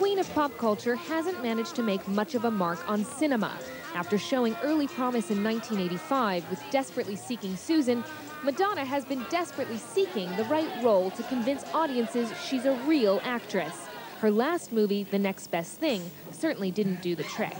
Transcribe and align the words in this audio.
queen 0.00 0.18
of 0.18 0.32
pop 0.32 0.56
culture 0.56 0.96
hasn't 0.96 1.42
managed 1.42 1.76
to 1.76 1.82
make 1.82 2.08
much 2.08 2.34
of 2.34 2.46
a 2.46 2.50
mark 2.50 2.88
on 2.88 3.04
cinema. 3.04 3.52
After 3.94 4.16
showing 4.16 4.56
early 4.62 4.88
promise 4.88 5.30
in 5.30 5.44
1985 5.44 6.48
with 6.48 6.62
Desperately 6.70 7.16
Seeking 7.16 7.54
Susan, 7.54 8.02
Madonna 8.42 8.82
has 8.82 9.04
been 9.04 9.22
desperately 9.28 9.76
seeking 9.76 10.34
the 10.36 10.44
right 10.44 10.70
role 10.82 11.10
to 11.10 11.22
convince 11.24 11.64
audiences 11.74 12.32
she's 12.42 12.64
a 12.64 12.72
real 12.86 13.20
actress. 13.24 13.89
Her 14.20 14.30
last 14.30 14.70
movie, 14.70 15.04
The 15.04 15.18
Next 15.18 15.46
Best 15.46 15.80
Thing, 15.80 16.10
certainly 16.30 16.70
didn't 16.70 17.00
do 17.00 17.14
the 17.14 17.22
trick. 17.22 17.54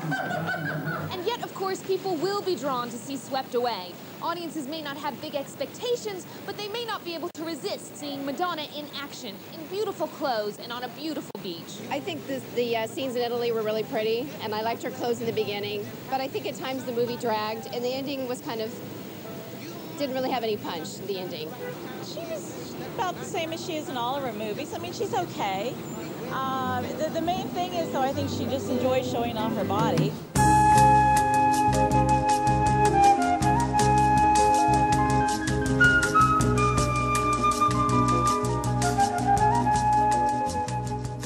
And 1.10 1.24
yet, 1.24 1.42
of 1.42 1.54
course, 1.54 1.82
people 1.82 2.16
will 2.16 2.42
be 2.42 2.54
drawn 2.54 2.90
to 2.90 2.98
see 2.98 3.16
Swept 3.16 3.54
Away. 3.54 3.92
Audiences 4.20 4.68
may 4.68 4.82
not 4.82 4.98
have 4.98 5.18
big 5.23 5.34
expectations, 5.34 6.27
but 6.45 6.59
they 6.59 6.68
may 6.68 6.84
not 6.84 7.02
be 7.02 7.14
able 7.14 7.30
to 7.30 7.45
resist 7.45 7.96
seeing 7.96 8.27
Madonna 8.27 8.66
in 8.77 8.84
action, 8.95 9.36
in 9.54 9.66
beautiful 9.68 10.06
clothes, 10.06 10.59
and 10.59 10.70
on 10.70 10.84
a 10.84 10.88
beautiful 10.88 11.30
beach. 11.42 11.78
I 11.91 11.98
think 11.98 12.27
this, 12.27 12.42
the 12.54 12.77
uh, 12.77 12.87
scenes 12.87 13.16
in 13.16 13.23
Italy 13.23 13.52
were 13.52 13.62
really 13.62 13.84
pretty, 13.84 14.29
and 14.42 14.54
I 14.54 14.60
liked 14.60 14.82
her 14.82 14.90
clothes 14.90 15.20
in 15.20 15.27
the 15.27 15.32
beginning. 15.32 15.87
But 16.10 16.20
I 16.20 16.29
think 16.29 16.45
at 16.45 16.56
times 16.56 16.84
the 16.84 16.92
movie 16.92 17.16
dragged, 17.16 17.74
and 17.74 17.82
the 17.82 17.95
ending 17.95 18.29
was 18.29 18.42
kind 18.42 18.60
of 18.60 18.70
didn't 19.96 20.15
really 20.15 20.30
have 20.30 20.45
any 20.45 20.59
punch. 20.59 20.98
The 21.06 21.20
ending. 21.20 21.51
She 22.04 22.20
was 22.20 22.74
about 22.95 23.16
the 23.16 23.24
same 23.24 23.54
as 23.54 23.65
she 23.65 23.77
is 23.77 23.88
in 23.88 23.96
all 23.96 24.16
of 24.16 24.23
her 24.24 24.32
movies. 24.32 24.74
I 24.74 24.79
mean, 24.79 24.92
she's 24.92 25.15
okay. 25.15 25.74
Um, 26.33 26.87
the, 26.98 27.11
the 27.12 27.20
main 27.20 27.48
thing 27.48 27.75
is, 27.75 27.91
though, 27.93 28.01
I 28.01 28.12
think 28.12 28.30
she 28.30 28.45
just 28.47 28.69
enjoys 28.71 29.11
showing 29.11 29.37
off 29.37 29.55
her 29.55 29.65
body. 29.65 30.12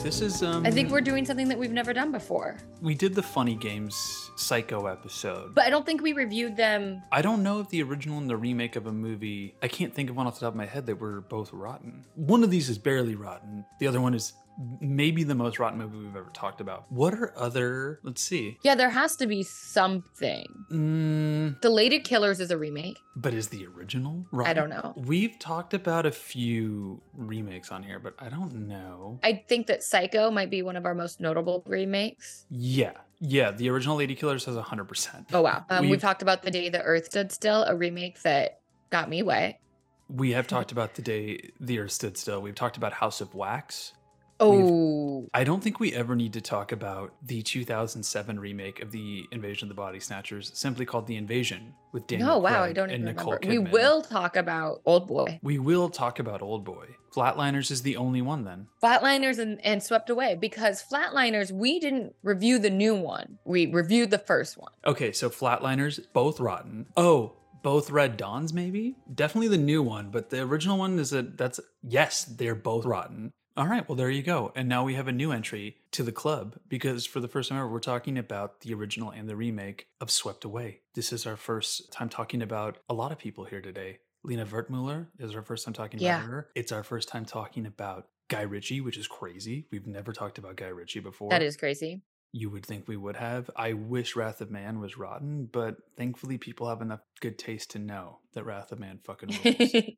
This 0.02 0.20
is 0.20 0.42
um 0.42 0.66
I 0.66 0.70
think 0.70 0.90
we're 0.90 1.00
doing 1.00 1.24
something 1.24 1.48
that 1.48 1.58
we've 1.58 1.72
never 1.72 1.94
done 1.94 2.12
before. 2.12 2.58
we 2.82 2.94
did 2.94 3.14
the 3.14 3.22
funny 3.22 3.54
games 3.54 4.30
psycho 4.36 4.86
episode. 4.86 5.54
But 5.54 5.64
I 5.64 5.70
don't 5.70 5.86
think 5.86 6.02
we 6.02 6.12
reviewed 6.12 6.56
them. 6.56 7.02
I 7.10 7.22
don't 7.22 7.42
know 7.42 7.60
if 7.60 7.70
the 7.70 7.82
original 7.82 8.18
and 8.18 8.28
the 8.28 8.36
remake 8.36 8.76
of 8.76 8.86
a 8.86 8.92
movie, 8.92 9.54
I 9.62 9.68
can't 9.68 9.94
think 9.94 10.10
of 10.10 10.16
one 10.16 10.26
off 10.26 10.34
the 10.34 10.40
top 10.40 10.52
of 10.52 10.56
my 10.56 10.66
head 10.66 10.86
that 10.86 10.96
were 11.00 11.22
both 11.22 11.52
rotten. 11.52 12.04
One 12.16 12.44
of 12.44 12.50
these 12.50 12.68
is 12.68 12.76
barely 12.76 13.14
rotten. 13.14 13.64
The 13.80 13.86
other 13.86 14.00
one 14.00 14.12
is 14.12 14.34
maybe 14.80 15.24
the 15.24 15.34
most 15.34 15.58
rotten 15.58 15.78
movie 15.78 15.98
we've 15.98 16.16
ever 16.16 16.30
talked 16.32 16.60
about. 16.60 16.90
What 16.90 17.12
are 17.14 17.32
other, 17.36 18.00
let's 18.02 18.22
see. 18.22 18.58
Yeah, 18.62 18.74
there 18.74 18.90
has 18.90 19.16
to 19.16 19.26
be 19.26 19.42
something. 19.42 20.46
Mm, 20.70 21.60
The 21.60 21.68
Ladykillers 21.68 22.40
is 22.40 22.50
a 22.50 22.56
remake. 22.58 22.98
but 23.16 23.34
is 23.34 23.48
the 23.48 23.66
original 23.66 24.26
rotten? 24.32 24.50
I 24.50 24.54
don't 24.54 24.70
know. 24.70 24.94
We've 24.96 25.38
talked 25.38 25.74
about 25.74 26.06
a 26.06 26.10
few 26.10 27.00
remakes 27.14 27.70
on 27.70 27.82
here, 27.82 27.98
but 27.98 28.14
I 28.18 28.28
don't 28.28 28.54
know. 28.68 29.18
I 29.22 29.44
think 29.48 29.66
that 29.66 29.82
Psycho 29.82 30.30
might 30.30 30.50
be 30.50 30.62
one 30.62 30.76
of 30.76 30.84
our 30.86 30.94
most 30.94 31.20
notable 31.20 31.62
remakes. 31.66 32.46
Yeah. 32.50 32.92
Yeah, 33.20 33.50
the 33.52 33.70
original 33.70 33.96
Ladykillers 33.98 34.44
has 34.46 34.56
100%. 34.56 35.26
Oh 35.32 35.42
wow. 35.42 35.64
Um, 35.70 35.82
we've, 35.82 35.90
We've- 35.92 36.00
talked 36.00 36.22
about 36.22 36.42
The 36.42 36.50
Day 36.50 36.68
the 36.68 36.82
Earth 36.82 37.06
Stood 37.06 37.32
Still, 37.32 37.64
a 37.64 37.74
remake 37.76 38.22
that 38.22 38.60
got 38.90 39.08
me 39.08 39.22
wet. 39.22 39.60
We 40.08 40.32
have 40.32 40.46
talked 40.46 40.70
about 40.70 40.94
the 40.94 41.02
day 41.02 41.50
the 41.58 41.78
earth 41.78 41.92
stood 41.92 42.18
still. 42.18 42.42
We've 42.42 42.54
talked 42.54 42.76
about 42.76 42.92
House 42.92 43.22
of 43.22 43.34
Wax. 43.34 43.94
Oh, 44.40 45.28
I 45.32 45.44
don't 45.44 45.62
think 45.62 45.80
we 45.80 45.94
ever 45.94 46.16
need 46.16 46.32
to 46.32 46.40
talk 46.40 46.72
about 46.72 47.14
the 47.22 47.42
2007 47.42 48.38
remake 48.40 48.82
of 48.82 48.90
the 48.90 49.24
Invasion 49.30 49.66
of 49.66 49.68
the 49.68 49.80
Body 49.80 50.00
Snatchers, 50.00 50.50
simply 50.54 50.84
called 50.84 51.06
The 51.06 51.16
Invasion, 51.16 51.74
with 51.92 52.06
Daniel 52.06 52.28
no, 52.28 52.38
wow, 52.38 52.64
I 52.64 52.72
don't 52.72 52.90
even 52.90 53.04
Nicole 53.04 53.34
remember. 53.34 53.70
We 53.70 53.72
will 53.72 54.02
talk 54.02 54.36
about 54.36 54.82
Oldboy. 54.84 55.38
We 55.42 55.58
will 55.58 55.88
talk 55.88 56.18
about 56.18 56.40
Oldboy. 56.40 56.86
Flatliners 57.14 57.70
is 57.70 57.82
the 57.82 57.96
only 57.96 58.22
one 58.22 58.44
then. 58.44 58.66
Flatliners 58.82 59.38
and, 59.38 59.64
and 59.64 59.82
Swept 59.82 60.10
Away 60.10 60.36
because 60.40 60.82
Flatliners, 60.82 61.52
we 61.52 61.78
didn't 61.78 62.14
review 62.22 62.58
the 62.58 62.70
new 62.70 62.94
one. 62.94 63.38
We 63.44 63.66
reviewed 63.66 64.10
the 64.10 64.18
first 64.18 64.58
one. 64.58 64.72
Okay, 64.84 65.12
so 65.12 65.30
Flatliners, 65.30 66.00
both 66.12 66.40
rotten. 66.40 66.86
Oh, 66.96 67.34
both 67.62 67.90
Red 67.90 68.16
Dawns, 68.16 68.52
maybe? 68.52 68.96
Definitely 69.12 69.48
the 69.48 69.58
new 69.58 69.82
one, 69.82 70.10
but 70.10 70.30
the 70.30 70.42
original 70.42 70.78
one 70.78 70.98
is 70.98 71.12
a 71.12 71.22
that's 71.22 71.60
yes, 71.82 72.24
they're 72.24 72.54
both 72.54 72.84
rotten. 72.84 73.32
All 73.56 73.68
right, 73.68 73.88
well 73.88 73.94
there 73.94 74.10
you 74.10 74.22
go. 74.24 74.52
And 74.56 74.68
now 74.68 74.82
we 74.82 74.94
have 74.94 75.06
a 75.06 75.12
new 75.12 75.30
entry 75.30 75.76
to 75.92 76.02
the 76.02 76.10
club 76.10 76.56
because 76.68 77.06
for 77.06 77.20
the 77.20 77.28
first 77.28 77.48
time 77.50 77.58
ever 77.58 77.68
we're 77.68 77.78
talking 77.78 78.18
about 78.18 78.60
the 78.62 78.74
original 78.74 79.10
and 79.10 79.28
the 79.28 79.36
remake 79.36 79.86
of 80.00 80.10
Swept 80.10 80.44
Away. 80.44 80.80
This 80.94 81.12
is 81.12 81.24
our 81.24 81.36
first 81.36 81.92
time 81.92 82.08
talking 82.08 82.42
about 82.42 82.78
a 82.88 82.94
lot 82.94 83.12
of 83.12 83.18
people 83.18 83.44
here 83.44 83.60
today. 83.60 83.98
Lina 84.24 84.44
Wertmüller 84.44 85.06
is 85.20 85.36
our 85.36 85.42
first 85.42 85.64
time 85.64 85.72
talking 85.74 86.00
Yeah. 86.00 86.16
about 86.18 86.30
her. 86.30 86.50
It's 86.56 86.72
our 86.72 86.82
first 86.82 87.08
time 87.08 87.24
talking 87.24 87.64
about 87.64 88.08
Guy 88.28 88.42
Ritchie, 88.42 88.80
which 88.80 88.96
is 88.96 89.06
crazy. 89.06 89.68
We've 89.70 89.86
never 89.86 90.12
talked 90.12 90.38
about 90.38 90.56
Guy 90.56 90.68
Ritchie 90.68 91.00
before 91.00 91.30
That 91.30 91.42
is 91.42 91.56
crazy. 91.56 92.02
You 92.34 92.50
would 92.50 92.66
think 92.66 92.88
we 92.88 92.96
would 92.96 93.14
have. 93.14 93.48
I 93.54 93.74
wish 93.74 94.16
Wrath 94.16 94.40
of 94.40 94.50
Man 94.50 94.80
was 94.80 94.98
rotten, 94.98 95.48
but 95.52 95.76
thankfully 95.96 96.36
people 96.36 96.68
have 96.68 96.82
enough 96.82 96.98
good 97.20 97.38
taste 97.38 97.70
to 97.70 97.78
know 97.78 98.18
that 98.32 98.44
Wrath 98.44 98.72
of 98.72 98.80
Man 98.80 98.98
fucking 99.04 99.28
rules. 99.28 99.40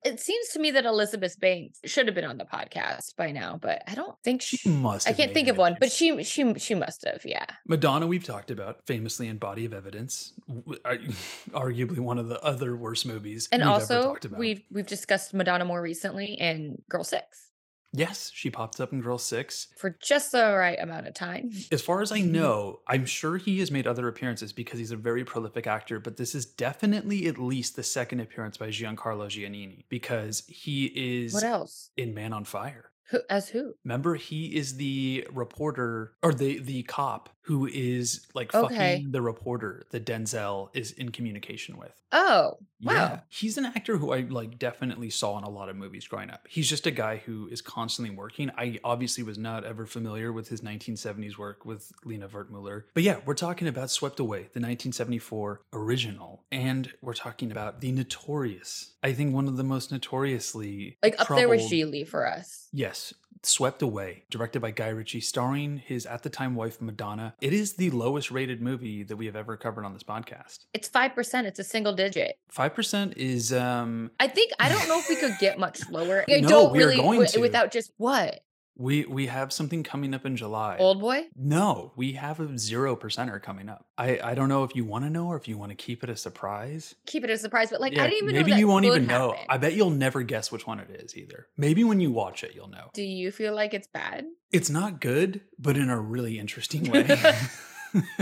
it 0.05 0.21
seems 0.21 0.49
to 0.51 0.59
me 0.59 0.71
that 0.73 0.85
Elizabeth 0.85 1.41
Banks 1.41 1.81
should 1.87 2.07
have 2.07 2.15
been 2.15 2.27
on 2.27 2.37
the 2.37 2.45
podcast 2.45 3.17
by 3.17 3.33
now, 3.33 3.59
but 3.61 3.83
I 3.89 3.95
don't 3.95 4.15
think 4.23 4.43
she. 4.43 4.59
she 4.59 4.69
must. 4.69 5.09
I 5.09 5.15
can't 5.15 5.33
think 5.33 5.49
of 5.49 5.57
one, 5.57 5.79
but 5.81 5.91
she 5.91 6.23
she 6.25 6.53
she 6.59 6.75
must 6.75 7.07
have. 7.07 7.23
Yeah. 7.25 7.47
Madonna, 7.67 8.07
we've 8.07 8.25
talked 8.25 8.51
about 8.51 8.87
famously 8.87 9.29
in 9.29 9.39
Body 9.39 9.65
of 9.65 9.73
Evidence, 9.73 10.35
arguably 10.51 12.01
one 12.01 12.19
of 12.19 12.29
the 12.29 12.39
other 12.43 12.77
worst 12.77 13.07
movies. 13.07 13.49
And 13.51 13.63
we've 13.63 13.71
also, 13.71 14.15
we've 14.37 14.61
we've 14.71 14.87
discussed 14.87 15.33
Madonna 15.33 15.65
more 15.65 15.81
recently 15.81 16.35
in 16.35 16.83
Girl 16.91 17.03
Six 17.03 17.46
yes, 17.93 18.31
she 18.35 18.51
pops 18.51 18.81
up 18.81 18.93
in 18.93 19.01
Girl 19.01 19.19
Six. 19.19 19.69
for 19.79 19.97
just 20.03 20.33
the 20.33 20.55
right 20.57 20.79
amount 20.81 21.07
of 21.07 21.15
time. 21.15 21.51
As 21.73 21.83
far 21.83 22.03
as 22.03 22.13
I 22.13 22.21
know, 22.39 22.81
I'm 22.89 23.07
sure 23.07 23.37
he 23.37 23.59
has 23.61 23.71
made 23.71 23.87
other 23.87 24.09
appearances 24.09 24.53
because 24.53 24.79
he's 24.79 24.91
a 24.93 24.97
very 24.97 25.25
prolific 25.25 25.67
actor, 25.67 25.99
but 26.01 26.17
this 26.17 26.35
is 26.35 26.47
definitely 26.47 27.27
at 27.27 27.39
least 27.39 27.77
the 27.77 27.83
second 27.83 28.21
appearance 28.21 28.57
by 28.57 28.69
Giancarlo 28.69 29.27
Giannini 29.29 29.85
because 29.89 30.45
he 30.49 30.87
is 30.95 31.33
What 31.35 31.45
else? 31.45 31.91
in 31.97 32.15
Man 32.15 32.33
on 32.33 32.45
Fire. 32.45 32.91
Who 33.11 33.21
as 33.31 33.49
who? 33.51 33.75
Remember, 33.85 34.17
he 34.17 34.57
is 34.57 34.77
the 34.79 35.29
reporter 35.33 36.15
or 36.25 36.35
the 36.35 36.59
the 36.59 36.83
cop 36.83 37.29
who 37.47 37.67
is 37.67 38.27
like 38.35 38.53
Okay. 38.55 38.75
fucking 38.97 39.11
the 39.13 39.23
reporter 39.23 39.87
that 39.91 40.05
Denzel 40.05 40.69
is 40.75 40.91
in 40.91 41.11
communication 41.11 41.77
with. 41.77 41.93
Oh, 42.13 42.59
wow. 42.83 42.93
Yeah, 42.93 43.21
he's 43.29 43.57
an 43.57 43.65
actor 43.67 43.99
who 43.99 44.13
I 44.13 44.21
like 44.21 44.59
definitely 44.59 45.11
saw 45.11 45.39
in 45.39 45.45
a 45.45 45.49
lot 45.49 45.69
of 45.69 45.77
movies 45.77 46.07
growing 46.09 46.29
up. 46.31 46.47
He's 46.49 46.69
just 46.69 46.87
a 46.87 46.91
guy 46.91 47.19
who 47.19 47.47
is 47.49 47.61
constantly 47.63 48.15
working. 48.15 48.51
I 48.57 48.79
obviously 48.83 49.23
was 49.23 49.39
not 49.39 49.65
ever 49.65 49.87
familiar 49.87 50.33
with 50.33 50.49
his 50.49 50.61
1970s 50.61 51.39
work 51.39 51.65
with 51.65 51.93
Lina 52.05 52.29
Wertmüller. 52.29 52.85
But 52.95 53.03
yeah, 53.05 53.19
we're 53.25 53.35
talking 53.35 53.69
about 53.69 53.91
Swept 53.91 54.19
Away, 54.21 54.39
the 54.53 54.61
1974 54.61 55.61
original, 55.73 56.43
and 56.51 56.93
we're 57.01 57.15
talking 57.15 57.51
about 57.53 57.81
the 57.81 57.93
notorious, 57.93 58.95
I 59.03 59.13
think 59.13 59.35
one 59.35 59.47
of 59.49 59.57
the 59.57 59.65
most 59.65 59.93
notoriously 59.93 60.97
Like 61.03 61.15
up 61.21 61.29
there 61.29 61.49
with 61.49 61.69
troubled- 61.69 62.09
for 62.09 62.27
us. 62.27 62.69
Yes, 62.73 63.15
Swept 63.43 63.83
Away, 63.83 64.25
directed 64.31 64.61
by 64.61 64.71
Guy 64.71 64.89
Ritchie, 64.89 65.21
starring 65.21 65.79
his 65.79 66.07
at 66.07 66.23
the 66.23 66.31
time 66.31 66.55
wife 66.55 66.81
Madonna. 66.81 67.35
It 67.41 67.53
is 67.53 67.75
the 67.75 67.91
lowest 67.91 68.31
rated 68.31 68.61
movie 68.61 69.03
that 69.05 69.17
we 69.17 69.27
have 69.27 69.37
ever 69.37 69.57
covered 69.57 69.85
on 69.85 69.93
this 69.93 70.03
podcast. 70.03 70.67
It's 70.75 70.89
five 70.89 71.15
percent. 71.15 71.47
It's 71.47 71.59
a 71.59 71.65
single 71.65 71.93
digit. 71.95 72.39
Five 72.49 72.75
percent 72.75 73.17
is 73.17 73.53
um 73.53 74.11
I 74.21 74.29
think 74.29 74.53
I 74.59 74.69
don't 74.69 74.89
know 74.89 74.99
if 74.99 75.09
we 75.09 75.17
could 75.17 75.35
get 75.39 75.59
much 75.59 75.81
lower. 75.91 76.25
I 76.31 76.41
No, 76.41 76.49
don't 76.49 76.73
we 76.73 76.79
are 76.83 76.87
really 76.87 76.97
going 76.97 77.19
wi- 77.21 77.27
to. 77.33 77.41
without 77.41 77.71
just 77.73 77.93
what 77.97 78.41
we 78.77 79.05
we 79.07 79.27
have 79.27 79.53
something 79.53 79.83
coming 79.83 80.15
up 80.15 80.27
in 80.27 80.37
July. 80.37 80.77
old 80.79 81.01
boy. 81.01 81.27
No, 81.35 81.93
we 81.97 82.13
have 82.13 82.41
a 82.41 82.59
zero 82.59 82.95
percenter 82.97 83.43
coming 83.43 83.69
up. 83.69 83.87
I 83.97 84.19
I 84.23 84.35
don't 84.35 84.49
know 84.49 84.65
if 84.65 84.77
you 84.77 84.85
want 84.85 85.05
to 85.05 85.11
know 85.11 85.27
or 85.29 85.37
if 85.37 85.49
you 85.49 85.57
want 85.57 85.71
to 85.71 85.77
keep 85.77 86.05
it 86.05 86.11
a 86.11 86.17
surprise. 86.17 86.95
Keep 87.07 87.25
it 87.25 87.31
a 87.31 87.39
surprise, 87.39 87.71
but 87.71 87.81
like 87.81 87.95
Yeah, 87.95 88.05
I 88.05 88.11
didn't 88.11 88.25
even 88.31 88.37
maybe 88.37 88.53
you 88.59 88.69
won't 88.69 88.85
even 88.85 89.01
could 89.01 89.09
know. 89.09 89.33
happen. 89.33 89.47
I 89.49 89.59
bet 89.59 89.75
you'll 89.75 89.91
never 89.91 90.23
guess 90.23 90.53
which 90.53 90.67
one 90.67 90.79
it 90.81 90.91
is 90.91 91.17
either. 91.17 91.47
Maybe 91.57 91.85
when 91.85 92.01
you 92.01 92.11
watch 92.11 92.45
it, 92.45 92.55
you'll 92.55 92.69
know. 92.69 92.91
Do 92.93 93.03
you 93.03 93.31
feel 93.33 93.55
like 93.55 93.73
it's 93.75 93.89
bad? 93.89 94.27
It's 94.53 94.71
not 94.71 95.01
good, 95.01 95.41
but 95.59 95.77
in 95.77 95.89
a 95.91 95.99
really 95.99 96.39
interesting 96.39 96.85
way. 96.91 97.05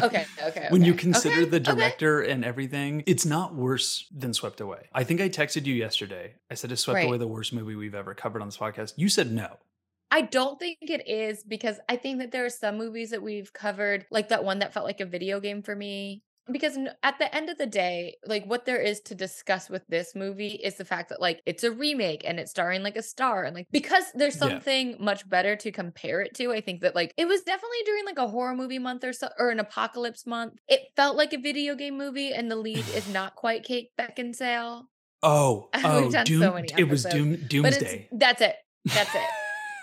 Okay, 0.02 0.24
okay. 0.42 0.66
when 0.70 0.84
you 0.84 0.94
consider 0.94 1.42
okay, 1.42 1.50
the 1.50 1.56
okay. 1.56 1.74
director 1.74 2.20
and 2.22 2.44
everything, 2.44 3.02
it's 3.06 3.26
not 3.26 3.54
worse 3.54 4.06
than 4.16 4.32
Swept 4.32 4.60
Away. 4.60 4.88
I 4.92 5.04
think 5.04 5.20
I 5.20 5.28
texted 5.28 5.66
you 5.66 5.74
yesterday. 5.74 6.34
I 6.50 6.54
said, 6.54 6.70
Is 6.70 6.80
Swept 6.80 6.96
Right. 6.96 7.08
Away 7.08 7.18
the 7.18 7.26
worst 7.26 7.52
movie 7.52 7.74
we've 7.74 7.94
ever 7.94 8.14
covered 8.14 8.40
on 8.40 8.48
this 8.48 8.56
podcast? 8.56 8.92
You 8.96 9.08
said 9.08 9.32
no. 9.32 9.56
I 10.14 10.20
don't 10.20 10.60
think 10.60 10.78
it 10.80 11.08
is 11.08 11.42
because 11.42 11.80
I 11.88 11.96
think 11.96 12.20
that 12.20 12.30
there 12.30 12.44
are 12.44 12.48
some 12.50 12.78
movies 12.78 13.10
that 13.10 13.20
we've 13.20 13.52
covered, 13.52 14.06
like 14.12 14.28
that 14.28 14.44
one 14.44 14.60
that 14.60 14.72
felt 14.72 14.86
like 14.86 15.00
a 15.00 15.06
video 15.06 15.40
game 15.40 15.60
for 15.60 15.74
me. 15.74 16.22
Because 16.52 16.78
at 17.02 17.18
the 17.18 17.34
end 17.34 17.50
of 17.50 17.58
the 17.58 17.66
day, 17.66 18.14
like 18.24 18.44
what 18.44 18.64
there 18.64 18.80
is 18.80 19.00
to 19.06 19.16
discuss 19.16 19.68
with 19.68 19.82
this 19.88 20.14
movie 20.14 20.60
is 20.62 20.76
the 20.76 20.84
fact 20.84 21.08
that 21.08 21.20
like 21.20 21.40
it's 21.46 21.64
a 21.64 21.72
remake 21.72 22.22
and 22.24 22.38
it's 22.38 22.52
starring 22.52 22.84
like 22.84 22.94
a 22.96 23.02
star 23.02 23.42
and 23.42 23.56
like 23.56 23.66
because 23.72 24.04
there's 24.14 24.36
Yeah. 24.36 24.50
something 24.50 24.96
much 25.00 25.28
better 25.28 25.56
to 25.56 25.72
compare 25.72 26.20
it 26.20 26.34
to. 26.34 26.52
I 26.52 26.60
think 26.60 26.82
that 26.82 26.94
like 26.94 27.12
it 27.16 27.26
was 27.26 27.42
definitely 27.42 27.78
during 27.84 28.04
like 28.04 28.18
a 28.18 28.28
horror 28.28 28.54
movie 28.54 28.78
month 28.78 29.02
or 29.02 29.12
so 29.12 29.30
or 29.36 29.50
an 29.50 29.58
apocalypse 29.58 30.26
month. 30.26 30.60
It 30.68 30.82
felt 30.94 31.16
like 31.16 31.32
a 31.32 31.38
video 31.38 31.74
game 31.74 31.98
movie 31.98 32.32
and 32.32 32.48
the 32.48 32.56
lead 32.56 32.84
is 32.94 33.08
not 33.12 33.34
quite 33.34 33.64
Kate 33.64 33.88
Beckinsale. 33.98 34.82
Oh, 35.24 35.70
oh, 35.74 36.10
so 36.10 36.22
Doom, 36.22 36.54
many 36.54 36.68
it 36.76 36.88
was 36.88 37.02
Doom, 37.04 37.34
Doomsday. 37.48 38.10
that's 38.12 38.40
it. 38.42 38.54
That's 38.84 39.12
it. 39.12 39.24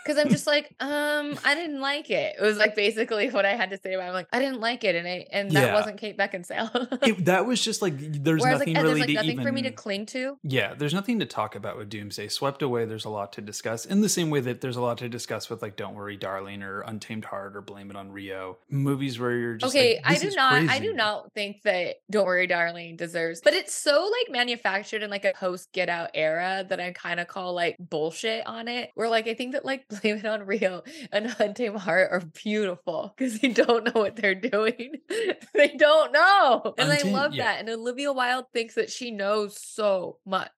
Because 0.03 0.18
I'm 0.18 0.30
just 0.30 0.48
like, 0.48 0.74
um, 0.80 1.38
I 1.45 1.56
didn't 1.56 1.80
like 1.80 2.09
it. 2.09 2.36
It 2.39 2.42
was 2.42 2.57
like 2.57 2.75
basically 2.75 3.30
what 3.30 3.45
I 3.45 3.56
had 3.56 3.69
to 3.71 3.80
say 3.81 3.94
about. 3.94 4.06
It. 4.06 4.07
I'm 4.07 4.13
like, 4.13 4.27
I 4.33 4.39
didn't 4.39 4.59
like 4.59 4.83
it, 4.83 4.95
and 4.95 5.07
I 5.07 5.25
and 5.31 5.51
that 5.51 5.68
Yeah. 5.68 5.74
wasn't 5.74 5.98
Kate 5.98 6.18
Beckinsale. 6.18 7.00
It, 7.07 7.25
that 7.25 7.45
was 7.45 7.62
just 7.63 7.81
like 7.81 7.94
there's 7.98 8.42
Whereas 8.42 8.59
nothing 8.59 8.74
like, 8.75 8.83
really 8.83 8.94
there's 8.94 9.00
like 9.01 9.07
to 9.09 9.13
nothing 9.15 9.31
even 9.31 9.44
for 9.44 9.51
me 9.51 9.62
to 9.63 9.71
cling 9.71 10.06
to. 10.07 10.38
Yeah, 10.44 10.74
there's 10.74 10.94
nothing 10.94 11.19
to 11.19 11.25
talk 11.25 11.56
about 11.56 11.77
with 11.77 11.89
Doomsday. 11.89 12.27
Swept 12.30 12.62
away, 12.62 12.86
there's 12.86 13.06
a 13.06 13.09
lot 13.09 13.33
to 13.33 13.42
discuss. 13.42 13.86
In 13.86 14.01
the 14.01 14.09
same 14.09 14.30
way 14.30 14.39
that 14.42 14.62
there's 14.62 14.75
a 14.77 14.81
lot 14.81 14.98
to 15.00 15.09
discuss 15.09 15.50
with 15.50 15.62
like 15.62 15.75
Don't 15.75 15.95
Worry, 15.95 16.18
Darling, 16.18 16.63
or 16.63 16.81
Untamed 16.81 17.25
Heart, 17.25 17.56
or 17.56 17.62
Blame 17.62 17.89
It 17.89 17.95
on 17.95 18.12
Rio. 18.12 18.57
Movies 18.69 19.19
where 19.19 19.31
you're 19.31 19.56
just 19.56 19.74
okay, 19.75 19.95
like, 20.06 20.18
I 20.18 20.19
do 20.19 20.31
not. 20.36 20.53
I 20.69 20.80
do 20.80 20.94
not 20.94 21.31
think 21.33 21.62
that 21.63 21.95
"Don't 22.09 22.25
Worry, 22.25 22.48
Darling" 22.48 22.95
deserves, 22.95 23.42
but 23.42 23.53
it's 23.53 23.74
so 23.74 24.09
like 24.12 24.31
manufactured 24.31 25.03
in 25.03 25.09
like 25.09 25.25
a 25.25 25.33
post 25.33 25.71
Get 25.71 25.89
Out 25.89 26.09
era 26.13 26.65
that 26.68 26.80
I 26.80 26.92
kind 26.92 27.19
of 27.19 27.27
call 27.27 27.53
like 27.53 27.77
bullshit 27.80 28.45
on 28.48 28.68
it. 28.68 28.92
Where 28.95 29.09
like 29.09 29.27
I 29.27 29.33
think 29.33 29.53
that 29.53 29.65
like 29.65 29.86
"Blame 29.99 30.17
It 30.17 30.25
on 30.25 30.43
Rio" 30.45 30.83
and 31.11 31.35
"Untamed 31.39 31.77
Heart" 31.77 32.09
are 32.11 32.21
beautiful 32.43 33.13
because 33.15 33.39
they 33.39 33.49
don't 33.49 33.83
know 33.85 34.01
what 34.01 34.15
they're 34.15 34.35
doing. 34.35 34.95
they 35.53 35.69
don't 35.69 36.11
know, 36.11 36.73
and 36.77 36.91
I 36.91 37.01
love 37.03 37.33
yeah. 37.33 37.45
that. 37.45 37.59
And 37.59 37.69
Olivia 37.69 38.13
Wilde 38.13 38.45
thinks 38.53 38.75
that 38.75 38.89
she 38.89 39.11
knows 39.11 39.57
so 39.61 40.17
much. 40.25 40.51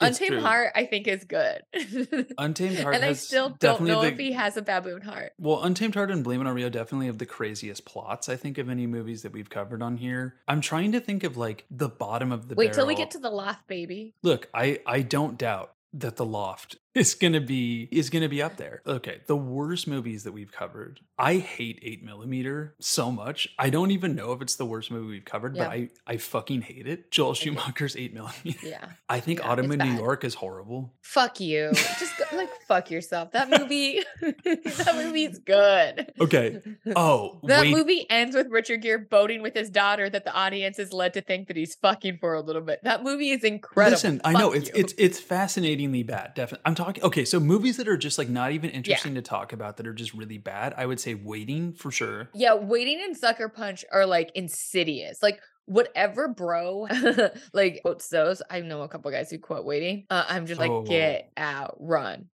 It's 0.00 0.20
Untamed 0.20 0.32
true. 0.32 0.40
Heart, 0.40 0.72
I 0.74 0.84
think, 0.84 1.08
is 1.08 1.24
good. 1.24 1.62
Untamed 2.38 2.78
Heart 2.78 2.96
and 2.96 3.04
I 3.04 3.14
still 3.14 3.50
don't 3.58 3.82
know 3.82 4.02
the- 4.02 4.08
if 4.08 4.18
he 4.18 4.32
has 4.32 4.56
a 4.56 4.62
baboon 4.62 5.00
heart. 5.00 5.32
Well, 5.38 5.62
Untamed 5.62 5.94
Heart 5.94 6.10
and 6.10 6.22
Blame 6.22 6.42
It 6.42 6.46
on 6.46 6.54
Rio 6.54 6.68
definitely 6.68 7.06
have 7.06 7.18
the 7.18 7.26
craziest 7.26 7.84
plots, 7.86 8.28
I 8.28 8.36
think, 8.36 8.58
of 8.58 8.68
any 8.68 8.86
movies 8.86 9.22
that 9.22 9.32
we've 9.32 9.48
covered 9.48 9.82
on 9.82 9.96
here. 9.96 10.34
I'm 10.46 10.60
trying 10.60 10.92
to 10.92 11.00
think 11.00 11.24
of 11.24 11.36
like 11.36 11.64
the 11.70 11.88
bottom 11.88 12.30
of 12.30 12.48
the 12.48 12.54
Wait 12.54 12.72
till 12.74 12.86
we 12.86 12.94
get 12.94 13.12
to 13.12 13.18
the 13.18 13.30
Loft 13.30 13.66
baby. 13.66 14.14
Look, 14.22 14.48
I 14.52 14.80
I 14.86 15.00
don't 15.00 15.38
doubt 15.38 15.74
that 15.94 16.16
the 16.16 16.26
loft 16.26 16.76
is 16.94 17.14
gonna 17.14 17.40
be 17.40 17.88
is 17.90 18.10
gonna 18.10 18.28
be 18.28 18.42
up 18.42 18.56
there. 18.56 18.82
Okay, 18.86 19.20
the 19.26 19.36
worst 19.36 19.86
movies 19.88 20.24
that 20.24 20.32
we've 20.32 20.52
covered. 20.52 21.00
I 21.18 21.34
hate 21.36 21.78
eight 21.82 22.02
millimeter 22.04 22.74
so 22.80 23.10
much. 23.10 23.48
I 23.58 23.70
don't 23.70 23.90
even 23.92 24.14
know 24.16 24.32
if 24.32 24.42
it's 24.42 24.56
the 24.56 24.64
worst 24.66 24.90
movie 24.90 25.08
we've 25.08 25.24
covered, 25.24 25.56
Yeah. 25.56 25.64
but 25.64 25.72
I 25.72 25.88
I 26.06 26.16
fucking 26.16 26.62
hate 26.62 26.86
it. 26.86 27.10
Joel 27.10 27.34
Schumacher's 27.34 27.96
eight 27.96 28.12
millimeter. 28.14 28.66
Yeah. 28.66 28.84
I 29.08 29.20
think 29.20 29.40
Yeah, 29.40 29.48
Autumn 29.50 29.70
in 29.72 29.78
New. 29.78 29.94
York 29.96 30.24
is 30.24 30.34
horrible. 30.34 30.92
Fuck 31.02 31.40
you. 31.40 31.70
Just 31.72 32.16
go, 32.18 32.36
like 32.36 32.50
fuck 32.66 32.90
yourself. 32.90 33.32
That 33.32 33.48
movie 33.50 34.00
that 34.22 34.92
movie's 34.96 35.38
good. 35.44 36.12
Okay. 36.20 36.60
Oh, 36.96 37.40
That 37.44 37.62
wait. 37.62 37.76
movie 37.76 38.06
ends 38.10 38.34
with 38.36 38.48
Richard 38.50 38.82
Gere 38.82 38.98
boating 38.98 39.42
with 39.42 39.54
his 39.54 39.70
daughter 39.70 40.08
that 40.10 40.24
the 40.24 40.32
audience 40.34 40.78
is 40.78 40.92
led 40.92 41.14
to 41.14 41.20
think 41.20 41.48
that 41.48 41.56
he's 41.56 41.74
fucking 41.76 42.18
for 42.18 42.34
a 42.34 42.40
little 42.40 42.62
bit. 42.62 42.80
That 42.84 43.02
movie 43.02 43.30
is 43.30 43.44
incredible. 43.44 43.92
Listen, 43.92 44.20
I 44.24 44.32
know 44.32 44.50
Fuck 44.50 44.60
it's 44.60 44.70
it's 44.70 44.94
it's 44.98 45.20
fascinatingly 45.20 46.02
bad. 46.02 46.34
Definitely, 46.34 46.62
I'm 46.64 46.74
talking. 46.74 46.83
Okay, 47.02 47.24
so 47.24 47.40
movies 47.40 47.76
that 47.78 47.88
are 47.88 47.96
just 47.96 48.18
like 48.18 48.28
not 48.28 48.52
even 48.52 48.70
interesting 48.70 49.14
to 49.14 49.22
talk 49.22 49.52
about 49.52 49.76
that 49.76 49.86
are 49.86 49.92
just 49.94 50.14
really 50.14 50.38
bad. 50.38 50.74
I 50.76 50.86
would 50.86 51.00
say 51.00 51.14
Waiting 51.14 51.72
for 51.72 51.90
sure. 51.90 52.28
Yeah, 52.34 52.54
Waiting 52.54 53.00
and 53.02 53.16
Sucker 53.16 53.48
Punch 53.48 53.84
are 53.92 54.06
like 54.06 54.30
insidious. 54.34 55.22
Like 55.22 55.40
whatever 55.66 56.28
bro 56.28 56.86
like 57.52 57.80
quotes 57.82 58.08
those. 58.08 58.42
I 58.50 58.60
know 58.60 58.82
a 58.82 58.88
couple 58.88 59.10
guys 59.10 59.30
who 59.30 59.38
quote 59.38 59.64
Waiting. 59.64 60.06
Uh, 60.10 60.24
I'm 60.28 60.46
just 60.46 60.60
like, 60.60 60.70
Oh. 60.70 60.82
get 60.82 61.30
out, 61.36 61.76
run. 61.80 62.28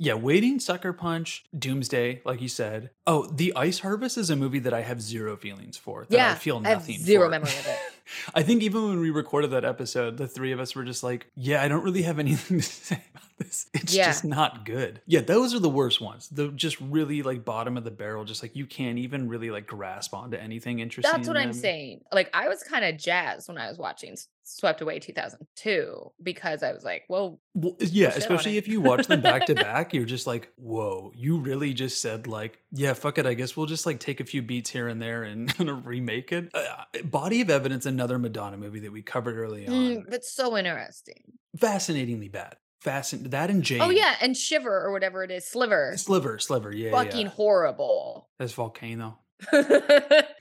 Yeah, 0.00 0.14
Waiting, 0.14 0.58
Sucker 0.58 0.92
Punch, 0.92 1.44
Doomsday, 1.56 2.20
like 2.24 2.42
you 2.42 2.48
said. 2.48 2.90
Oh, 3.06 3.26
The 3.26 3.52
Ice 3.54 3.78
Harvest 3.78 4.18
is 4.18 4.28
a 4.28 4.34
movie 4.34 4.58
that 4.58 4.74
I 4.74 4.82
have 4.82 5.00
zero 5.00 5.36
feelings 5.36 5.76
for. 5.76 6.04
That 6.10 6.18
I 6.18 6.22
Yeah, 6.30 6.34
feel 6.34 6.60
I 6.64 6.68
have 6.70 6.78
nothing. 6.80 6.98
zero 6.98 7.26
for. 7.26 7.30
memory 7.30 7.50
of 7.50 7.66
it. 7.68 7.78
I 8.34 8.42
think 8.42 8.62
even 8.64 8.88
when 8.88 8.98
we 9.00 9.10
recorded 9.10 9.52
that 9.52 9.64
episode, 9.64 10.16
the 10.16 10.26
three 10.26 10.50
of 10.50 10.58
us 10.58 10.74
were 10.74 10.82
just 10.84 11.04
like, 11.04 11.30
"Yeah, 11.36 11.62
I 11.62 11.68
don't 11.68 11.84
really 11.84 12.02
have 12.02 12.18
anything 12.18 12.58
to 12.58 12.62
say 12.66 13.02
about 13.14 13.23
this. 13.38 13.66
It's 13.74 13.94
Yeah. 13.94 14.06
just 14.06 14.24
not 14.24 14.64
good." 14.64 15.00
Yeah, 15.06 15.20
those 15.20 15.54
are 15.54 15.58
the 15.58 15.68
worst 15.70 16.00
ones. 16.00 16.28
The 16.28 16.48
just 16.48 16.80
really 16.80 17.22
like 17.22 17.44
bottom 17.44 17.76
of 17.76 17.84
the 17.84 17.90
barrel. 17.90 18.24
Just 18.24 18.42
like 18.42 18.54
you 18.56 18.66
can't 18.66 18.98
even 18.98 19.28
really 19.28 19.50
like 19.50 19.66
grasp 19.66 20.14
onto 20.14 20.36
anything 20.36 20.78
interesting. 20.80 21.10
That's 21.12 21.28
what 21.28 21.36
in 21.36 21.42
I'm 21.42 21.52
saying. 21.52 22.02
Like 22.12 22.30
I 22.34 22.48
was 22.48 22.62
kind 22.62 22.84
of 22.84 22.96
jazzed 22.98 23.48
when 23.48 23.58
I 23.58 23.68
was 23.68 23.78
watching 23.78 24.16
Swept 24.44 24.80
Away 24.82 24.98
2002 24.98 26.12
because 26.22 26.62
I 26.62 26.72
was 26.72 26.84
like, 26.84 27.04
well, 27.08 27.40
Well, 27.54 27.76
yeah, 27.80 28.08
especially 28.08 28.56
if 28.58 28.68
you 28.68 28.80
watch 28.80 29.06
them 29.06 29.20
back 29.22 29.46
to 29.46 29.54
back, 29.66 29.94
you're 29.94 30.04
just 30.04 30.26
like, 30.26 30.52
whoa, 30.56 31.12
you 31.14 31.38
really 31.38 31.72
just 31.72 32.00
said 32.02 32.26
like, 32.26 32.58
yeah, 32.70 32.92
fuck 32.92 33.16
it. 33.18 33.26
I 33.26 33.34
guess 33.34 33.56
we'll 33.56 33.66
just 33.66 33.86
like 33.86 34.00
take 34.00 34.20
a 34.20 34.24
few 34.24 34.42
beats 34.42 34.70
here 34.70 34.88
and 34.88 35.00
there 35.00 35.22
and 35.22 35.52
remake 35.86 36.30
it. 36.32 36.50
Uh, 36.54 36.84
Body 37.04 37.40
of 37.40 37.48
Evidence, 37.50 37.86
another 37.86 38.18
Madonna 38.18 38.56
movie 38.58 38.80
that 38.80 38.92
we 38.92 39.00
covered 39.02 39.36
early 39.38 39.66
on, 39.66 39.72
mm, 39.74 40.10
that's 40.10 40.30
so 40.30 40.56
interesting. 40.56 41.22
fascinatingly 41.56 42.28
bad. 42.28 42.56
Fascin 42.84 43.30
that 43.30 43.50
and 43.50 43.62
Jane. 43.62 43.80
Oh 43.80 43.90
yeah, 43.90 44.14
and 44.20 44.36
Shiver 44.36 44.84
or 44.84 44.92
whatever 44.92 45.24
it 45.24 45.30
is, 45.30 45.46
Sliver, 45.46 45.94
Sliver, 45.96 46.38
Sliver, 46.38 46.72
yeah, 46.74 46.90
fucking 46.90 47.26
yeah. 47.26 47.32
horrible. 47.32 48.28
That's 48.38 48.52
Volcano. 48.52 49.18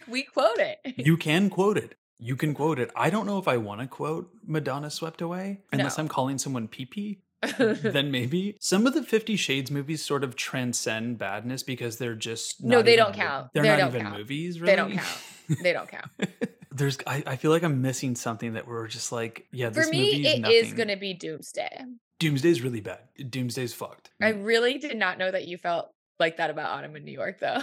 we 0.08 0.24
quote 0.24 0.58
it. 0.60 0.80
You 0.98 1.18
can 1.18 1.50
quote 1.50 1.78
it. 1.78 1.96
You 2.20 2.36
can 2.36 2.54
quote 2.54 2.80
it. 2.80 2.92
I 2.96 3.10
don't 3.10 3.26
know 3.26 3.38
if 3.40 3.48
I 3.48 3.58
want 3.58 3.82
to 3.82 3.88
quote 3.88 4.30
Madonna 4.46 4.90
Swept 4.90 5.22
Away 5.22 5.62
unless 5.72 5.98
No. 5.98 6.04
I'm 6.04 6.08
calling 6.08 6.38
someone 6.38 6.68
pee 6.68 6.86
pee. 6.86 7.20
then 7.58 8.10
maybe 8.10 8.56
some 8.62 8.88
of 8.88 8.94
the 8.94 9.04
50 9.04 9.36
shades 9.36 9.70
movies 9.70 10.02
sort 10.02 10.24
of 10.24 10.38
transcend 10.38 11.18
badness 11.18 11.62
because 11.62 11.98
they're 11.98 12.16
just 12.16 12.64
No, 12.64 12.82
they 12.82 12.96
don't 12.96 13.14
count. 13.14 13.50
they're 13.54 13.64
They 13.64 13.70
not 13.70 13.78
don't 13.80 13.88
even 13.90 14.02
count. 14.04 14.18
movies 14.18 14.62
really 14.62 14.72
They 14.72 14.76
don't 14.78 14.92
count. 14.94 15.08
They 15.62 15.74
don't 15.74 15.90
count. 15.90 16.10
there's 16.72 16.98
I, 17.06 17.22
I 17.28 17.36
feel 17.36 17.52
like 17.52 17.64
i'm 17.64 17.82
missing 17.82 18.16
something 18.16 18.54
that 18.54 18.66
we're 18.66 18.88
just 18.88 19.12
like 19.12 19.46
yeah 19.52 19.68
For 19.68 19.82
this 19.82 19.90
me, 19.92 19.98
movie 20.00 20.26
is 20.28 20.34
it 20.36 20.40
nothing. 20.40 20.56
is 20.58 20.74
gonna 20.74 20.96
be 20.96 21.14
Doomsday. 21.14 21.84
Doomsday's 22.20 22.62
really 22.62 22.82
bad 22.82 23.00
doomsday's 23.30 23.74
fucked 23.74 24.12
I 24.22 24.30
really 24.30 24.78
did 24.78 24.98
not 24.98 25.18
know 25.18 25.30
that 25.32 25.48
you 25.48 25.58
felt 25.58 25.90
like 26.20 26.38
that 26.38 26.50
about 26.52 26.70
Autumn 26.78 26.96
in 26.96 27.04
New 27.04 27.12
York, 27.12 27.40
though. 27.40 27.62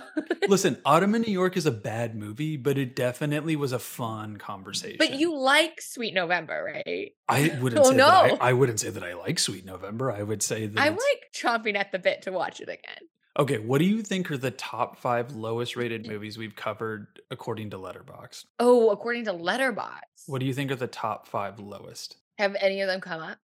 listen 0.48 0.76
autumn 0.84 1.14
in 1.14 1.22
new 1.22 1.32
york 1.32 1.56
is 1.56 1.66
a 1.66 1.70
bad 1.70 2.14
movie 2.16 2.56
but 2.56 2.76
it 2.76 2.94
definitely 2.96 3.56
was 3.56 3.72
a 3.72 3.78
fun 3.78 4.36
conversation 4.36 4.96
but 4.98 5.14
you 5.14 5.36
like 5.38 5.80
Sweet 5.80 6.12
November, 6.14 6.72
right? 6.86 7.12
i 7.28 7.56
wouldn't 7.60 7.80
Oh, 7.80 7.90
say 7.90 7.96
that 7.96 8.28
no. 8.30 8.36
I, 8.40 8.50
I 8.50 8.52
wouldn't 8.52 8.80
say 8.80 8.90
that 8.90 9.02
i 9.04 9.14
like 9.14 9.38
sweet 9.38 9.64
november 9.64 10.10
i 10.12 10.22
would 10.22 10.42
say 10.42 10.66
that 10.66 10.80
I'm 10.80 10.92
like 10.94 11.22
chomping 11.34 11.76
at 11.76 11.92
the 11.92 11.98
bit 11.98 12.22
to 12.22 12.32
watch 12.32 12.60
it 12.60 12.68
again. 12.68 13.08
Okay, 13.38 13.58
what 13.58 13.78
do 13.78 13.84
you 13.84 14.02
think 14.02 14.28
are 14.32 14.36
the 14.36 14.50
top 14.50 14.98
five 14.98 15.30
lowest 15.32 15.76
rated 15.76 16.04
mm. 16.04 16.08
movies 16.08 16.36
we've 16.36 16.56
covered 16.56 17.06
according 17.30 17.70
to 17.70 17.78
Letterboxd? 17.78 18.44
Oh, 18.58 18.90
according 18.90 19.24
to 19.26 19.32
Letterboxd, 19.32 20.26
What 20.26 20.40
do 20.40 20.46
you 20.46 20.52
think 20.52 20.72
are 20.72 20.76
the 20.76 20.88
top 20.88 21.28
five 21.28 21.60
lowest? 21.60 22.16
have 22.38 22.56
any 22.60 22.80
of 22.80 22.88
them 22.88 23.00
come 23.00 23.20
up? 23.22 23.38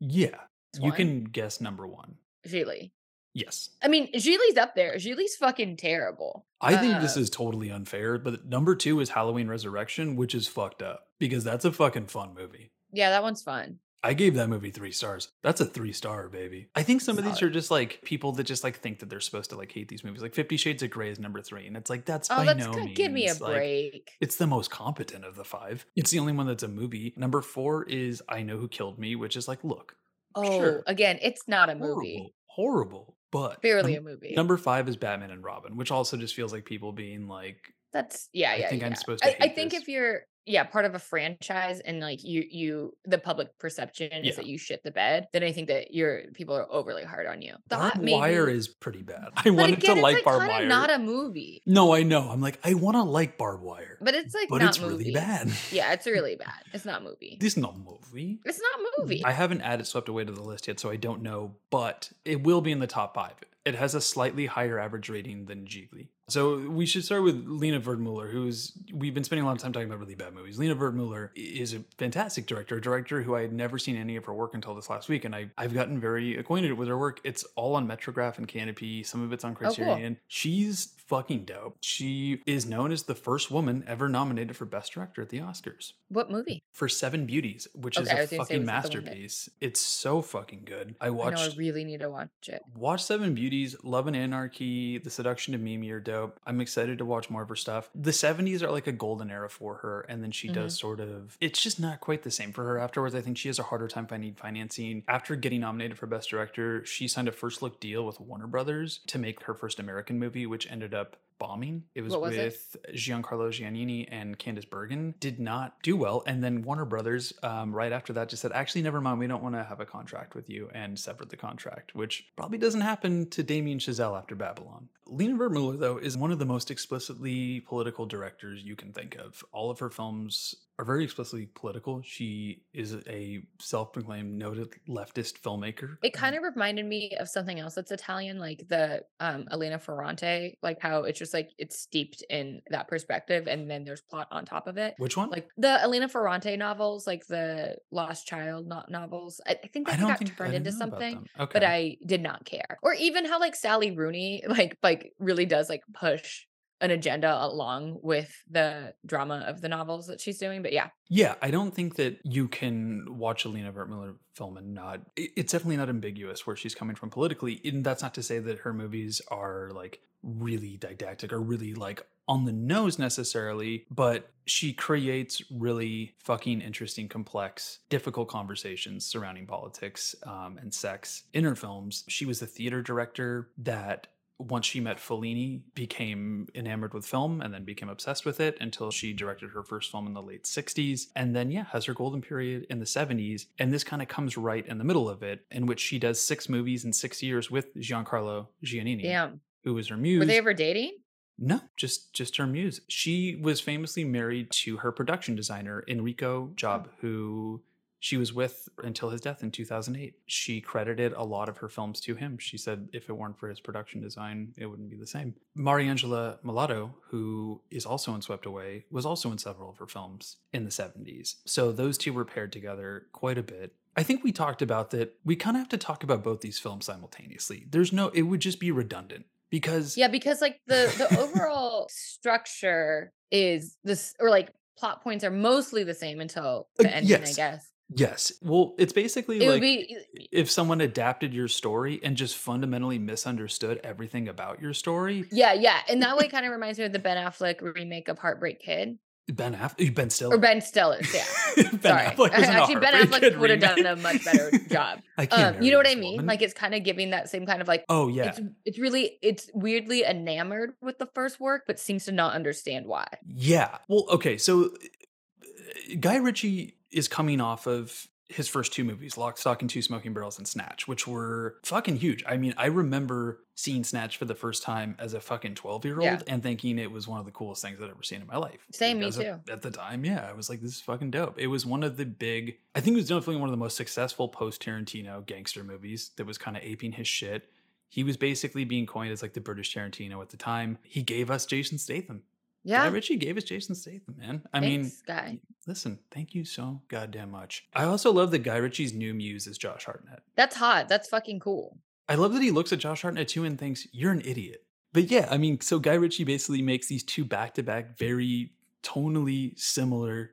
Yeah, 0.00 0.36
you 0.74 0.88
One? 0.88 0.92
can 0.92 1.24
guess 1.24 1.60
number 1.60 1.86
one. 1.86 2.16
Gigli. 2.46 2.90
Yes, 3.32 3.70
I 3.82 3.86
mean, 3.88 4.10
Gigli's 4.12 4.56
up 4.56 4.74
there. 4.74 4.94
Gigli's 4.96 5.36
fucking 5.36 5.76
terrible. 5.76 6.46
I 6.60 6.76
think 6.76 7.00
this 7.00 7.16
Uh, 7.16 7.20
is 7.20 7.30
totally 7.30 7.70
unfair, 7.70 8.18
but 8.18 8.44
number 8.46 8.74
two 8.74 8.98
is 9.00 9.10
Halloween 9.10 9.46
Resurrection, 9.46 10.16
which 10.16 10.34
is 10.34 10.48
fucked 10.48 10.82
up 10.82 11.06
because 11.18 11.44
that's 11.44 11.64
a 11.64 11.70
fucking 11.72 12.06
fun 12.08 12.34
movie. 12.34 12.72
Yeah, 12.92 13.10
that 13.10 13.22
one's 13.22 13.42
fun. 13.42 13.78
I 14.02 14.14
gave 14.14 14.34
that 14.36 14.48
movie 14.48 14.70
three 14.70 14.92
stars. 14.92 15.28
That's 15.42 15.60
a 15.60 15.66
three 15.66 15.92
star, 15.92 16.28
baby. 16.28 16.68
I 16.74 16.82
think 16.82 17.02
some 17.02 17.18
of 17.18 17.24
these 17.24 17.42
are 17.42 17.50
just 17.50 17.70
like 17.70 18.00
people 18.02 18.32
that 18.32 18.44
just 18.44 18.64
like 18.64 18.78
think 18.78 19.00
that 19.00 19.10
they're 19.10 19.20
supposed 19.20 19.50
to 19.50 19.56
like 19.56 19.70
hate 19.72 19.88
these 19.88 20.02
movies. 20.02 20.22
Like 20.22 20.34
Fifty 20.34 20.56
Shades 20.56 20.82
of 20.82 20.90
Grey 20.90 21.10
is 21.10 21.18
number 21.18 21.42
three, 21.42 21.66
and 21.66 21.76
it's 21.76 21.90
like 21.90 22.06
that's 22.06 22.30
Oh, 22.30 22.36
by 22.36 22.46
that's 22.46 22.64
no 22.66 22.72
good. 22.72 22.84
means 22.84 22.96
Give 22.96 23.12
me 23.12 23.28
a 23.28 23.34
like, 23.34 23.40
break. 23.54 24.10
It's 24.20 24.36
the 24.36 24.46
most 24.46 24.70
competent 24.70 25.24
of 25.26 25.36
the 25.36 25.44
five. 25.44 25.84
It's 25.96 26.10
the 26.10 26.18
only 26.18 26.32
one 26.32 26.46
that's 26.46 26.62
a 26.62 26.68
movie. 26.68 27.12
Number 27.16 27.42
four 27.42 27.84
is 27.84 28.22
I 28.28 28.42
Know 28.42 28.56
Who 28.56 28.68
Killed 28.68 28.98
Me, 28.98 29.16
which 29.16 29.36
is 29.36 29.46
like, 29.48 29.62
look, 29.64 29.94
oh, 30.34 30.50
sure. 30.58 30.82
again, 30.86 31.18
it's 31.20 31.46
not 31.46 31.68
a 31.68 31.74
horrible, 31.76 31.96
movie. 31.96 32.34
horrible, 32.46 33.16
but 33.30 33.60
Barely 33.60 33.96
num- 33.96 34.06
a 34.06 34.10
movie. 34.10 34.32
Number 34.34 34.56
five 34.56 34.88
is 34.88 34.96
Batman 34.96 35.30
and 35.30 35.44
Robin, 35.44 35.76
which 35.76 35.90
also 35.90 36.16
just 36.16 36.34
feels 36.34 36.52
like 36.54 36.64
people 36.64 36.92
being 36.92 37.28
like, 37.28 37.58
That's 37.92 38.28
yeah, 38.32 38.52
I 38.52 38.56
yeah. 38.56 38.68
think 38.70 38.82
I'm 38.82 38.94
supposed 38.94 39.22
to 39.24 39.28
I, 39.42 39.46
I 39.46 39.48
think 39.48 39.72
this. 39.72 39.82
if 39.82 39.88
you're 39.88 40.22
yeah 40.46 40.64
part 40.64 40.84
of 40.84 40.94
a 40.94 40.98
franchise 40.98 41.80
and 41.80 42.00
like 42.00 42.24
you 42.24 42.44
you 42.50 42.96
the 43.04 43.18
public 43.18 43.58
perception 43.58 44.10
Yeah. 44.12 44.30
is 44.30 44.36
that 44.36 44.46
you 44.46 44.58
shit 44.58 44.82
the 44.82 44.90
bed, 44.90 45.28
then 45.32 45.42
I 45.42 45.52
think 45.52 45.68
that 45.68 45.92
you're 45.94 46.22
people 46.34 46.56
are 46.56 46.66
overly 46.70 47.04
hard 47.04 47.26
on 47.26 47.42
you. 47.42 47.54
Thought 47.68 47.98
maybe- 47.98 48.12
Wire 48.12 48.48
is 48.48 48.68
pretty 48.68 49.02
bad. 49.02 49.28
I 49.36 49.42
but 49.44 49.52
wanted 49.54 49.78
again, 49.78 49.96
to 49.96 50.00
it's 50.00 50.02
like 50.02 50.14
like 50.16 50.24
Barbed 50.24 50.48
Wire. 50.48 50.66
Not 50.66 50.90
a 50.90 50.98
movie, 50.98 51.62
no, 51.66 51.94
I 51.94 52.02
know. 52.02 52.28
I'm 52.30 52.40
like, 52.40 52.58
I 52.64 52.74
want 52.74 52.96
to 52.96 53.02
like 53.02 53.36
Barbed 53.38 53.62
Wire, 53.62 53.98
but 54.00 54.14
it's 54.14 54.34
like 54.34 54.48
but 54.48 54.58
not 54.62 54.70
it's 54.70 54.80
movie. 54.80 54.96
really 54.96 55.12
bad. 55.12 55.50
Yeah, 55.70 55.92
it's 55.92 56.06
really 56.06 56.36
bad. 56.36 56.62
It's 56.72 56.84
not 56.84 57.02
movie. 57.04 57.36
this 57.40 57.52
is 57.54 57.56
not 57.58 57.76
movie. 57.78 58.40
It's 58.44 58.60
not 58.60 58.80
mm, 58.80 59.02
movie. 59.02 59.24
I 59.24 59.32
haven't 59.32 59.60
added 59.62 59.86
Swept 59.86 60.08
Away 60.08 60.24
to 60.24 60.32
the 60.32 60.42
list 60.42 60.66
yet, 60.68 60.80
so 60.80 60.90
I 60.90 60.96
don't 60.96 61.22
know, 61.22 61.54
but 61.70 62.10
it 62.24 62.42
will 62.42 62.60
be 62.60 62.72
in 62.72 62.78
the 62.80 62.86
top 62.86 63.14
five. 63.14 63.34
It 63.64 63.74
has 63.74 63.94
a 63.94 64.00
slightly 64.00 64.46
higher 64.46 64.78
average 64.78 65.08
rating 65.10 65.44
than 65.44 65.66
Gigli. 65.66 66.08
So 66.30 66.58
we 66.68 66.86
should 66.86 67.04
start 67.04 67.22
with 67.22 67.44
Lina 67.46 67.80
Wertmüller, 67.80 68.30
who's 68.30 68.72
we've 68.92 69.14
been 69.14 69.24
spending 69.24 69.44
a 69.44 69.46
lot 69.46 69.56
of 69.56 69.62
time 69.62 69.72
talking 69.72 69.88
about 69.88 69.98
really 70.00 70.14
bad 70.14 70.32
movies. 70.34 70.58
Lina 70.58 70.76
Wertmüller 70.76 71.30
is 71.34 71.74
a 71.74 71.80
fantastic 71.98 72.46
director, 72.46 72.76
a 72.76 72.80
director 72.80 73.22
who 73.22 73.34
I 73.34 73.42
had 73.42 73.52
never 73.52 73.78
seen 73.78 73.96
any 73.96 74.16
of 74.16 74.24
her 74.26 74.32
work 74.34 74.54
until 74.54 74.74
this 74.74 74.88
last 74.88 75.08
week, 75.08 75.24
and 75.24 75.34
I, 75.34 75.50
I've 75.58 75.74
gotten 75.74 76.00
very 76.00 76.36
acquainted 76.36 76.72
with 76.74 76.88
her 76.88 76.96
work. 76.98 77.20
It's 77.24 77.44
all 77.56 77.74
on 77.74 77.86
Metrograph 77.88 78.38
and 78.38 78.46
Kanopy. 78.48 79.04
Some 79.04 79.22
of 79.22 79.32
it's 79.32 79.44
on 79.44 79.52
Oh, 79.52 79.54
cool. 79.56 79.74
Criterion. 79.74 80.16
She's 80.28 80.94
fucking 81.08 81.44
dope. 81.44 81.76
She 81.80 82.40
is 82.46 82.66
known 82.66 82.92
as 82.92 83.02
the 83.02 83.16
first 83.16 83.50
woman 83.50 83.82
ever 83.88 84.08
nominated 84.08 84.56
for 84.56 84.64
Best 84.64 84.92
Director 84.92 85.22
at 85.22 85.28
the 85.30 85.38
Oscars 85.40 85.94
What 86.08 86.30
movie? 86.30 86.62
for 86.72 86.88
Seven 86.88 87.26
Beauties, 87.26 87.66
which 87.74 87.98
Okay, 87.98 88.04
is 88.04 88.08
a 88.08 88.12
was 88.12 88.16
gonna 88.18 88.26
say, 88.28 88.36
fucking 88.36 88.38
was 88.38 88.46
it 88.46 88.48
the 88.48 88.58
one 88.58 88.66
that- 88.66 88.72
masterpiece. 89.10 89.50
It's 89.60 89.80
so 89.80 90.22
fucking 90.22 90.62
good. 90.66 90.94
I 91.00 91.06
I 91.06 91.08
know 91.08 91.14
watched 91.16 91.52
I 91.52 91.56
really 91.56 91.82
need 91.84 91.98
to 92.00 92.08
watch 92.10 92.28
it. 92.46 92.62
Watch 92.76 93.02
Seven 93.02 93.34
Beauties, 93.34 93.74
Love 93.82 94.06
and 94.06 94.14
Anarchy, 94.14 94.98
The 94.98 95.10
Seduction 95.10 95.52
of 95.56 95.60
Mimi 95.60 95.90
are 95.90 95.98
dope. 95.98 96.19
I'm 96.46 96.60
excited 96.60 96.98
to 96.98 97.04
watch 97.04 97.30
more 97.30 97.42
of 97.42 97.48
her 97.48 97.56
stuff. 97.56 97.90
The 97.94 98.10
70s 98.10 98.62
are 98.62 98.70
like 98.70 98.86
a 98.86 98.92
golden 98.92 99.30
era 99.30 99.48
for 99.48 99.76
her, 99.76 100.02
and 100.02 100.22
then 100.22 100.30
she 100.30 100.48
does 100.48 100.74
mm-hmm. 100.74 100.86
sort 100.86 101.00
of, 101.00 101.36
it's 101.40 101.62
just 101.62 101.80
not 101.80 102.00
quite 102.00 102.22
the 102.22 102.30
same 102.30 102.52
for 102.52 102.64
her 102.64 102.78
afterwards. 102.78 103.14
I 103.14 103.20
think 103.20 103.38
she 103.38 103.48
has 103.48 103.58
a 103.58 103.64
harder 103.64 103.88
time 103.88 104.06
finding 104.06 104.34
financing. 104.34 105.04
After 105.08 105.36
getting 105.36 105.60
nominated 105.60 105.98
for 105.98 106.06
Best 106.06 106.30
Director, 106.30 106.84
she 106.84 107.08
signed 107.08 107.28
a 107.28 107.32
first 107.32 107.62
look 107.62 107.80
deal 107.80 108.04
with 108.04 108.20
Warner 108.20 108.46
Brothers 108.46 109.00
to 109.08 109.18
make 109.18 109.42
her 109.44 109.54
first 109.54 109.78
American 109.78 110.18
movie, 110.18 110.46
which 110.46 110.70
ended 110.70 110.94
up 110.94 111.16
bombing. 111.40 111.82
It 111.96 112.02
was, 112.02 112.16
was 112.16 112.36
it? 112.36 112.44
with 112.44 112.76
Giancarlo 112.94 113.48
Giannini 113.48 114.06
and 114.08 114.38
Candice 114.38 114.68
Bergen. 114.68 115.14
Did 115.18 115.40
not 115.40 115.82
do 115.82 115.96
well. 115.96 116.22
And 116.26 116.44
then 116.44 116.62
Warner 116.62 116.84
Brothers, 116.84 117.32
um, 117.42 117.74
right 117.74 117.90
after 117.90 118.12
that, 118.12 118.28
just 118.28 118.42
said, 118.42 118.52
actually, 118.52 118.82
never 118.82 119.00
mind. 119.00 119.18
We 119.18 119.26
don't 119.26 119.42
want 119.42 119.56
to 119.56 119.64
have 119.64 119.80
a 119.80 119.86
contract 119.86 120.36
with 120.36 120.48
you 120.48 120.70
and 120.72 120.96
severed 120.96 121.30
the 121.30 121.36
contract, 121.36 121.96
which 121.96 122.28
probably 122.36 122.58
doesn't 122.58 122.82
happen 122.82 123.28
to 123.30 123.42
Damien 123.42 123.80
Chazelle 123.80 124.16
after 124.16 124.36
Babylon. 124.36 124.88
Lina 125.06 125.36
Wertmüller, 125.36 125.76
though, 125.78 125.96
is 125.96 126.16
one 126.16 126.30
of 126.30 126.38
the 126.38 126.44
most 126.44 126.70
explicitly 126.70 127.60
political 127.60 128.06
directors 128.06 128.62
you 128.62 128.76
can 128.76 128.92
think 128.92 129.16
of. 129.16 129.42
All 129.50 129.70
of 129.70 129.80
her 129.80 129.90
films 129.90 130.54
are 130.80 130.84
very 130.84 131.04
explicitly 131.04 131.46
political. 131.54 132.00
She 132.02 132.62
is 132.72 132.96
a 133.06 133.42
self 133.60 133.92
proclaimed 133.92 134.32
noted 134.32 134.70
leftist 134.88 135.40
filmmaker. 135.40 135.96
It 136.02 136.14
kind 136.14 136.34
of 136.34 136.42
reminded 136.42 136.86
me 136.86 137.16
of 137.18 137.28
something 137.28 137.58
else 137.58 137.74
that's 137.74 137.90
Italian, 137.90 138.38
like 138.38 138.66
the 138.68 139.02
um 139.20 139.46
Elena 139.52 139.78
Ferrante, 139.78 140.56
like 140.62 140.80
how 140.80 141.04
it's 141.04 141.18
just 141.18 141.34
like 141.34 141.50
it's 141.58 141.78
steeped 141.78 142.24
in 142.30 142.62
that 142.70 142.88
perspective 142.88 143.46
and 143.46 143.70
then 143.70 143.84
there's 143.84 144.00
plot 144.00 144.28
on 144.30 144.46
top 144.46 144.66
of 144.66 144.78
it. 144.78 144.94
Which 144.96 145.16
one? 145.16 145.28
Like 145.28 145.48
the 145.58 145.80
Elena 145.82 146.08
Ferrante 146.08 146.56
novels, 146.56 147.06
like 147.06 147.26
the 147.26 147.76
Lost 147.90 148.26
Child 148.26 148.66
no- 148.66 148.84
novels. 148.88 149.40
I, 149.46 149.58
I 149.62 149.66
think 149.68 149.88
I 149.88 149.92
that 149.92 150.00
don't 150.00 150.08
got 150.08 150.18
think 150.18 150.36
turned 150.36 150.54
into 150.54 150.72
something. 150.72 151.26
Okay. 151.38 151.50
But 151.52 151.62
I 151.64 151.98
did 152.06 152.22
not 152.22 152.46
care. 152.46 152.78
Or 152.82 152.94
even 152.94 153.26
how 153.26 153.38
like 153.38 153.54
Sally 153.54 153.90
Rooney 153.90 154.44
like 154.48 154.78
like 154.82 155.12
really 155.18 155.44
does 155.44 155.68
like 155.68 155.82
push 155.92 156.46
an 156.80 156.90
agenda 156.90 157.44
along 157.44 157.98
with 158.02 158.32
the 158.50 158.94
drama 159.06 159.44
of 159.46 159.60
the 159.60 159.68
novels 159.68 160.06
that 160.06 160.20
she's 160.20 160.38
doing. 160.38 160.62
But 160.62 160.72
yeah, 160.72 160.88
Yeah, 161.08 161.34
I 161.42 161.50
don't 161.50 161.74
think 161.74 161.96
that 161.96 162.20
you 162.24 162.48
can 162.48 163.18
watch 163.18 163.44
a 163.44 163.48
Lina 163.48 163.72
Wertmüller 163.72 164.14
film 164.34 164.56
and 164.56 164.74
not. 164.74 165.00
It's 165.16 165.52
definitely 165.52 165.76
not 165.76 165.88
ambiguous 165.88 166.46
where 166.46 166.56
she's 166.56 166.74
coming 166.74 166.96
from 166.96 167.10
politically. 167.10 167.60
And 167.64 167.84
that's 167.84 168.02
not 168.02 168.14
to 168.14 168.22
say 168.22 168.38
that 168.38 168.60
her 168.60 168.72
movies 168.72 169.20
are 169.28 169.70
like 169.74 170.00
really 170.22 170.76
didactic 170.76 171.32
or 171.32 171.40
really 171.40 171.74
like 171.74 172.06
on 172.28 172.44
the 172.44 172.52
nose 172.52 172.98
necessarily, 172.98 173.84
but 173.90 174.30
she 174.46 174.72
creates 174.72 175.42
really 175.50 176.14
fucking 176.22 176.60
interesting, 176.60 177.08
complex, 177.08 177.80
difficult 177.88 178.28
conversations 178.28 179.04
surrounding 179.04 179.46
politics 179.46 180.14
um, 180.24 180.56
and 180.60 180.72
sex 180.72 181.24
in 181.32 181.42
her 181.42 181.56
films. 181.56 182.04
She 182.06 182.24
was 182.24 182.40
a 182.40 182.46
theater 182.46 182.82
director 182.82 183.48
that 183.58 184.06
once 184.40 184.66
she 184.66 184.80
met 184.80 184.98
Fellini, 184.98 185.60
became 185.74 186.48
enamored 186.54 186.94
with 186.94 187.06
film 187.06 187.40
and 187.40 187.52
then 187.52 187.64
became 187.64 187.88
obsessed 187.88 188.24
with 188.24 188.40
it 188.40 188.56
until 188.60 188.90
she 188.90 189.12
directed 189.12 189.50
her 189.50 189.62
first 189.62 189.90
film 189.90 190.06
in 190.06 190.14
the 190.14 190.22
late 190.22 190.44
60s. 190.44 191.08
And 191.14 191.36
then, 191.36 191.50
yeah, 191.50 191.64
has 191.72 191.84
her 191.84 191.94
golden 191.94 192.22
period 192.22 192.66
in 192.70 192.78
the 192.78 192.86
70s. 192.86 193.46
And 193.58 193.72
this 193.72 193.84
kind 193.84 194.00
of 194.00 194.08
comes 194.08 194.36
right 194.36 194.66
in 194.66 194.78
the 194.78 194.84
middle 194.84 195.08
of 195.08 195.22
it, 195.22 195.44
in 195.50 195.66
which 195.66 195.80
she 195.80 195.98
does 195.98 196.20
six 196.20 196.48
movies 196.48 196.84
in 196.84 196.92
six 196.92 197.22
years 197.22 197.50
with 197.50 197.74
Giancarlo 197.76 198.46
Giannini, 198.64 199.02
damn. 199.02 199.40
who 199.64 199.74
was 199.74 199.88
her 199.88 199.96
muse. 199.96 200.20
Were 200.20 200.26
they 200.26 200.38
ever 200.38 200.54
dating? 200.54 200.96
No, 201.42 201.60
just 201.76 202.12
just 202.12 202.36
her 202.36 202.46
muse. 202.46 202.82
She 202.88 203.38
was 203.40 203.60
famously 203.60 204.04
married 204.04 204.50
to 204.50 204.76
her 204.76 204.92
production 204.92 205.34
designer 205.34 205.82
Enrico 205.88 206.52
Job, 206.54 206.88
oh. 206.90 206.94
who 207.00 207.62
she 208.00 208.16
was 208.16 208.32
with 208.32 208.68
until 208.82 209.10
his 209.10 209.20
death 209.20 209.42
in 209.42 209.50
2008. 209.50 210.14
She 210.26 210.60
credited 210.60 211.12
a 211.12 211.22
lot 211.22 211.48
of 211.48 211.58
her 211.58 211.68
films 211.68 212.00
to 212.02 212.14
him. 212.14 212.38
She 212.38 212.58
said 212.58 212.88
if 212.92 213.08
it 213.08 213.12
weren't 213.12 213.38
for 213.38 213.48
his 213.48 213.60
production 213.60 214.00
design, 214.00 214.52
it 214.56 214.66
wouldn't 214.66 214.90
be 214.90 214.96
the 214.96 215.06
same. 215.06 215.34
Mariangela 215.56 216.38
Melato, 216.42 216.92
who 217.10 217.60
is 217.70 217.86
also 217.86 218.14
in 218.14 218.22
Swept 218.22 218.46
Away, 218.46 218.86
was 218.90 219.06
also 219.06 219.30
in 219.30 219.38
several 219.38 219.70
of 219.70 219.76
her 219.76 219.86
films 219.86 220.38
in 220.52 220.64
the 220.64 220.70
70s. 220.70 221.36
So 221.44 221.72
those 221.72 221.98
two 221.98 222.12
were 222.12 222.24
paired 222.24 222.52
together 222.52 223.06
quite 223.12 223.38
a 223.38 223.42
bit. 223.42 223.74
I 223.96 224.02
think 224.02 224.24
we 224.24 224.32
talked 224.32 224.62
about 224.62 224.90
that. 224.90 225.16
We 225.24 225.36
kind 225.36 225.56
of 225.56 225.60
have 225.60 225.68
to 225.70 225.78
talk 225.78 226.02
about 226.02 226.24
both 226.24 226.40
these 226.40 226.58
films 226.58 226.86
simultaneously. 226.86 227.66
There's 227.68 227.92
no, 227.92 228.08
it 228.08 228.22
would 228.22 228.40
just 228.40 228.60
be 228.60 228.70
redundant 228.70 229.26
because 229.50 229.96
Yeah, 229.96 230.08
because 230.08 230.40
like 230.40 230.60
the 230.66 230.92
the 230.96 231.18
overall 231.20 231.88
structure 231.90 233.12
is 233.30 233.76
this 233.84 234.14
or 234.20 234.30
like 234.30 234.52
plot 234.78 235.02
points 235.02 235.24
are 235.24 235.30
mostly 235.30 235.84
the 235.84 235.94
same 235.94 236.20
until 236.20 236.68
Uh, 236.78 236.84
the 236.84 236.96
ending, 236.96 237.22
I 237.22 237.32
guess. 237.32 237.69
Yes. 237.92 238.32
Well, 238.40 238.74
it's 238.78 238.92
basically 238.92 239.42
It 239.44 239.50
like 239.50 239.60
be 239.60 239.96
if 240.30 240.50
someone 240.50 240.80
adapted 240.80 241.34
your 241.34 241.48
story 241.48 242.00
and 242.02 242.16
just 242.16 242.36
fundamentally 242.36 242.98
misunderstood 242.98 243.80
everything 243.82 244.28
about 244.28 244.60
your 244.62 244.72
story. 244.74 245.24
yeah, 245.32 245.52
yeah. 245.52 245.78
And 245.88 246.02
that 246.02 246.16
way 246.16 246.28
kind 246.28 246.46
of 246.46 246.52
reminds 246.52 246.78
me 246.78 246.84
of 246.84 246.92
the 246.92 246.98
Ben 247.00 247.16
Affleck 247.16 247.60
remake 247.60 248.08
of 248.08 248.18
Heartbreak 248.18 248.60
Kid. 248.60 248.98
Ben 249.28 249.54
Affleck, 249.54 249.94
Ben 249.94 250.10
Stiller. 250.10 250.34
Or 250.34 250.38
Ben 250.38 250.60
Stiller's, 250.60 251.12
yeah. 251.14 251.24
ben 251.56 251.80
Sorry. 251.82 252.06
Affleck 252.06 252.36
was 252.36 252.48
Actually 252.48 252.76
Ben 252.76 252.94
Affleck 252.94 253.38
would 253.38 253.50
have 253.50 253.60
done 253.60 253.86
a 253.86 253.96
much 253.96 254.24
better 254.24 254.50
job. 254.68 255.00
I 255.18 255.26
can't. 255.26 255.56
Um, 255.56 255.62
you 255.62 255.70
know 255.70 255.76
what 255.78 255.86
I 255.86 255.94
mean? 255.94 256.12
woman. 256.14 256.26
Like 256.26 256.42
it's 256.42 256.54
kind 256.54 256.74
of 256.74 256.82
giving 256.82 257.10
that 257.10 257.28
same 257.28 257.46
kind 257.46 257.60
of 257.62 257.68
like 257.68 257.84
oh 257.88 258.08
yeah, 258.08 258.26
it's 258.30 258.40
it's 258.64 258.78
really 258.78 259.18
it's 259.22 259.48
weirdly 259.54 260.04
enamored 260.04 260.72
with 260.82 260.98
the 260.98 261.06
first 261.14 261.38
work, 261.38 261.62
but 261.66 261.78
seems 261.78 262.06
to 262.06 262.12
not 262.12 262.34
understand 262.34 262.86
why. 262.86 263.06
yeah. 263.24 263.78
Well, 263.88 264.06
okay. 264.10 264.36
So 264.36 264.64
uh, 264.64 265.94
Guy 266.00 266.16
Ritchie 266.16 266.74
is 266.92 267.08
coming 267.08 267.40
off 267.40 267.66
of 267.66 268.06
his 268.28 268.46
first 268.46 268.72
two 268.72 268.84
movies, 268.84 269.16
Lock, 269.16 269.38
Stock, 269.38 269.60
and 269.60 269.68
Two 269.68 269.82
Smoking 269.82 270.12
Barrels 270.14 270.38
and 270.38 270.46
Snatch, 270.46 270.86
which 270.86 271.04
were 271.04 271.56
fucking 271.64 271.96
huge. 271.96 272.22
I 272.28 272.36
mean, 272.36 272.54
I 272.56 272.66
remember 272.66 273.40
seeing 273.56 273.82
Snatch 273.82 274.16
for 274.16 274.24
the 274.24 274.36
first 274.36 274.62
time 274.62 274.94
as 275.00 275.14
a 275.14 275.20
fucking 275.20 275.56
12 275.56 275.84
year 275.84 276.00
Yeah. 276.00 276.12
old 276.12 276.24
and 276.28 276.40
thinking 276.40 276.78
it 276.78 276.92
was 276.92 277.08
one 277.08 277.18
of 277.18 277.26
the 277.26 277.32
coolest 277.32 277.60
things 277.62 277.80
I'd 277.82 277.90
ever 277.90 278.04
seen 278.04 278.20
in 278.20 278.28
my 278.28 278.36
life. 278.36 278.64
Same, 278.70 278.98
me 278.98 279.06
Because 279.06 279.18
at- 279.18 279.46
too. 279.46 279.52
At 279.52 279.62
the 279.62 279.72
time, 279.72 280.04
yeah, 280.04 280.28
I 280.28 280.32
was 280.32 280.48
like, 280.48 280.60
this 280.60 280.76
is 280.76 280.80
fucking 280.80 281.10
dope. 281.10 281.40
It 281.40 281.48
was 281.48 281.66
one 281.66 281.82
of 281.82 281.96
the 281.96 282.06
big, 282.06 282.58
I 282.76 282.80
think 282.80 282.94
it 282.94 283.00
was 283.00 283.08
definitely 283.08 283.36
one 283.36 283.48
of 283.48 283.52
the 283.52 283.56
most 283.56 283.76
successful 283.76 284.28
post 284.28 284.62
Tarantino 284.62 285.26
gangster 285.26 285.64
movies 285.64 286.12
that 286.16 286.24
was 286.24 286.38
kind 286.38 286.56
of 286.56 286.62
aping 286.62 286.92
his 286.92 287.08
shit. 287.08 287.50
He 287.88 288.04
was 288.04 288.16
basically 288.16 288.64
being 288.64 288.86
coined 288.86 289.10
as 289.10 289.22
like 289.22 289.32
the 289.32 289.40
British 289.40 289.74
Tarantino 289.74 290.22
at 290.22 290.28
the 290.28 290.36
time. 290.36 290.78
He 290.84 291.02
gave 291.02 291.32
us 291.32 291.44
Jason 291.46 291.78
Statham. 291.78 292.22
Guy 292.66 292.70
Yeah. 292.72 292.90
Ritchie 292.90 293.16
gave 293.16 293.36
us 293.36 293.44
Jason 293.44 293.74
Statham, 293.74 294.16
man. 294.18 294.42
I 294.52 294.60
Thanks, 294.60 294.84
mean, 294.86 294.92
guy. 295.06 295.38
listen, 295.66 295.98
thank 296.10 296.34
you 296.34 296.44
so 296.44 296.82
goddamn 296.88 297.30
much. 297.30 297.66
I 297.74 297.84
also 297.84 298.12
love 298.12 298.30
that 298.32 298.40
Guy 298.40 298.56
Ritchie's 298.56 298.92
new 298.92 299.14
muse 299.14 299.46
is 299.46 299.56
Josh 299.58 299.84
Hartnett. 299.86 300.22
That's 300.36 300.56
hot. 300.56 300.88
That's 300.88 301.08
fucking 301.08 301.40
cool. 301.40 301.78
I 302.08 302.16
love 302.16 302.32
that 302.34 302.42
he 302.42 302.50
looks 302.50 302.72
at 302.72 302.78
Josh 302.80 303.02
Hartnett 303.02 303.28
too 303.28 303.44
and 303.44 303.58
thinks, 303.58 303.86
you're 303.92 304.12
an 304.12 304.20
idiot. 304.24 304.64
But 304.92 305.10
yeah, 305.10 305.28
I 305.30 305.36
mean, 305.38 305.60
so 305.60 305.78
Guy 305.78 305.94
Ritchie 305.94 306.24
basically 306.24 306.60
makes 306.62 306.88
these 306.88 307.04
two 307.04 307.24
back 307.24 307.54
to 307.54 307.62
back, 307.62 307.96
very 307.96 308.52
tonally 308.82 309.58
similar 309.58 310.32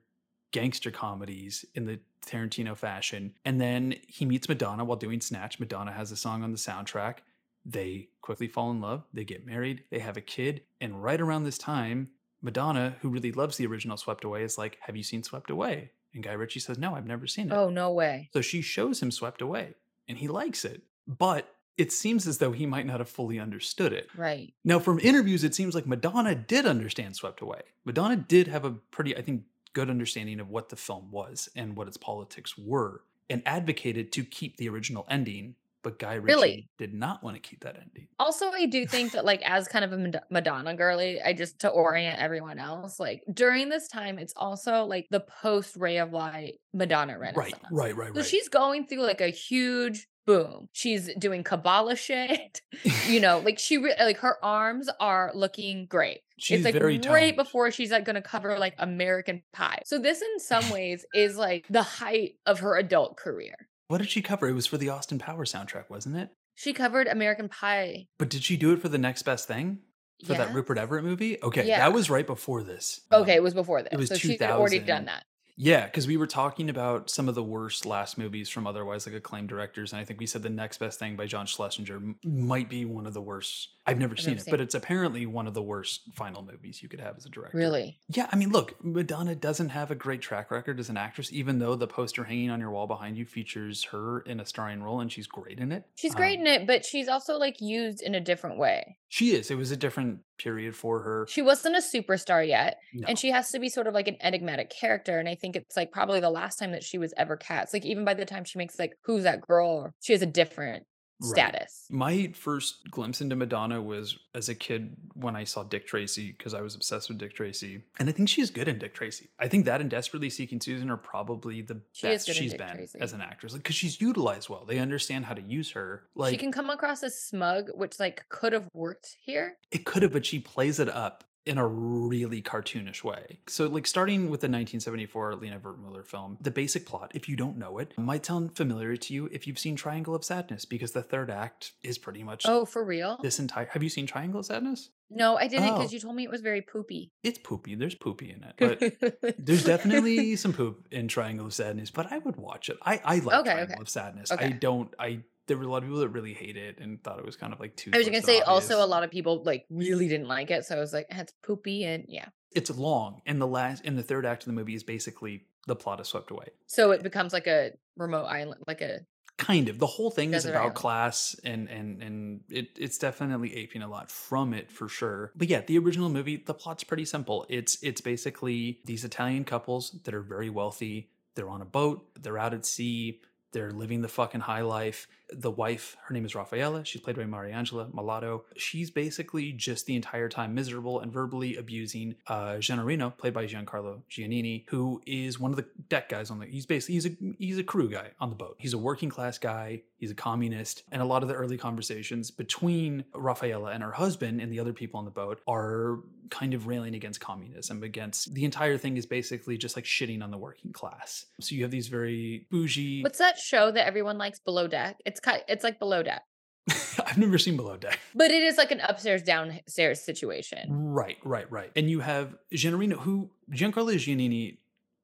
gangster 0.51 0.91
comedies 0.91 1.63
in 1.75 1.85
the 1.85 1.99
Tarantino 2.25 2.75
fashion. 2.75 3.33
And 3.45 3.61
then 3.61 3.95
he 4.07 4.25
meets 4.25 4.49
Madonna 4.49 4.83
while 4.83 4.97
doing 4.97 5.21
Snatch. 5.21 5.59
Madonna 5.59 5.91
has 5.91 6.11
a 6.11 6.17
song 6.17 6.43
on 6.43 6.51
the 6.51 6.57
soundtrack. 6.57 7.17
They 7.65 8.09
quickly 8.21 8.47
fall 8.47 8.71
in 8.71 8.81
love. 8.81 9.03
They 9.13 9.23
get 9.25 9.45
married. 9.45 9.83
They 9.91 9.99
have 9.99 10.17
a 10.17 10.21
kid. 10.21 10.63
And 10.81 11.01
right 11.03 11.19
around 11.21 11.43
this 11.43 11.57
time, 11.57 12.09
Madonna, 12.41 12.95
who 13.01 13.09
really 13.09 13.31
loves 13.31 13.57
the 13.57 13.65
original 13.65 13.97
Swept 13.97 14.23
Away, 14.23 14.43
is 14.43 14.57
like, 14.57 14.77
Have 14.81 14.95
you 14.95 15.03
seen 15.03 15.23
Swept 15.23 15.49
Away? 15.49 15.91
And 16.13 16.23
Guy 16.23 16.33
Ritchie 16.33 16.59
says, 16.59 16.77
No, 16.77 16.95
I've 16.95 17.07
never 17.07 17.27
seen 17.27 17.51
it. 17.51 17.53
Oh 17.53 17.69
no 17.69 17.91
way. 17.91 18.29
So 18.33 18.41
she 18.41 18.61
shows 18.61 19.01
him 19.01 19.11
Swept 19.11 19.41
Away 19.41 19.73
and 20.07 20.17
he 20.17 20.27
likes 20.27 20.65
it. 20.65 20.83
But 21.07 21.53
it 21.77 21.91
seems 21.91 22.27
as 22.27 22.39
though 22.39 22.51
he 22.51 22.65
might 22.65 22.85
not 22.85 22.99
have 22.99 23.09
fully 23.09 23.39
understood 23.39 23.93
it. 23.93 24.09
Right. 24.15 24.53
Now, 24.63 24.79
from 24.79 24.99
interviews, 24.99 25.43
it 25.43 25.53
seems 25.53 25.75
like 25.75 25.85
Madonna 25.85 26.33
did 26.33 26.65
understand 26.65 27.15
Swept 27.15 27.41
Away. 27.41 27.61
Madonna 27.85 28.15
did 28.15 28.47
have 28.47 28.65
a 28.65 28.71
pretty, 28.71 29.15
I 29.15 29.21
think, 29.21 29.43
good 29.73 29.89
understanding 29.89 30.39
of 30.39 30.49
what 30.49 30.69
the 30.69 30.75
film 30.75 31.11
was 31.11 31.49
and 31.55 31.77
what 31.77 31.87
its 31.87 31.97
politics 31.97 32.57
were 32.57 33.03
and 33.29 33.43
advocated 33.45 34.11
to 34.13 34.23
keep 34.23 34.57
the 34.57 34.69
original 34.69 35.05
ending. 35.09 35.55
But 35.87 35.99
Guy 35.99 36.15
Ritchie 36.15 36.33
Really? 36.35 36.69
did 36.77 36.93
not 36.93 37.23
want 37.23 37.35
to 37.35 37.41
keep 37.41 37.61
that 37.61 37.75
ending. 37.77 38.07
Also, 38.19 38.49
I 38.51 38.65
do 38.65 38.85
think 38.85 39.13
that, 39.13 39.23
like, 39.23 39.41
as 39.43 39.67
kind 39.69 39.85
of 39.85 39.93
a 39.93 40.21
Madonna 40.29 40.75
girly, 40.75 41.21
I 41.21 41.31
just 41.33 41.59
to 41.59 41.69
orient 41.69 42.19
everyone 42.19 42.59
else, 42.59 42.99
like 42.99 43.23
during 43.33 43.69
this 43.69 43.87
time, 43.87 44.19
it's 44.19 44.33
also 44.35 44.83
like 44.83 45.07
the 45.11 45.21
post 45.21 45.77
Ray 45.77 45.97
of 45.97 46.11
Light 46.11 46.55
Madonna 46.73 47.17
Right, 47.17 47.33
renaissance. 47.37 47.63
right, 47.71 47.95
right, 47.95 48.13
So 48.13 48.19
right. 48.19 48.25
she's 48.29 48.49
going 48.49 48.87
through 48.87 49.03
like 49.03 49.21
a 49.21 49.29
huge 49.29 50.07
boom, 50.25 50.67
she's 50.73 51.09
doing 51.15 51.41
Kabbalah 51.41 51.95
shit. 51.95 52.59
you 53.07 53.21
know, 53.21 53.39
like 53.39 53.57
she 53.59 53.77
re- 53.77 53.95
like 53.97 54.17
her 54.17 54.43
arms 54.43 54.89
are 54.99 55.31
looking 55.33 55.85
great. 55.85 56.19
She's 56.37 56.57
it's 56.59 56.65
like 56.65 56.73
very 56.73 56.97
right 56.97 57.27
toned. 57.29 57.37
before 57.37 57.71
she's 57.71 57.91
like 57.91 58.03
gonna 58.03 58.21
cover 58.21 58.59
like 58.59 58.75
American 58.77 59.41
Pie. 59.53 59.83
So 59.85 59.97
this 59.99 60.21
in 60.21 60.39
some 60.39 60.69
ways 60.71 61.05
is 61.13 61.37
like 61.37 61.65
the 61.69 61.81
height 61.81 62.33
of 62.45 62.59
her 62.59 62.75
adult 62.75 63.15
career. 63.15 63.55
What 63.87 63.99
did 63.99 64.09
she 64.09 64.21
cover? 64.21 64.47
It 64.47 64.53
was 64.53 64.67
for 64.67 64.77
the 64.77 64.89
Austin 64.89 65.17
Powers 65.17 65.53
soundtrack, 65.53 65.89
wasn't 65.89 66.17
it? 66.17 66.29
She 66.55 66.73
covered 66.73 67.07
American 67.07 67.47
Pie. 67.47 68.07
But 68.17 68.29
did 68.29 68.43
she 68.43 68.57
do 68.57 68.73
it 68.73 68.81
for 68.81 68.89
the 68.89 68.97
next 68.97 69.23
best 69.23 69.47
thing? 69.47 69.79
For 70.25 70.33
that 70.33 70.51
Rupert 70.53 70.79
Everett 70.79 71.03
movie? 71.03 71.37
Okay, 71.43 71.67
Yeah. 71.67 71.77
that 71.77 71.93
was 71.93 72.09
right 72.09 72.25
before 72.25 72.63
this. 72.63 73.01
Okay, 73.11 73.33
Um, 73.33 73.37
it 73.37 73.43
was 73.43 73.53
before 73.53 73.83
this. 73.83 73.89
It 73.93 73.97
was 73.97 74.09
so 74.09 74.15
she 74.15 74.31
had 74.35 74.49
already 74.49 74.79
done 74.79 75.05
that. 75.05 75.23
Yeah, 75.59 75.85
because 75.85 76.05
we 76.05 76.17
were 76.17 76.27
talking 76.27 76.69
about 76.69 77.09
some 77.09 77.27
of 77.27 77.33
the 77.33 77.43
worst 77.43 77.85
last 77.85 78.17
movies 78.17 78.47
from 78.47 78.67
otherwise 78.67 79.07
like 79.07 79.15
acclaimed 79.15 79.49
directors, 79.49 79.91
and 79.91 79.99
I 79.99 80.05
think 80.05 80.19
we 80.19 80.27
said 80.27 80.43
the 80.43 80.49
next 80.49 80.77
best 80.77 80.99
thing 80.99 81.15
by 81.15 81.25
John 81.25 81.47
Schlesinger 81.47 81.99
might 82.23 82.69
be 82.69 82.85
one 82.85 83.07
of 83.07 83.15
the 83.15 83.21
worst. 83.21 83.69
I've 83.87 83.97
never 83.97 84.13
I've 84.13 84.19
seen 84.19 84.33
never 84.33 84.41
it, 84.41 84.43
seen 84.43 84.51
but 84.51 84.61
it's 84.61 84.75
apparently 84.75 85.25
one 85.25 85.47
of 85.47 85.55
the 85.55 85.63
worst 85.63 86.01
final 86.13 86.43
movies 86.43 86.83
you 86.83 86.89
could 86.89 86.99
have 86.99 87.17
as 87.17 87.25
a 87.25 87.29
director. 87.29 87.57
Really? 87.57 87.97
Yeah, 88.09 88.27
I 88.31 88.35
mean, 88.35 88.51
look, 88.51 88.75
Madonna 88.83 89.33
doesn't 89.33 89.69
have 89.69 89.89
a 89.89 89.95
great 89.95 90.21
track 90.21 90.51
record 90.51 90.79
as 90.79 90.89
an 90.89 90.97
actress, 90.97 91.33
even 91.33 91.57
though 91.57 91.75
the 91.75 91.87
poster 91.87 92.23
hanging 92.23 92.51
on 92.51 92.59
your 92.59 92.69
wall 92.69 92.85
behind 92.85 93.17
you 93.17 93.25
features 93.25 93.83
her 93.85 94.21
in 94.21 94.39
a 94.39 94.45
starring 94.45 94.83
role, 94.83 94.99
and 94.99 95.11
she's 95.11 95.25
great 95.27 95.59
in 95.59 95.71
it. 95.71 95.85
She's 95.95 96.13
great 96.13 96.39
Um, 96.39 96.45
in 96.45 96.61
it, 96.61 96.67
but 96.67 96.85
she's 96.85 97.07
also 97.07 97.37
like 97.37 97.59
used 97.59 98.03
in 98.03 98.13
a 98.13 98.21
different 98.21 98.59
way. 98.59 98.97
She 99.09 99.31
is. 99.31 99.49
It 99.49 99.55
was 99.55 99.71
a 99.71 99.77
different 99.77 100.19
period 100.37 100.75
for 100.75 101.01
her. 101.01 101.25
She 101.29 101.41
wasn't 101.41 101.75
a 101.75 101.79
superstar 101.81 102.47
yet, 102.47 102.77
No. 102.93 103.05
and 103.07 103.17
she 103.19 103.31
has 103.31 103.51
to 103.51 103.59
be 103.59 103.69
sort 103.69 103.87
of 103.87 103.93
like 103.93 104.07
an 104.07 104.17
enigmatic 104.21 104.69
character. 104.69 105.19
And 105.19 105.27
I 105.27 105.35
think 105.35 105.55
it's 105.55 105.75
like 105.75 105.91
probably 105.91 106.19
the 106.19 106.29
last 106.29 106.57
time 106.57 106.71
that 106.71 106.83
she 106.83 106.97
was 106.97 107.13
ever 107.17 107.35
cast. 107.37 107.73
Like 107.73 107.85
even 107.85 108.05
by 108.05 108.13
the 108.13 108.25
time 108.25 108.43
she 108.43 108.57
makes 108.57 108.79
like 108.79 108.93
Who's 109.05 109.23
That 109.23 109.41
Girl, 109.41 109.93
she 110.01 110.13
has 110.13 110.21
a 110.21 110.25
different 110.27 110.85
Right. 111.19 111.29
status. 111.31 111.87
My 111.89 112.31
first 112.35 112.91
glimpse 112.91 113.21
into 113.21 113.35
Madonna 113.35 113.81
was 113.81 114.19
as 114.35 114.49
a 114.49 114.55
kid 114.55 114.95
when 115.15 115.35
I 115.35 115.45
saw 115.45 115.63
Dick 115.63 115.87
Tracy 115.87 116.35
because 116.37 116.53
I 116.53 116.61
was 116.61 116.75
obsessed 116.75 117.09
with 117.09 117.17
Dick 117.17 117.33
Tracy. 117.33 117.81
And 117.99 118.07
I 118.07 118.11
think 118.11 118.29
she's 118.29 118.51
good 118.51 118.67
in 118.67 118.77
Dick 118.77 118.93
Tracy. 118.93 119.29
I 119.39 119.47
think 119.47 119.65
that 119.65 119.81
and 119.81 119.89
Desperately 119.89 120.29
Seeking 120.29 120.61
Susan 120.61 120.89
are 120.91 120.97
probably 120.97 121.61
the 121.61 121.81
She 121.93 122.05
best 122.07 122.31
she's 122.31 122.53
been 122.53 122.75
Tracy. 122.75 122.99
as 123.01 123.13
an 123.13 123.21
actress. 123.21 123.53
Like, 123.53 123.63
because 123.63 123.75
she's 123.75 123.99
utilized 123.99 124.47
well. 124.49 124.65
They 124.65 124.77
understand 124.79 125.25
how 125.25 125.33
to 125.33 125.41
use 125.41 125.71
her. 125.71 126.03
Like, 126.13 126.31
she 126.31 126.37
can 126.37 126.51
come 126.51 126.69
across 126.69 127.01
as 127.01 127.19
smug, 127.19 127.69
which 127.73 127.99
like 127.99 128.25
could 128.29 128.53
have 128.53 128.69
worked 128.73 129.15
here. 129.25 129.57
it 129.71 129.85
could 129.85 130.03
have, 130.03 130.11
but 130.13 130.25
she 130.25 130.39
plays 130.39 130.79
it 130.79 130.89
up 130.89 131.23
in 131.47 131.57
a 131.57 131.65
really 131.67 132.41
cartoonish 132.41 133.03
way. 133.03 133.39
So, 133.47 133.67
like, 133.67 133.87
starting 133.87 134.23
with 134.29 134.41
the 134.41 134.47
1974 134.47 135.35
Lina 135.35 135.59
Wertmüller 135.59 136.05
film, 136.05 136.37
the 136.41 136.51
basic 136.51 136.85
plot, 136.85 137.11
if 137.15 137.27
you 137.29 137.35
don't 137.35 137.57
know 137.57 137.77
it, 137.79 137.93
might 137.97 138.25
sound 138.25 138.55
familiar 138.55 138.95
to 138.97 139.13
you 139.13 139.29
if 139.31 139.47
you've 139.47 139.57
seen 139.59 139.75
Triangle 139.75 140.13
of 140.13 140.23
Sadness, 140.23 140.65
because 140.65 140.91
the 140.91 141.01
third 141.03 141.29
act 141.31 141.71
is 141.81 141.97
pretty 141.97 142.23
much 142.23 142.45
Oh, 142.45 142.65
for 142.65 142.83
real? 142.83 143.17
this 143.21 143.39
entire. 143.39 143.65
Have 143.71 143.81
you 143.83 143.89
seen 143.89 144.05
Triangle 144.05 144.39
of 144.41 144.45
Sadness? 144.45 144.89
No, 145.09 145.37
I 145.37 145.47
didn't 145.47 145.73
because 145.73 145.91
Oh. 145.91 145.93
you 145.93 145.99
told 146.01 146.15
me 146.15 146.23
it 146.25 146.29
was 146.29 146.41
very 146.41 146.61
poopy. 146.61 147.13
It's 147.23 147.37
poopy. 147.39 147.75
There's 147.75 147.95
poopy 147.95 148.29
in 148.31 148.43
it, 148.43 148.55
but 148.57 149.35
there's 149.39 149.63
definitely 149.63 150.35
some 150.35 150.51
poop 150.51 150.85
in 150.91 151.07
Triangle 151.07 151.45
of 151.45 151.53
Sadness. 151.53 151.91
But 151.91 152.11
I 152.11 152.17
would 152.17 152.35
watch 152.35 152.69
it. 152.69 152.77
I 152.81 152.99
I 153.05 153.19
like 153.19 153.39
Okay, 153.39 153.51
Triangle 153.53 153.73
okay. 153.75 153.81
of 153.81 153.87
Sadness. 153.89 154.31
I 154.33 154.49
don't. 154.49 154.93
I 154.99 155.23
there 155.47 155.57
were 155.57 155.63
a 155.63 155.67
lot 155.67 155.77
of 155.77 155.83
people 155.83 155.99
that 155.99 156.09
really 156.09 156.33
hate 156.33 156.57
it 156.57 156.79
and 156.79 157.03
thought 157.03 157.19
it 157.19 157.25
was 157.25 157.35
kind 157.35 157.53
of 157.53 157.59
like 157.59 157.75
too. 157.75 157.91
I 157.93 157.97
was 157.97 158.07
gonna 158.07 158.21
say 158.21 158.41
also 158.41 158.83
a 158.83 158.85
lot 158.85 159.03
of 159.03 159.11
people 159.11 159.43
like 159.43 159.65
really 159.69 160.07
didn't 160.07 160.27
like 160.27 160.51
it, 160.51 160.65
so 160.65 160.75
I 160.77 160.79
was 160.79 160.93
like, 160.93 161.07
"Eh, 161.09 161.21
it's 161.21 161.33
poopy 161.43 161.83
and 161.83 162.05
yeah. 162.07 162.27
It's 162.51 162.69
long, 162.69 163.21
and 163.25 163.41
the 163.41 163.47
last 163.47 163.83
and 163.85 163.97
the 163.97 164.03
third 164.03 164.25
act 164.25 164.43
of 164.43 164.47
the 164.47 164.53
movie 164.53 164.75
is 164.75 164.83
basically 164.83 165.45
the 165.67 165.75
plot 165.75 165.99
is 165.99 166.07
swept 166.07 166.31
away. 166.31 166.47
So 166.65 166.91
it 166.91 167.03
becomes 167.03 167.33
like 167.33 167.47
a 167.47 167.71
remote 167.97 168.25
island, 168.25 168.63
like 168.67 168.81
a 168.81 168.99
Kind 169.37 169.69
of. 169.69 169.77
The 169.77 169.85
whole 169.85 170.09
thing 170.09 170.33
is 170.33 170.45
about 170.45 170.61
island. 170.61 170.75
class, 170.75 171.35
and 171.43 171.69
and 171.69 172.01
and 172.01 172.41
it 172.49 172.69
it's 172.75 172.97
definitely 172.97 173.55
aping 173.55 173.83
a 173.83 173.87
lot 173.87 174.09
from 174.09 174.51
it 174.51 174.71
for 174.71 174.89
sure. 174.89 175.31
But 175.35 175.47
yeah, 175.47 175.61
the 175.61 175.77
original 175.77 176.09
movie, 176.09 176.37
the 176.37 176.55
plot's 176.55 176.83
pretty 176.83 177.05
simple. 177.05 177.45
It's 177.47 177.77
it's 177.83 178.01
basically 178.01 178.79
these 178.85 179.05
Italian 179.05 179.43
couples 179.43 179.91
that 180.05 180.15
are 180.15 180.23
very 180.23 180.49
wealthy. 180.49 181.11
They're 181.35 181.49
on 181.49 181.61
a 181.61 181.65
boat. 181.65 182.07
They're 182.19 182.39
out 182.39 182.55
at 182.55 182.65
sea. 182.65 183.21
They're 183.51 183.71
living 183.71 184.01
the 184.01 184.07
fucking 184.07 184.41
high 184.41 184.61
life. 184.61 185.07
The 185.29 185.51
wife, 185.51 185.97
her 186.07 186.13
name 186.13 186.25
is 186.25 186.33
Raffaella. 186.33 186.85
She's 186.85 187.01
played 187.01 187.15
by 187.15 187.23
Mariangela 187.23 187.91
Melato. 187.91 188.43
She's 188.55 188.91
basically 188.91 189.51
just 189.51 189.85
the 189.85 189.95
entire 189.95 190.29
time 190.29 190.53
miserable 190.53 190.99
and 190.99 191.11
verbally 191.11 191.57
abusing 191.57 192.15
uh, 192.27 192.55
Gennarino, 192.55 193.17
played 193.17 193.33
by 193.33 193.45
Giancarlo 193.45 194.01
Giannini, 194.09 194.65
who 194.69 195.01
is 195.05 195.39
one 195.39 195.51
of 195.51 195.57
the 195.57 195.65
deck 195.89 196.09
guys 196.09 196.29
on 196.29 196.39
the. 196.39 196.45
He's 196.45 196.65
basically 196.65 196.95
he's 196.95 197.05
a 197.05 197.11
he's 197.39 197.57
a 197.57 197.63
crew 197.63 197.89
guy 197.89 198.11
on 198.19 198.29
the 198.29 198.35
boat. 198.35 198.55
He's 198.59 198.73
a 198.73 198.77
working 198.77 199.09
class 199.09 199.37
guy. 199.37 199.83
He's 199.97 200.11
a 200.11 200.15
communist, 200.15 200.83
and 200.91 201.01
a 201.01 201.05
lot 201.05 201.23
of 201.23 201.29
the 201.29 201.35
early 201.35 201.57
conversations 201.57 202.31
between 202.31 203.03
Raffaella 203.13 203.73
and 203.73 203.83
her 203.83 203.91
husband 203.91 204.41
and 204.41 204.51
the 204.51 204.59
other 204.59 204.73
people 204.73 204.99
on 204.99 205.05
the 205.05 205.11
boat 205.11 205.41
are 205.47 205.99
kind 206.29 206.53
of 206.53 206.67
railing 206.67 206.95
against 206.95 207.19
communism. 207.19 207.83
Against 207.83 208.33
the 208.33 208.45
entire 208.45 208.77
thing 208.77 208.97
is 208.97 209.05
basically 209.05 209.57
just 209.57 209.75
like 209.75 209.85
shitting 209.85 210.21
on 210.21 210.31
the 210.31 210.37
working 210.37 210.71
class. 210.71 211.25
So 211.41 211.55
you 211.55 211.63
have 211.63 211.71
these 211.71 211.87
very 211.87 212.45
bougie. 212.51 213.01
what's 213.01 213.19
that 213.19 213.37
show 213.37 213.71
that 213.71 213.87
everyone 213.87 214.17
likes 214.17 214.39
below 214.39 214.67
deck? 214.67 214.99
It's 215.05 215.19
kind 215.19 215.41
it's 215.47 215.63
like 215.63 215.79
below 215.79 216.03
deck. 216.03 216.23
I've 217.05 217.17
never 217.17 217.37
seen 217.37 217.55
Below 217.55 217.77
Deck. 217.77 217.99
But 218.13 218.31
it 218.31 218.43
is 218.43 218.57
like 218.57 218.71
an 218.71 218.81
upstairs 218.81 219.23
downstairs 219.23 220.01
situation. 220.01 220.67
Right, 220.69 221.17
right, 221.23 221.49
right. 221.51 221.71
And 221.75 221.89
you 221.89 222.01
have 222.01 222.35
Gennarino, 222.53 222.93
who 222.93 223.29
Giancarlo 223.51 223.95
Giannini, 223.95 224.57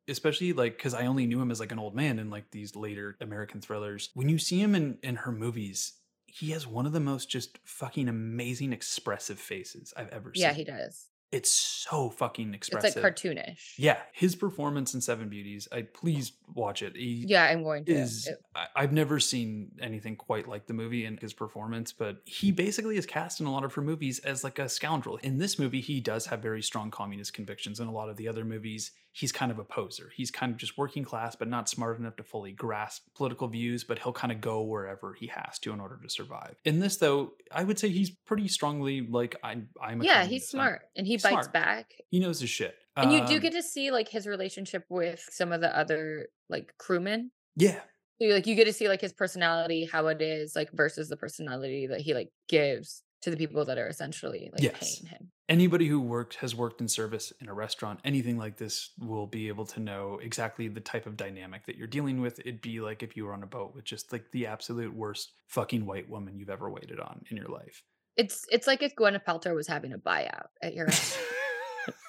especially 0.07 0.53
like 0.53 0.77
because 0.77 0.93
I 0.93 1.05
only 1.05 1.25
knew 1.25 1.41
him 1.41 1.51
as 1.51 1.59
like 1.59 1.71
an 1.71 1.79
old 1.79 1.95
man 1.95 2.19
in 2.19 2.29
like 2.29 2.51
these 2.51 2.75
later 2.75 3.17
American 3.21 3.61
thrillers. 3.61 4.09
When 4.13 4.29
you 4.29 4.37
see 4.37 4.61
him 4.61 4.75
in 4.75 4.97
in 5.03 5.15
her 5.17 5.31
movies, 5.31 5.93
he 6.25 6.51
has 6.51 6.65
one 6.65 6.85
of 6.85 6.91
the 6.93 6.99
most 6.99 7.29
just 7.29 7.59
fucking 7.63 8.07
amazing 8.07 8.73
expressive 8.73 9.39
faces 9.39 9.93
I've 9.95 10.09
ever 10.09 10.33
seen. 10.33 10.41
Yeah, 10.43 10.53
he 10.53 10.63
does. 10.63 11.07
It's 11.31 11.49
so 11.49 12.11
fucking 12.11 12.53
expressive. 12.53 12.89
It's 12.89 12.95
like 13.03 13.15
cartoonish. 13.15 13.73
Yeah, 13.79 13.97
his 14.13 14.35
performance 14.35 14.93
in 14.93 15.01
Seven 15.01 15.29
Beauties. 15.29 15.67
I 15.71 15.81
please 15.81 16.33
watch 16.53 16.83
it. 16.83 16.95
He, 16.95 17.25
Yeah, 17.27 17.45
I'm 17.45 17.63
going 17.63 17.85
to. 17.85 17.91
is 17.91 18.27
It- 18.27 18.37
I, 18.53 18.67
I've 18.75 18.93
never 18.93 19.19
seen 19.19 19.71
anything 19.81 20.15
quite 20.15 20.47
like 20.47 20.67
the 20.67 20.75
movie 20.75 21.05
and 21.05 21.19
his 21.19 21.33
performance, 21.33 21.91
but 21.91 22.17
he 22.25 22.51
basically 22.51 22.97
is 22.97 23.07
cast 23.07 23.39
in 23.39 23.47
a 23.47 23.51
lot 23.51 23.63
of 23.63 23.73
her 23.73 23.81
movies 23.81 24.19
as 24.19 24.43
like 24.43 24.59
a 24.59 24.69
scoundrel. 24.69 25.17
In 25.23 25.39
this 25.39 25.57
movie, 25.57 25.81
he 25.81 25.99
does 26.01 26.27
have 26.27 26.39
very 26.39 26.61
strong 26.61 26.91
communist 26.91 27.33
convictions. 27.33 27.79
In 27.79 27.87
a 27.87 27.91
lot 27.91 28.09
of 28.09 28.17
the 28.17 28.27
other 28.27 28.45
movies, 28.45 28.91
he's 29.15 29.31
kind 29.31 29.51
of 29.51 29.59
a 29.59 29.63
poser. 29.63 30.11
He's 30.15 30.31
kind 30.31 30.51
of 30.51 30.57
just 30.57 30.77
working 30.77 31.03
class, 31.03 31.35
but 31.35 31.47
not 31.47 31.69
smart 31.69 31.99
enough 31.99 32.15
to 32.17 32.23
fully 32.23 32.51
grasp 32.51 33.03
political 33.15 33.47
views, 33.47 33.83
but 33.83 33.99
he'll 33.99 34.11
kind 34.11 34.31
of 34.33 34.41
go 34.41 34.63
wherever 34.63 35.13
he 35.13 35.27
has 35.27 35.59
to 35.59 35.71
in 35.71 35.79
order 35.79 35.99
to 36.03 36.09
survive. 36.09 36.55
In 36.65 36.79
this, 36.79 36.97
though, 36.97 37.33
I 37.51 37.63
would 37.63 37.77
say 37.79 37.89
he's 37.89 38.09
pretty 38.09 38.47
strongly 38.47 39.01
like 39.07 39.35
I'm 39.43 39.69
I'm 39.81 40.01
a 40.01 40.05
yeah, 40.05 40.25
he's 40.25 40.49
communist. 40.49 40.55
I'm- 40.55 40.59
smart 40.67 40.81
and 40.97 41.07
he 41.07 41.13
bites 41.17 41.29
smart. 41.29 41.53
back. 41.53 41.93
He 42.09 42.19
knows 42.19 42.39
his 42.41 42.49
shit. 42.49 42.75
And 42.97 43.11
you 43.13 43.25
do 43.25 43.35
Um, 43.35 43.39
get 43.39 43.53
to 43.53 43.63
see 43.63 43.89
like 43.91 44.09
his 44.09 44.27
relationship 44.27 44.85
with 44.89 45.23
some 45.31 45.51
of 45.51 45.61
the 45.61 45.75
other 45.77 46.27
like 46.49 46.73
crewmen. 46.77 47.31
Yeah, 47.55 47.79
So 48.19 48.27
like 48.27 48.45
you 48.47 48.55
get 48.55 48.65
to 48.65 48.73
see 48.73 48.87
like 48.87 49.01
his 49.01 49.13
personality, 49.13 49.85
how 49.85 50.07
it 50.07 50.21
is 50.21 50.55
like 50.55 50.71
versus 50.73 51.07
the 51.09 51.17
personality 51.17 51.87
that 51.87 52.01
he 52.01 52.13
like 52.15 52.29
gives 52.49 53.03
to 53.23 53.31
the 53.31 53.37
people 53.37 53.65
that 53.65 53.77
are 53.77 53.87
essentially 53.87 54.49
like 54.53 54.61
Yes. 54.61 54.99
paying 54.99 55.09
him. 55.09 55.31
anybody 55.49 55.87
who 55.87 55.99
worked 55.99 56.35
has 56.35 56.53
worked 56.55 56.79
in 56.81 56.87
service 56.87 57.33
in 57.41 57.49
a 57.49 57.53
restaurant 57.53 57.99
anything 58.03 58.37
like 58.37 58.57
this 58.57 58.91
will 58.99 59.27
be 59.27 59.47
able 59.47 59.65
to 59.65 59.79
know 59.79 60.19
exactly 60.21 60.67
the 60.67 60.79
type 60.81 61.05
of 61.05 61.17
dynamic 61.17 61.65
that 61.65 61.75
you're 61.77 61.87
dealing 61.87 62.21
with 62.21 62.39
it'd 62.39 62.61
be 62.61 62.79
like 62.79 63.01
if 63.03 63.17
you 63.17 63.25
were 63.25 63.33
on 63.33 63.43
a 63.43 63.47
boat 63.47 63.73
with 63.75 63.83
just 63.85 64.11
like 64.11 64.25
the 64.31 64.45
absolute 64.47 64.93
worst 64.93 65.33
fucking 65.47 65.85
white 65.85 66.09
woman 66.09 66.37
you've 66.37 66.49
ever 66.49 66.69
waited 66.69 66.99
on 66.99 67.21
in 67.31 67.37
your 67.37 67.47
life 67.49 67.83
It's 68.15 68.45
it's 68.51 68.67
like 68.67 68.83
if 68.83 68.93
Gwyneth 68.95 69.25
Paltrow 69.25 69.55
was 69.55 69.67
having 69.67 69.91
a 69.93 69.97
buyout 69.97 70.47
at 70.61 70.73
your 70.75 70.85
restaurant. 70.85 71.27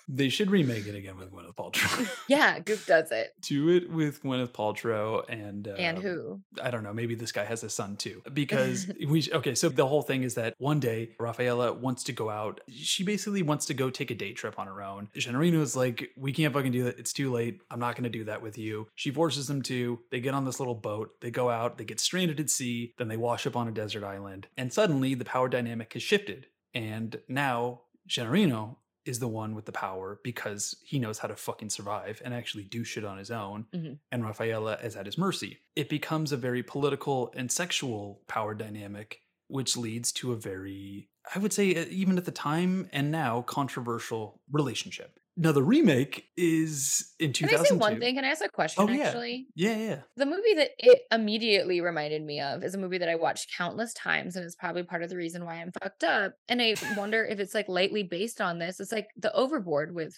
they 0.08 0.28
should 0.28 0.50
remake 0.50 0.86
it 0.86 0.94
again 0.94 1.16
with 1.16 1.32
gwyneth 1.32 1.54
paltrow 1.54 2.08
yeah, 2.28 2.58
Goop 2.58 2.84
does 2.86 3.10
it. 3.10 3.34
do 3.40 3.68
it 3.70 3.90
with 3.90 4.22
gwyneth 4.22 4.52
paltrow 4.52 5.24
and 5.28 5.68
uh, 5.68 5.72
and 5.72 5.98
who? 5.98 6.40
I 6.62 6.70
don't 6.70 6.82
know. 6.82 6.92
Maybe 6.92 7.14
this 7.14 7.32
guy 7.32 7.44
has 7.44 7.62
a 7.64 7.70
son 7.70 7.96
too. 7.96 8.22
Because 8.34 8.90
we 9.06 9.28
okay. 9.32 9.54
So 9.54 9.68
the 9.68 9.86
whole 9.86 10.02
thing 10.02 10.22
is 10.22 10.34
that 10.34 10.54
one 10.58 10.80
day 10.80 11.10
Raffaella 11.20 11.76
wants 11.76 12.02
to 12.04 12.12
go 12.12 12.28
out. 12.30 12.60
She 12.68 13.04
basically 13.04 13.42
wants 13.42 13.66
to 13.66 13.74
go 13.74 13.90
take 13.90 14.10
a 14.10 14.14
day 14.14 14.32
trip 14.32 14.58
on 14.58 14.66
her 14.66 14.82
own. 14.82 15.08
Gennarino 15.16 15.60
is 15.60 15.76
like, 15.76 16.10
"We 16.16 16.32
can't 16.32 16.52
fucking 16.52 16.72
do 16.72 16.84
that. 16.84 16.98
It's 16.98 17.12
too 17.12 17.32
late. 17.32 17.60
I'm 17.70 17.80
not 17.80 17.94
going 17.94 18.04
to 18.04 18.10
do 18.10 18.24
that 18.24 18.42
with 18.42 18.58
you." 18.58 18.88
She 18.96 19.10
forces 19.10 19.46
them 19.46 19.62
to. 19.62 20.00
They 20.10 20.20
get 20.20 20.34
on 20.34 20.44
this 20.44 20.58
little 20.58 20.74
boat. 20.74 21.12
They 21.20 21.30
go 21.30 21.48
out. 21.48 21.78
They 21.78 21.84
get 21.84 22.00
stranded 22.00 22.40
at 22.40 22.50
sea. 22.50 22.94
Then 22.98 23.08
they 23.08 23.16
wash 23.16 23.46
up 23.46 23.56
on 23.56 23.68
a 23.68 23.72
desert 23.72 24.04
island. 24.04 24.48
And 24.56 24.72
suddenly 24.72 25.14
the 25.14 25.24
power 25.24 25.48
dynamic 25.48 25.92
has 25.92 26.02
shifted. 26.02 26.46
And 26.74 27.20
now 27.28 27.82
Gennarino 28.08 28.76
is 29.04 29.18
the 29.18 29.28
one 29.28 29.54
with 29.54 29.64
the 29.66 29.72
power 29.72 30.18
because 30.24 30.76
he 30.84 30.98
knows 30.98 31.18
how 31.18 31.28
to 31.28 31.36
fucking 31.36 31.70
survive 31.70 32.20
and 32.24 32.32
actually 32.32 32.64
do 32.64 32.84
shit 32.84 33.04
on 33.04 33.18
his 33.18 33.30
own 33.30 33.66
Mhm. 33.74 33.98
and 34.10 34.22
Raffaella 34.22 34.82
is 34.84 34.96
at 34.96 35.06
his 35.06 35.18
mercy. 35.18 35.58
It 35.76 35.88
becomes 35.88 36.32
a 36.32 36.36
very 36.36 36.62
political 36.62 37.32
and 37.36 37.50
sexual 37.52 38.22
power 38.28 38.54
dynamic, 38.54 39.20
which 39.48 39.76
leads 39.76 40.10
to 40.12 40.32
a 40.32 40.36
very, 40.36 41.10
I 41.34 41.38
would 41.38 41.52
say, 41.52 41.66
even 41.66 42.16
at 42.18 42.24
the 42.24 42.30
time 42.32 42.88
and 42.92 43.10
now, 43.10 43.42
controversial 43.42 44.40
relationship. 44.50 45.18
Now 45.36 45.50
the 45.52 45.62
remake 45.62 46.28
is 46.36 47.12
in 47.18 47.32
2002. 47.32 47.46
Can 47.56 47.60
I 47.60 47.68
say 47.68 47.74
one 47.76 48.00
thing? 48.00 48.14
Can 48.14 48.24
I 48.24 48.28
ask 48.28 48.44
a 48.44 48.48
question? 48.48 48.84
Oh, 48.84 48.88
yeah. 48.88 49.04
Actually, 49.08 49.48
Yeah, 49.56 49.76
yeah. 49.76 50.00
the 50.16 50.26
movie 50.26 50.54
that 50.54 50.70
it 50.78 51.02
immediately 51.10 51.80
reminded 51.80 52.22
me 52.22 52.40
of 52.40 52.62
is 52.62 52.74
a 52.74 52.78
movie 52.78 52.98
that 52.98 53.08
I 53.08 53.16
watched 53.16 53.52
countless 53.56 53.92
times, 53.94 54.36
and 54.36 54.44
it's 54.44 54.54
probably 54.54 54.84
part 54.84 55.02
of 55.02 55.10
the 55.10 55.16
reason 55.16 55.44
why 55.44 55.54
I'm 55.56 55.72
fucked 55.82 56.04
up. 56.04 56.34
And 56.48 56.62
I 56.62 56.74
wonder 56.96 57.24
if 57.24 57.40
it's 57.40 57.52
like 57.54 57.68
lightly 57.68 58.04
based 58.04 58.40
on 58.40 58.58
this. 58.60 58.78
It's 58.78 58.92
like 58.92 59.08
The 59.16 59.32
Overboard 59.34 59.92
with 59.92 60.16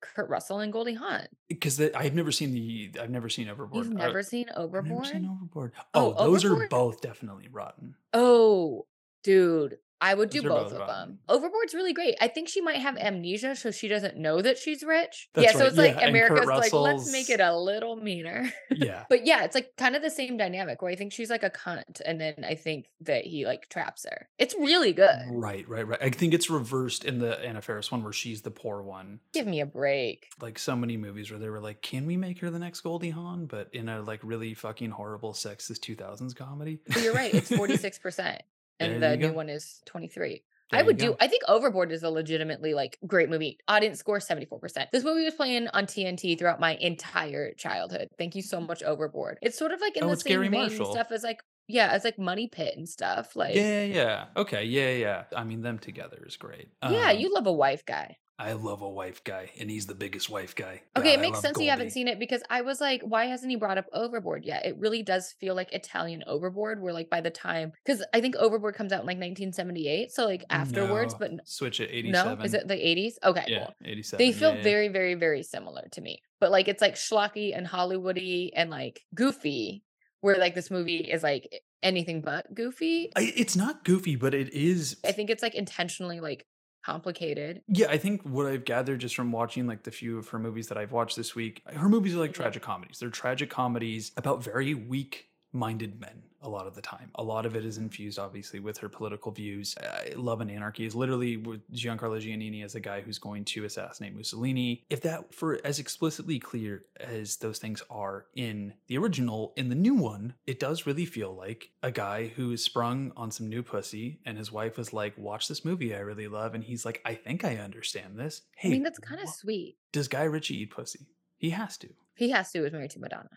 Kurt 0.00 0.28
Russell 0.28 0.58
and 0.58 0.72
Goldie 0.72 0.94
Hawn. 0.94 1.26
Because 1.48 1.80
I've 1.80 2.14
never 2.14 2.32
seen 2.32 2.52
the 2.52 2.90
I've 3.00 3.10
never 3.10 3.28
seen 3.28 3.48
Overboard. 3.48 3.84
You've 3.86 3.94
never 3.94 4.22
seen 4.24 4.46
I've 4.50 4.56
Overboard? 4.58 5.02
never 5.02 5.04
seen 5.04 5.24
Overboard. 5.30 5.72
Oh, 5.94 6.14
Oh, 6.16 6.24
those 6.30 6.44
Overboard? 6.44 6.64
are 6.66 6.68
both 6.68 7.00
definitely 7.00 7.46
rotten. 7.48 7.94
Oh, 8.12 8.86
dude. 9.22 9.78
I 10.00 10.14
would 10.14 10.30
do 10.30 10.42
both 10.42 10.70
both 10.70 10.80
of 10.80 10.86
them. 10.86 11.18
Overboard's 11.28 11.74
really 11.74 11.92
great. 11.92 12.16
I 12.20 12.28
think 12.28 12.48
she 12.48 12.60
might 12.60 12.76
have 12.76 12.96
amnesia, 12.96 13.56
so 13.56 13.70
she 13.70 13.88
doesn't 13.88 14.16
know 14.16 14.40
that 14.42 14.58
she's 14.58 14.82
rich. 14.82 15.28
That's 15.34 15.52
yeah, 15.52 15.58
so 15.58 15.66
it's 15.66 15.76
like 15.76 15.94
yeah, 15.94 16.00
Kurt 16.00 16.08
America's 16.08 16.46
like, 16.46 16.72
let's 16.72 17.12
make 17.12 17.30
it 17.30 17.40
a 17.40 17.56
little 17.56 17.96
meaner. 17.96 18.52
Yeah. 18.70 19.04
but 19.08 19.26
yeah, 19.26 19.44
it's 19.44 19.54
like 19.54 19.72
kind 19.76 19.96
of 19.96 20.02
the 20.02 20.10
same 20.10 20.36
dynamic 20.36 20.82
where 20.82 20.90
I 20.90 20.96
think 20.96 21.12
she's 21.12 21.30
like 21.30 21.42
a 21.42 21.50
cunt, 21.50 22.00
and 22.04 22.20
then 22.20 22.44
I 22.46 22.54
think 22.54 22.86
that 23.02 23.24
he 23.24 23.44
like 23.44 23.68
traps 23.68 24.06
her. 24.08 24.28
It's 24.38 24.54
really 24.54 24.92
good. 24.92 25.26
Right, 25.30 25.68
right, 25.68 25.86
right. 25.86 26.02
I 26.02 26.10
think 26.10 26.34
it's 26.34 26.48
reversed 26.48 27.04
in 27.04 27.18
the 27.18 27.44
Anna 27.44 27.60
Faris 27.60 27.90
one 27.90 28.02
where 28.02 28.12
she's 28.12 28.42
the 28.42 28.50
poor 28.50 28.82
one. 28.82 29.20
Give 29.32 29.46
me 29.46 29.60
a 29.60 29.66
break. 29.66 30.28
Like 30.40 30.58
so 30.58 30.76
many 30.76 30.96
movies 30.96 31.30
where 31.30 31.40
they 31.40 31.48
were 31.48 31.60
like, 31.60 31.82
"Can 31.82 32.06
we 32.06 32.16
make 32.16 32.40
her 32.40 32.50
the 32.50 32.58
next 32.58 32.80
Goldie 32.82 33.10
Hawn?" 33.10 33.46
But 33.46 33.68
in 33.72 33.88
a 33.88 34.02
like 34.02 34.20
really 34.22 34.54
fucking 34.54 34.90
horrible 34.90 35.32
sexist 35.32 35.80
2000s 35.80 36.36
comedy. 36.36 36.80
But 36.86 37.02
you're 37.02 37.14
right. 37.14 37.34
It's 37.34 37.50
46%. 37.50 38.38
And 38.80 39.02
There 39.02 39.10
the 39.10 39.16
new 39.16 39.28
go. 39.28 39.34
one 39.34 39.48
is 39.48 39.80
23. 39.86 40.42
There 40.70 40.80
I 40.80 40.82
would 40.82 40.98
do. 40.98 41.16
I 41.18 41.28
think 41.28 41.42
Overboard 41.48 41.90
is 41.92 42.02
a 42.02 42.10
legitimately 42.10 42.74
like 42.74 42.98
great 43.06 43.30
movie. 43.30 43.58
Audience 43.68 43.98
score 43.98 44.20
seventy 44.20 44.44
four 44.44 44.58
percent. 44.58 44.90
This 44.92 45.02
movie 45.02 45.24
was 45.24 45.32
playing 45.32 45.68
on 45.68 45.86
TNT 45.86 46.38
throughout 46.38 46.60
my 46.60 46.74
entire 46.74 47.54
childhood. 47.54 48.08
Thank 48.18 48.34
you 48.34 48.42
so 48.42 48.60
much, 48.60 48.82
Overboard. 48.82 49.38
It's 49.40 49.56
sort 49.56 49.72
of 49.72 49.80
like 49.80 49.96
in 49.96 50.04
Oh, 50.04 50.10
the 50.10 50.16
same 50.16 50.32
Gary 50.34 50.48
vein 50.48 50.60
Marshall. 50.60 50.92
stuff 50.92 51.10
as 51.10 51.22
like 51.22 51.40
yeah, 51.68 51.94
it's 51.94 52.04
like 52.04 52.18
Money 52.18 52.48
Pit 52.48 52.74
and 52.76 52.86
stuff. 52.86 53.34
Like 53.34 53.54
Yeah, 53.54 53.84
yeah, 53.84 53.94
yeah. 53.94 54.24
Okay, 54.36 54.64
yeah, 54.64 54.90
yeah. 54.90 55.24
I 55.34 55.44
mean, 55.44 55.62
them 55.62 55.78
together 55.78 56.22
is 56.26 56.36
great. 56.36 56.68
yeah, 56.82 57.10
Um, 57.12 57.18
you 57.18 57.32
love 57.34 57.46
a 57.46 57.52
wife 57.52 57.86
guy. 57.86 58.16
I 58.40 58.52
love 58.52 58.82
a 58.82 58.88
wife 58.88 59.24
guy, 59.24 59.50
and 59.58 59.68
he's 59.68 59.86
the 59.86 59.96
biggest 59.96 60.30
wife 60.30 60.54
guy. 60.54 60.82
Okay, 60.96 61.16
God, 61.16 61.18
it 61.18 61.20
makes 61.20 61.40
sense 61.40 61.58
you 61.58 61.70
haven't 61.70 61.90
seen 61.90 62.06
it 62.06 62.20
because 62.20 62.40
I 62.48 62.60
was 62.60 62.80
like, 62.80 63.02
why 63.02 63.24
hasn't 63.24 63.50
he 63.50 63.56
brought 63.56 63.78
up 63.78 63.86
Overboard 63.92 64.44
yet? 64.44 64.64
It 64.64 64.76
really 64.78 65.02
does 65.02 65.32
feel 65.40 65.56
like 65.56 65.72
Italian 65.72 66.22
Overboard, 66.24 66.80
where 66.80 66.92
like 66.92 67.10
by 67.10 67.20
the 67.20 67.30
time 67.30 67.72
because 67.84 68.04
I 68.14 68.20
think 68.20 68.36
Overboard 68.36 68.76
comes 68.76 68.92
out 68.92 69.00
in 69.00 69.06
like 69.06 69.16
1978, 69.18 70.12
so 70.12 70.24
like 70.24 70.44
afterwards, 70.50 71.14
No, 71.14 71.18
but 71.18 71.48
switch 71.48 71.80
it. 71.80 72.04
no, 72.04 72.38
is 72.44 72.54
it 72.54 72.68
the 72.68 72.74
80s? 72.76 73.14
Okay, 73.24 73.44
Yeah, 73.48 73.64
cool. 73.64 73.74
eighty-seven. 73.84 74.24
They 74.24 74.32
feel 74.32 74.50
yeah, 74.50 74.56
yeah. 74.58 74.62
very, 74.62 74.88
very, 74.88 75.14
very 75.14 75.42
similar 75.42 75.88
to 75.92 76.00
me. 76.00 76.22
But 76.40 76.52
like 76.52 76.68
it's 76.68 76.80
like 76.80 76.94
schlocky 76.94 77.56
and 77.56 77.66
Hollywoody 77.66 78.50
and 78.54 78.70
like 78.70 79.00
goofy, 79.16 79.82
where 80.20 80.36
like 80.36 80.54
this 80.54 80.70
movie 80.70 80.98
is 80.98 81.24
like 81.24 81.60
anything 81.82 82.20
but 82.20 82.54
goofy. 82.54 83.10
I, 83.16 83.32
it's 83.36 83.56
not 83.56 83.84
goofy, 83.84 84.14
but 84.14 84.32
it 84.34 84.52
is. 84.54 84.96
I 85.04 85.10
think 85.10 85.28
it's 85.30 85.42
like 85.42 85.56
intentionally 85.56 86.20
like 86.20 86.46
complicated. 86.88 87.62
Yeah, 87.68 87.88
I 87.90 87.98
think 87.98 88.22
what 88.22 88.46
I've 88.46 88.64
gathered 88.64 89.00
just 89.00 89.14
from 89.14 89.30
watching 89.30 89.66
like 89.66 89.82
the 89.82 89.90
few 89.90 90.18
of 90.18 90.28
her 90.28 90.38
movies 90.38 90.68
that 90.68 90.78
I've 90.78 90.92
watched 90.92 91.16
this 91.16 91.34
week, 91.34 91.62
her 91.66 91.88
movies 91.88 92.14
are 92.14 92.18
like 92.18 92.32
tragic 92.32 92.62
comedies. 92.62 92.98
They're 92.98 93.10
tragic 93.10 93.50
comedies 93.50 94.12
about 94.16 94.42
very 94.42 94.74
weak 94.74 95.27
minded 95.52 96.00
men 96.00 96.22
a 96.42 96.48
lot 96.48 96.66
of 96.66 96.74
the 96.74 96.82
time. 96.82 97.10
A 97.16 97.22
lot 97.22 97.46
of 97.46 97.56
it 97.56 97.64
is 97.64 97.78
infused 97.78 98.18
obviously 98.18 98.60
with 98.60 98.78
her 98.78 98.88
political 98.88 99.32
views. 99.32 99.76
Uh, 99.76 100.16
Love 100.16 100.40
and 100.40 100.50
Anarchy 100.50 100.84
is 100.84 100.94
literally 100.94 101.36
with 101.36 101.68
Giancarlo 101.72 102.20
Giannini 102.20 102.64
as 102.64 102.74
a 102.74 102.80
guy 102.80 103.00
who's 103.00 103.18
going 103.18 103.44
to 103.46 103.64
assassinate 103.64 104.14
Mussolini. 104.14 104.84
If 104.88 105.00
that 105.02 105.34
for 105.34 105.60
as 105.64 105.78
explicitly 105.78 106.38
clear 106.38 106.84
as 107.00 107.36
those 107.36 107.58
things 107.58 107.82
are 107.90 108.26
in 108.34 108.74
the 108.86 108.98
original, 108.98 109.52
in 109.56 109.68
the 109.68 109.74
new 109.74 109.94
one, 109.94 110.34
it 110.46 110.60
does 110.60 110.86
really 110.86 111.06
feel 111.06 111.34
like 111.34 111.70
a 111.82 111.90
guy 111.90 112.28
who 112.28 112.52
is 112.52 112.62
sprung 112.62 113.12
on 113.16 113.30
some 113.30 113.48
new 113.48 113.62
pussy 113.62 114.20
and 114.24 114.38
his 114.38 114.52
wife 114.52 114.76
was 114.76 114.92
like, 114.92 115.18
"Watch 115.18 115.48
this 115.48 115.64
movie 115.64 115.94
I 115.94 115.98
really 115.98 116.28
love." 116.28 116.54
And 116.54 116.62
he's 116.62 116.84
like, 116.84 117.00
"I 117.04 117.14
think 117.14 117.44
I 117.44 117.56
understand 117.56 118.18
this." 118.18 118.42
Hey, 118.56 118.68
I 118.68 118.72
mean, 118.72 118.82
that's 118.82 118.98
kind 118.98 119.20
of 119.20 119.28
sweet. 119.28 119.76
does 119.92 120.08
Guy 120.08 120.24
Ritchie 120.24 120.62
eat 120.62 120.70
pussy? 120.70 121.08
He 121.36 121.50
has 121.50 121.76
to. 121.78 121.88
He 122.14 122.30
has 122.30 122.50
to. 122.52 122.58
He 122.58 122.62
was 122.62 122.72
married 122.72 122.90
to 122.90 123.00
Madonna. 123.00 123.28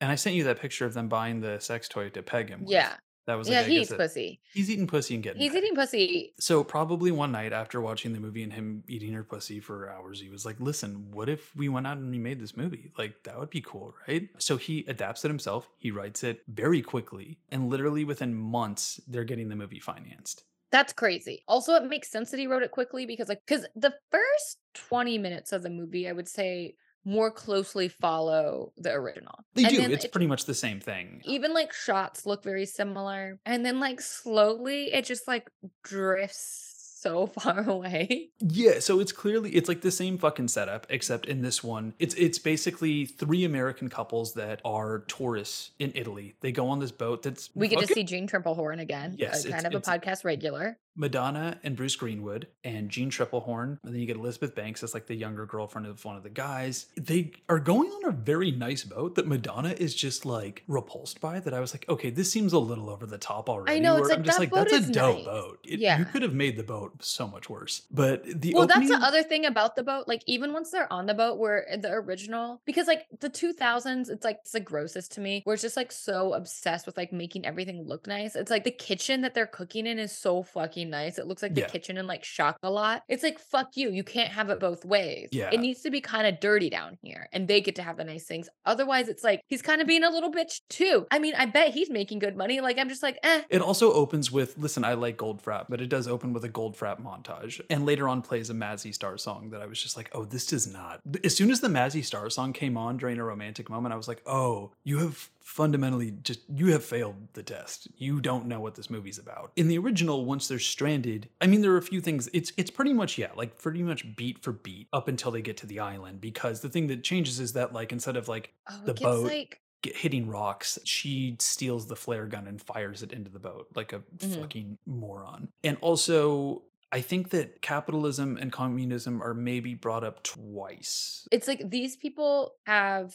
And 0.00 0.10
I 0.10 0.16
sent 0.16 0.36
you 0.36 0.44
that 0.44 0.58
picture 0.60 0.84
of 0.86 0.94
them 0.94 1.08
buying 1.08 1.40
the 1.40 1.58
sex 1.60 1.88
toy 1.88 2.10
to 2.10 2.22
peg 2.22 2.48
him. 2.50 2.60
with. 2.62 2.70
Yeah. 2.70 2.96
that 3.26 3.36
was 3.36 3.48
Yeah, 3.48 3.60
like, 3.60 3.68
he 3.68 3.80
eats 3.80 3.92
pussy. 3.92 4.40
He's 4.52 4.70
eating 4.70 4.86
pussy 4.86 5.14
and 5.14 5.22
getting. 5.22 5.40
He's 5.40 5.52
pegged. 5.52 5.64
eating 5.64 5.76
pussy. 5.76 6.34
So 6.38 6.62
probably 6.62 7.10
one 7.10 7.32
night 7.32 7.52
after 7.54 7.80
watching 7.80 8.12
the 8.12 8.20
movie 8.20 8.42
and 8.42 8.52
him 8.52 8.84
eating 8.86 9.12
her 9.14 9.24
pussy 9.24 9.60
for 9.60 9.88
hours, 9.88 10.20
he 10.20 10.28
was 10.28 10.44
like, 10.44 10.60
"Listen, 10.60 11.10
what 11.10 11.28
if 11.30 11.54
we 11.56 11.68
went 11.70 11.86
out 11.86 11.96
and 11.96 12.10
we 12.10 12.18
made 12.18 12.38
this 12.38 12.54
movie? 12.56 12.92
Like 12.98 13.22
that 13.24 13.38
would 13.38 13.48
be 13.50 13.62
cool, 13.62 13.94
right?" 14.06 14.28
So 14.38 14.56
he 14.58 14.84
adapts 14.88 15.24
it 15.24 15.28
himself. 15.28 15.70
He 15.78 15.90
writes 15.90 16.22
it 16.22 16.42
very 16.48 16.82
quickly, 16.82 17.38
and 17.50 17.70
literally 17.70 18.04
within 18.04 18.34
months, 18.34 19.00
they're 19.08 19.24
getting 19.24 19.48
the 19.48 19.56
movie 19.56 19.80
financed. 19.80 20.44
That's 20.70 20.92
crazy. 20.92 21.44
Also, 21.46 21.74
it 21.76 21.84
makes 21.84 22.10
sense 22.10 22.30
that 22.32 22.40
he 22.40 22.46
wrote 22.48 22.64
it 22.64 22.72
quickly 22.72 23.06
because, 23.06 23.28
like, 23.28 23.40
because 23.46 23.64
the 23.76 23.94
first 24.10 24.58
20 24.74 25.18
minutes 25.18 25.52
of 25.52 25.62
the 25.62 25.70
movie, 25.70 26.08
I 26.08 26.12
would 26.12 26.26
say, 26.28 26.74
more 27.04 27.30
closely 27.30 27.88
follow 27.88 28.72
the 28.76 28.92
original. 28.92 29.34
They 29.54 29.64
And 29.64 29.70
do. 29.74 29.80
then 29.82 29.92
It's 29.92 30.04
it- 30.04 30.12
pretty 30.12 30.26
much 30.26 30.44
the 30.46 30.54
same 30.54 30.80
thing. 30.80 31.20
even 31.24 31.52
like 31.54 31.72
shots 31.72 32.24
look 32.26 32.42
very 32.42 32.66
similar. 32.66 33.38
And 33.44 33.64
then, 33.64 33.80
like, 33.80 34.00
slowly 34.00 34.92
it 34.92 35.04
just 35.04 35.28
like 35.28 35.50
drifts 35.82 36.70
so 37.00 37.26
far 37.38 37.68
away. 37.68 38.30
Yeah, 38.40 38.78
so 38.80 38.98
it's 39.00 39.12
clearly 39.12 39.50
it's 39.50 39.68
like 39.68 39.82
the 39.82 39.90
same 39.90 40.16
fucking 40.18 40.48
setup, 40.48 40.86
except 40.88 41.26
in 41.26 41.42
this 41.42 41.62
one, 41.62 41.92
it's 41.98 42.14
it's 42.14 42.38
basically 42.38 43.04
three 43.04 43.44
American 43.44 43.88
couples 43.90 44.32
that 44.34 44.60
are 44.64 45.00
tourists 45.00 45.72
in 45.78 45.92
Italy. 45.94 46.34
They 46.40 46.52
go 46.52 46.68
on 46.68 46.78
this 46.78 46.92
boat 46.92 47.22
that's 47.22 47.50
We 47.54 47.68
get 47.68 47.80
to 47.80 47.86
see 47.86 48.04
Jeanne 48.04 48.26
Tripplehorn 48.26 48.80
again, 48.80 49.16
Yes, 49.18 49.46
kind 49.46 49.66
of 49.66 49.74
a 49.74 49.80
podcast 49.80 50.24
regular. 50.24 50.78
Madonna 50.96 51.58
and 51.64 51.76
Bruce 51.76 51.96
Greenwood 51.96 52.46
and 52.62 52.88
Jeanne 52.88 53.10
Tripplehorn, 53.10 53.78
and 53.82 53.92
then 53.92 53.96
you 54.00 54.06
get 54.06 54.16
Elizabeth 54.16 54.54
Banks 54.54 54.82
as 54.82 54.94
like 54.94 55.06
the 55.06 55.14
younger 55.14 55.44
girlfriend 55.46 55.86
of 55.86 56.04
one 56.04 56.16
of 56.16 56.22
the 56.22 56.30
guys. 56.30 56.86
They 56.96 57.32
are 57.48 57.58
going 57.58 57.90
on 57.90 58.04
a 58.06 58.12
very 58.12 58.52
nice 58.52 58.84
boat 58.84 59.16
that 59.16 59.26
Madonna 59.26 59.74
is 59.78 59.94
just 59.94 60.24
like 60.24 60.62
repulsed 60.68 61.20
by. 61.20 61.40
That 61.40 61.52
I 61.54 61.60
was 61.60 61.74
like, 61.74 61.84
okay, 61.88 62.10
this 62.10 62.30
seems 62.30 62.52
a 62.52 62.58
little 62.58 62.88
over 62.90 63.06
the 63.06 63.18
top 63.18 63.48
already. 63.48 63.76
I 63.76 63.80
know. 63.80 63.96
It's 63.96 64.08
like, 64.08 64.18
I'm 64.18 64.24
just 64.24 64.38
like, 64.38 64.52
that's 64.52 64.72
a 64.72 64.92
dope 64.92 65.16
nice. 65.16 65.24
boat. 65.24 65.58
It- 65.64 65.80
Yeah. 65.80 65.98
you 65.98 66.04
could 66.04 66.22
have 66.22 66.34
made 66.34 66.56
the 66.56 66.62
boat 66.62 66.92
so 67.04 67.26
much 67.26 67.50
worse. 67.50 67.82
But 67.90 68.22
the 68.40 68.54
Well, 68.54 68.66
that's 68.66 68.88
the 68.88 68.96
other 68.96 69.22
thing 69.22 69.44
about 69.46 69.76
the 69.76 69.82
boat. 69.82 70.06
Like, 70.06 70.22
even 70.26 70.52
once 70.52 70.70
they're 70.70 70.92
on 70.92 71.06
the 71.06 71.14
boat, 71.14 71.38
where 71.38 71.68
eh, 71.70 71.76
the 71.76 71.90
original, 71.92 72.60
because 72.64 72.86
like 72.86 73.06
the 73.20 73.30
2000s, 73.30 74.08
it's 74.08 74.24
like 74.24 74.38
it's 74.42 74.52
the 74.52 74.60
grossest 74.60 75.12
to 75.12 75.20
me, 75.20 75.42
where 75.44 75.54
it's 75.54 75.62
just 75.62 75.76
like 75.76 75.90
so 75.92 76.34
obsessed 76.34 76.86
with 76.86 76.96
like 76.96 77.12
making 77.12 77.44
everything 77.46 77.82
look 77.86 78.06
nice. 78.06 78.36
It's 78.36 78.50
like 78.50 78.64
the 78.64 78.70
kitchen 78.70 79.22
that 79.22 79.34
they're 79.34 79.46
cooking 79.46 79.86
in 79.86 79.98
is 79.98 80.12
so 80.12 80.42
fucking 80.42 80.83
nice. 80.84 81.18
It 81.18 81.26
looks 81.26 81.42
like 81.42 81.54
the 81.54 81.62
Yeah. 81.62 81.68
kitchen 81.68 81.96
in 81.96 82.06
like 82.06 82.22
Chocolat. 82.22 83.02
It's 83.08 83.22
like, 83.22 83.38
fuck 83.38 83.76
you. 83.76 83.90
You 83.90 84.04
can't 84.04 84.30
have 84.30 84.50
it 84.50 84.60
both 84.60 84.84
ways. 84.84 85.28
Yeah. 85.32 85.50
It 85.52 85.60
needs 85.60 85.82
to 85.82 85.90
be 85.90 86.00
kind 86.00 86.26
of 86.26 86.40
dirty 86.40 86.70
down 86.70 86.98
here, 87.02 87.28
and 87.32 87.48
they 87.48 87.60
get 87.60 87.76
to 87.76 87.82
have 87.82 87.96
the 87.96 88.04
nice 88.04 88.24
things. 88.26 88.48
Otherwise, 88.66 89.08
it's 89.08 89.24
like 89.24 89.40
he's 89.48 89.62
kind 89.62 89.80
of 89.80 89.86
being 89.86 90.04
a 90.04 90.10
little 90.10 90.30
bitch 90.30 90.60
too. 90.68 91.06
I 91.10 91.18
mean, 91.18 91.34
I 91.36 91.46
bet 91.46 91.72
he's 91.74 91.90
making 91.90 92.18
good 92.18 92.36
money. 92.36 92.60
Like, 92.60 92.78
I'm 92.78 92.88
just 92.88 93.02
like, 93.02 93.18
eh. 93.22 93.42
It 93.50 93.62
also 93.62 93.92
opens 93.92 94.30
with 94.30 94.56
listen, 94.58 94.84
I 94.84 94.94
like 94.94 95.16
Goldfrapp, 95.16 95.66
but 95.68 95.80
it 95.80 95.88
does 95.88 96.06
open 96.08 96.32
with 96.32 96.44
a 96.44 96.48
Goldfrapp 96.48 97.00
montage. 97.02 97.60
And 97.70 97.86
later 97.86 98.08
on 98.08 98.22
plays 98.22 98.50
a 98.50 98.54
Mazzy 98.54 98.94
Star 98.94 99.16
song 99.18 99.50
that 99.50 99.60
I 99.62 99.66
was 99.66 99.82
just 99.82 99.96
like, 99.96 100.10
oh, 100.12 100.24
this 100.24 100.46
does 100.46 100.66
not. 100.66 101.00
As 101.22 101.36
soon 101.36 101.50
as 101.50 101.60
the 101.60 101.68
Mazzy 101.68 102.04
Star 102.04 102.28
song 102.30 102.52
came 102.52 102.76
on 102.76 102.96
during 102.96 103.18
a 103.18 103.24
romantic 103.24 103.68
moment, 103.70 103.92
I 103.92 103.96
was 103.96 104.08
like, 104.08 104.22
oh, 104.26 104.72
you 104.84 104.98
have 104.98 105.30
fundamentally 105.44 106.10
just 106.22 106.40
you 106.52 106.72
have 106.72 106.84
failed 106.84 107.14
the 107.34 107.42
test. 107.42 107.86
You 107.96 108.20
don't 108.20 108.46
know 108.46 108.60
what 108.60 108.74
this 108.74 108.90
movie's 108.90 109.18
about. 109.18 109.52
In 109.56 109.68
the 109.68 109.78
original, 109.78 110.24
once 110.24 110.48
they're 110.48 110.58
stranded, 110.58 111.28
I 111.40 111.46
mean 111.46 111.60
there 111.60 111.72
are 111.72 111.76
a 111.78 111.82
few 111.82 112.00
things. 112.00 112.28
It's 112.32 112.52
it's 112.56 112.70
pretty 112.70 112.92
much, 112.94 113.18
yeah, 113.18 113.30
like 113.36 113.58
pretty 113.58 113.82
much 113.82 114.16
beat 114.16 114.42
for 114.42 114.52
beat 114.52 114.88
up 114.92 115.06
until 115.06 115.30
they 115.30 115.42
get 115.42 115.56
to 115.58 115.66
the 115.66 115.78
island. 115.80 116.20
Because 116.20 116.60
the 116.62 116.68
thing 116.70 116.86
that 116.88 117.04
changes 117.04 117.38
is 117.38 117.52
that 117.52 117.72
like 117.72 117.92
instead 117.92 118.16
of 118.16 118.26
like 118.26 118.52
Oh, 118.70 118.80
The 118.86 118.94
boat. 118.94 119.24
like 119.24 119.60
hitting 119.84 120.26
rocks, 120.28 120.78
she 120.84 121.36
steals 121.38 121.86
the 121.88 121.96
flare 121.96 122.26
gun 122.26 122.46
and 122.46 122.60
fires 122.60 123.02
it 123.02 123.12
into 123.12 123.30
the 123.30 123.38
boat 123.38 123.68
like 123.74 123.92
a 123.92 123.98
Mhm. 124.16 124.40
fucking 124.40 124.78
moron. 124.86 125.48
And 125.62 125.76
also, 125.82 126.62
I 126.90 127.02
think 127.02 127.30
that 127.30 127.60
capitalism 127.60 128.38
and 128.38 128.50
communism 128.50 129.22
are 129.22 129.34
maybe 129.34 129.74
brought 129.74 130.02
up 130.04 130.22
twice. 130.22 131.28
it's 131.30 131.46
like 131.48 131.68
these 131.68 131.96
people 131.96 132.54
have 132.66 133.14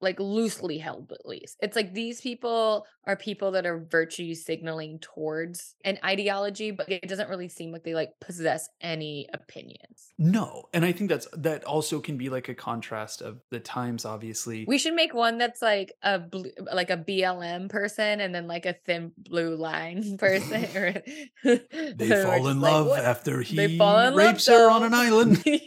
like 0.00 0.20
loosely 0.20 0.78
held 0.78 1.08
beliefs. 1.22 1.56
It's 1.60 1.74
like 1.76 1.92
these 1.94 2.20
people 2.20 2.86
are 3.04 3.16
people 3.16 3.50
that 3.52 3.66
are 3.66 3.78
virtue 3.78 4.34
signaling 4.34 4.98
towards 5.00 5.74
an 5.84 5.98
ideology, 6.04 6.70
but 6.70 6.88
it 6.88 7.08
doesn't 7.08 7.28
really 7.28 7.48
seem 7.48 7.72
like 7.72 7.82
they 7.84 7.94
like 7.94 8.10
possess 8.20 8.68
any 8.80 9.28
opinions. 9.34 10.12
No, 10.18 10.64
and 10.72 10.84
I 10.84 10.92
think 10.92 11.10
that's 11.10 11.26
that 11.36 11.64
also 11.64 12.00
can 12.00 12.16
be 12.16 12.28
like 12.28 12.48
a 12.48 12.54
contrast 12.54 13.22
of 13.22 13.40
the 13.50 13.60
times. 13.60 14.04
Obviously, 14.04 14.64
We 14.68 14.78
should 14.78 14.94
make 14.94 15.14
one 15.14 15.38
that's 15.38 15.62
like 15.62 15.92
a 16.02 16.18
blue, 16.18 16.50
like 16.72 16.90
a 16.90 16.96
BLM 16.96 17.68
person, 17.68 18.20
and 18.20 18.34
then 18.34 18.46
like 18.46 18.66
a 18.66 18.74
thin 18.84 19.12
blue 19.18 19.56
line 19.56 20.16
person. 20.18 20.62
they 21.44 22.22
fall 22.22 22.48
in 22.48 22.60
love 22.60 22.86
what- 22.88 23.04
after 23.04 23.40
he 23.42 23.56
They 23.56 23.76
fall 23.78 23.98
in 24.00 24.14
love, 24.14 24.16
rapes 24.16 24.46
her 24.46 24.70
on 24.70 24.82
an 24.82 24.94
island. 24.94 25.42
yeah, 25.44 25.60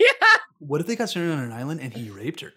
What 0.59 0.79
if 0.81 0.87
they 0.87 0.95
got 0.95 1.09
stranded 1.09 1.37
on 1.37 1.43
an 1.45 1.51
island 1.51 1.79
and 1.81 1.93
he 1.93 2.09
raped 2.09 2.41
her? 2.41 2.53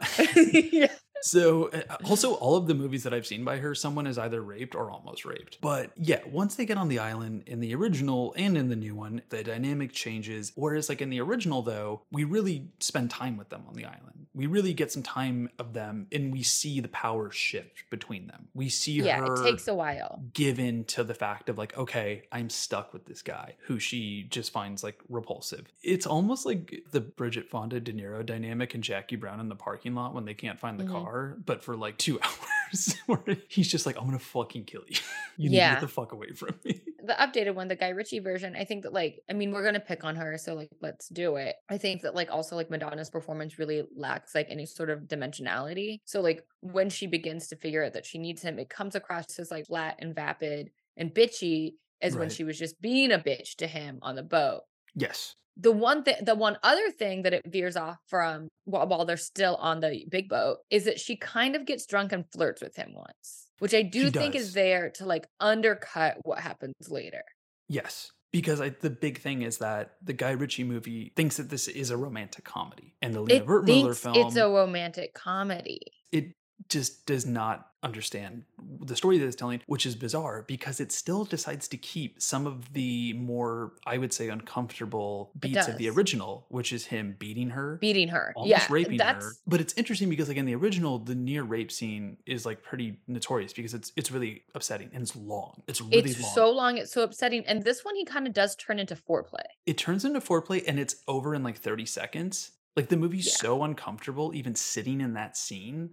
yeah. 0.53 0.89
So, 1.23 1.69
uh, 1.71 1.97
also, 2.05 2.35
all 2.35 2.57
of 2.57 2.67
the 2.67 2.75
movies 2.75 3.03
that 3.05 3.15
I've 3.15 3.27
seen 3.27 3.45
by 3.45 3.57
her, 3.59 3.75
someone 3.75 4.07
is 4.07 4.19
either 4.19 4.43
raped 4.43 4.75
or 4.75 4.91
almost 4.91 5.25
raped. 5.25 5.59
But 5.63 5.91
yeah, 5.97 6.21
once 6.27 6.57
they 6.57 6.67
get 6.67 6.77
on 6.77 6.89
the 6.89 6.99
island 6.99 7.45
in 7.47 7.61
the 7.61 7.75
original 7.75 8.35
and 8.37 8.59
in 8.59 8.69
the 8.69 8.77
new 8.77 8.95
one, 8.95 9.23
the 9.31 9.43
dynamic 9.43 9.93
changes. 9.93 10.53
Whereas, 10.55 10.89
like 10.91 11.01
in 11.01 11.09
the 11.11 11.21
original, 11.21 11.63
though, 11.63 12.03
we 12.11 12.25
really 12.25 12.69
spend 12.81 13.11
time 13.11 13.37
with 13.39 13.49
them 13.49 13.65
on 13.69 13.75
the 13.75 13.87
island. 13.87 14.27
We 14.35 14.47
really 14.47 14.75
get 14.75 14.91
some 14.93 15.03
time 15.05 15.49
of 15.59 15.73
them 15.75 16.09
and 16.13 16.33
we 16.33 16.43
see 16.43 16.81
the 16.81 16.89
power 16.89 17.31
shift 17.31 17.85
between 17.91 18.27
them. 18.27 18.49
We 18.53 18.69
see 18.69 18.95
Yeah, 18.95 19.19
her 19.19 19.27
it 19.27 19.43
takes 19.45 19.69
a 19.69 19.75
while. 19.75 20.23
Given 20.33 20.85
to 20.87 21.05
the 21.05 21.15
fact 21.15 21.49
of 21.49 21.57
like, 21.57 21.77
okay, 21.79 22.25
I'm 22.33 22.51
stuck 22.51 22.93
with 22.93 23.07
this 23.07 23.23
guy 23.23 23.55
who 23.67 23.79
she 23.79 24.25
just 24.25 24.53
finds 24.53 24.83
like 24.83 24.99
repulsive. 25.09 25.67
It's 25.83 26.05
almost 26.07 26.45
like 26.47 26.83
the 26.91 27.01
Bridget 27.01 27.49
Fonda 27.49 27.79
De 27.81 27.93
Niro 27.93 28.27
dynamic 28.27 28.75
and 28.75 28.83
Jackie 28.83 29.17
Brown 29.17 29.39
in 29.39 29.49
the 29.49 29.55
parking 29.55 29.95
lot 29.95 30.15
when 30.15 30.25
they 30.25 30.35
can't 30.35 30.59
find 30.59 30.81
the 30.81 30.85
Mhm. 30.85 30.91
car, 30.91 31.14
but 31.45 31.63
for 31.63 31.77
like 31.77 31.99
two 31.99 32.21
hours, 32.23 32.97
where 33.07 33.23
he's 33.49 33.69
just 33.69 33.87
like, 33.87 33.97
I'm 33.99 34.05
gonna 34.05 34.19
fucking 34.19 34.65
kill 34.65 34.83
you. 34.89 34.97
You 35.37 35.51
need 35.51 35.57
to 35.57 35.63
get 35.63 35.81
the 35.81 35.89
fuck 35.89 36.13
away 36.13 36.31
from 36.31 36.55
me. 36.65 36.81
the 37.03 37.15
updated 37.15 37.57
one, 37.57 37.67
the 37.67 37.75
Guy 37.75 37.89
Ritchie 37.89 38.21
version, 38.21 38.55
I 38.55 38.65
think 38.65 38.85
that 38.85 38.93
like, 38.93 39.21
I 39.29 39.33
mean, 39.33 39.51
we're 39.51 39.65
gonna 39.65 39.81
pick 39.81 40.05
on 40.05 40.15
her, 40.15 40.39
so 40.39 40.55
like, 40.55 40.71
let's 40.81 41.09
do 41.09 41.35
it. 41.35 41.57
I 41.69 41.77
think 41.77 42.03
that 42.03 42.15
like 42.15 42.31
also 42.31 42.55
like 42.55 42.71
Madonna's 42.71 43.11
performance 43.11 43.59
really 43.59 43.83
lacks 43.97 44.33
like 44.33 44.47
any 44.49 44.65
sort 44.65 44.91
of 44.91 45.01
dimensionality. 45.09 45.99
So 46.05 46.21
like 46.21 46.45
when 46.61 46.89
she 46.89 47.09
begins 47.09 47.49
to 47.49 47.57
figure 47.57 47.83
out 47.85 47.95
that 47.95 48.07
she 48.07 48.19
needs 48.19 48.43
him, 48.43 48.61
it 48.61 48.71
comes 48.71 48.95
across 48.95 49.39
as 49.41 49.51
like 49.51 49.67
flat 49.67 49.97
and 49.99 50.15
vapid 50.15 50.71
and 50.97 51.13
bitchy 51.13 51.73
as 52.01 52.15
when 52.17 52.31
she 52.31 52.45
was 52.45 52.57
just 52.57 52.81
being 52.81 53.11
a 53.11 53.19
bitch 53.19 53.57
to 53.57 53.67
him 53.67 53.99
on 54.03 54.15
the 54.15 54.23
boat. 54.23 54.61
Yes. 54.95 55.35
The 55.57 55.71
one 55.73 56.03
thing, 56.03 56.17
the 56.23 56.35
one 56.35 56.59
other 56.63 56.91
thing 56.91 57.23
that 57.23 57.33
it 57.33 57.43
veers 57.47 57.77
off 57.77 57.99
from 58.09 58.49
while, 58.65 58.89
while 58.89 59.05
they're 59.05 59.17
still 59.17 59.55
on 59.57 59.81
the 59.81 60.05
big 60.11 60.29
boat 60.29 60.59
is 60.71 60.85
that 60.85 60.99
she 60.99 61.17
kind 61.17 61.55
of 61.55 61.65
gets 61.65 61.87
drunk 61.87 62.13
and 62.13 62.25
flirts 62.33 62.61
with 62.61 62.75
him 62.75 62.93
once, 62.95 63.47
which 63.61 63.73
I 63.75 63.83
do 63.83 64.07
She 64.07 64.11
think 64.11 64.33
does. 64.35 64.49
is 64.49 64.53
there 64.55 64.91
to 64.97 65.07
like 65.07 65.29
undercut 65.39 66.17
what 66.25 66.41
happens 66.41 66.75
later. 66.89 67.23
Yes. 67.69 68.11
Because 68.33 68.61
I, 68.61 68.71
the 68.71 68.91
big 68.91 69.21
thing 69.21 69.43
is 69.43 69.59
that 69.59 69.93
the 70.03 70.13
Guy 70.13 70.33
Ritchie 70.33 70.65
movie 70.65 71.13
thinks 71.15 71.37
that 71.37 71.51
this 71.51 71.69
is 71.69 71.91
a 71.91 71.97
romantic 71.97 72.45
comedy, 72.45 72.97
and 73.01 73.15
the 73.15 73.21
Lina 73.21 73.45
Wertmüller 73.45 73.97
film 73.97 74.17
it's 74.17 74.35
a 74.35 74.49
romantic 74.49 75.15
comedy. 75.15 75.79
it 76.11 76.33
just 76.69 77.07
does 77.07 77.27
not 77.27 77.69
understand 77.83 78.45
the 78.81 78.97
story 78.97 79.19
that 79.19 79.27
it's 79.27 79.37
telling, 79.37 79.61
which 79.67 79.85
is 79.85 79.95
bizarre 79.95 80.45
because 80.49 80.81
it 80.81 80.91
still 80.91 81.25
decides 81.25 81.69
to 81.69 81.77
keep 81.77 82.21
some 82.21 82.47
of 82.47 82.73
the 82.73 83.13
more, 83.13 83.73
I 83.87 83.99
would 83.99 84.13
say, 84.13 84.29
uncomfortable 84.31 85.31
beats 85.39 85.69
of 85.69 85.77
the 85.77 85.91
original, 85.91 86.47
which 86.49 86.73
is 86.73 86.87
him 86.87 87.17
beating 87.19 87.51
her. 87.51 87.77
Beating 87.81 88.09
her. 88.09 88.33
Almost 88.37 88.51
yeah. 88.51 88.67
raping 88.71 88.97
that's 88.97 89.25
her, 89.25 89.33
but 89.47 89.61
it's 89.61 89.75
interesting 89.75 90.09
because, 90.09 90.29
like 90.29 90.37
in 90.39 90.47
the 90.47 90.55
original, 90.55 90.99
the 90.99 91.15
near 91.15 91.43
rape 91.43 91.71
scene 91.71 92.17
is 92.27 92.47
like 92.47 92.63
pretty 92.63 92.97
notorious 93.07 93.53
because 93.53 93.75
it's 93.75 93.93
it's 93.97 94.11
really 94.11 94.43
upsetting 94.55 94.91
and 94.95 95.03
it's 95.03 95.15
long. 95.15 95.63
It's 95.69 95.81
really 95.81 95.97
long. 96.01 96.07
it's 96.11 96.23
long. 96.23 96.33
so 96.35 96.51
long, 96.51 96.79
it's 96.79 96.93
so 96.93 97.03
upsetting. 97.03 97.45
And 97.47 97.63
this 97.63 97.85
one 97.85 97.95
he 97.97 98.05
kind 98.05 98.27
of 98.27 98.33
does 98.33 98.57
turn 98.57 98.79
into 98.79 98.97
foreplay. 98.97 99.45
it 99.67 99.77
turns 99.77 100.05
into 100.05 100.21
foreplay 100.21 100.65
and 100.67 100.79
it's 100.79 100.97
over 101.07 101.35
in 101.35 101.43
like 101.43 101.59
30 101.59 101.85
seconds. 101.87 102.53
Like 102.77 102.89
the 102.89 102.97
movie's 102.97 103.27
Yeah. 103.27 103.33
so 103.37 103.63
uncomfortable, 103.63 104.35
even 104.35 104.55
sitting 104.57 105.01
in 105.01 105.13
that 105.15 105.37
scene, 105.37 105.91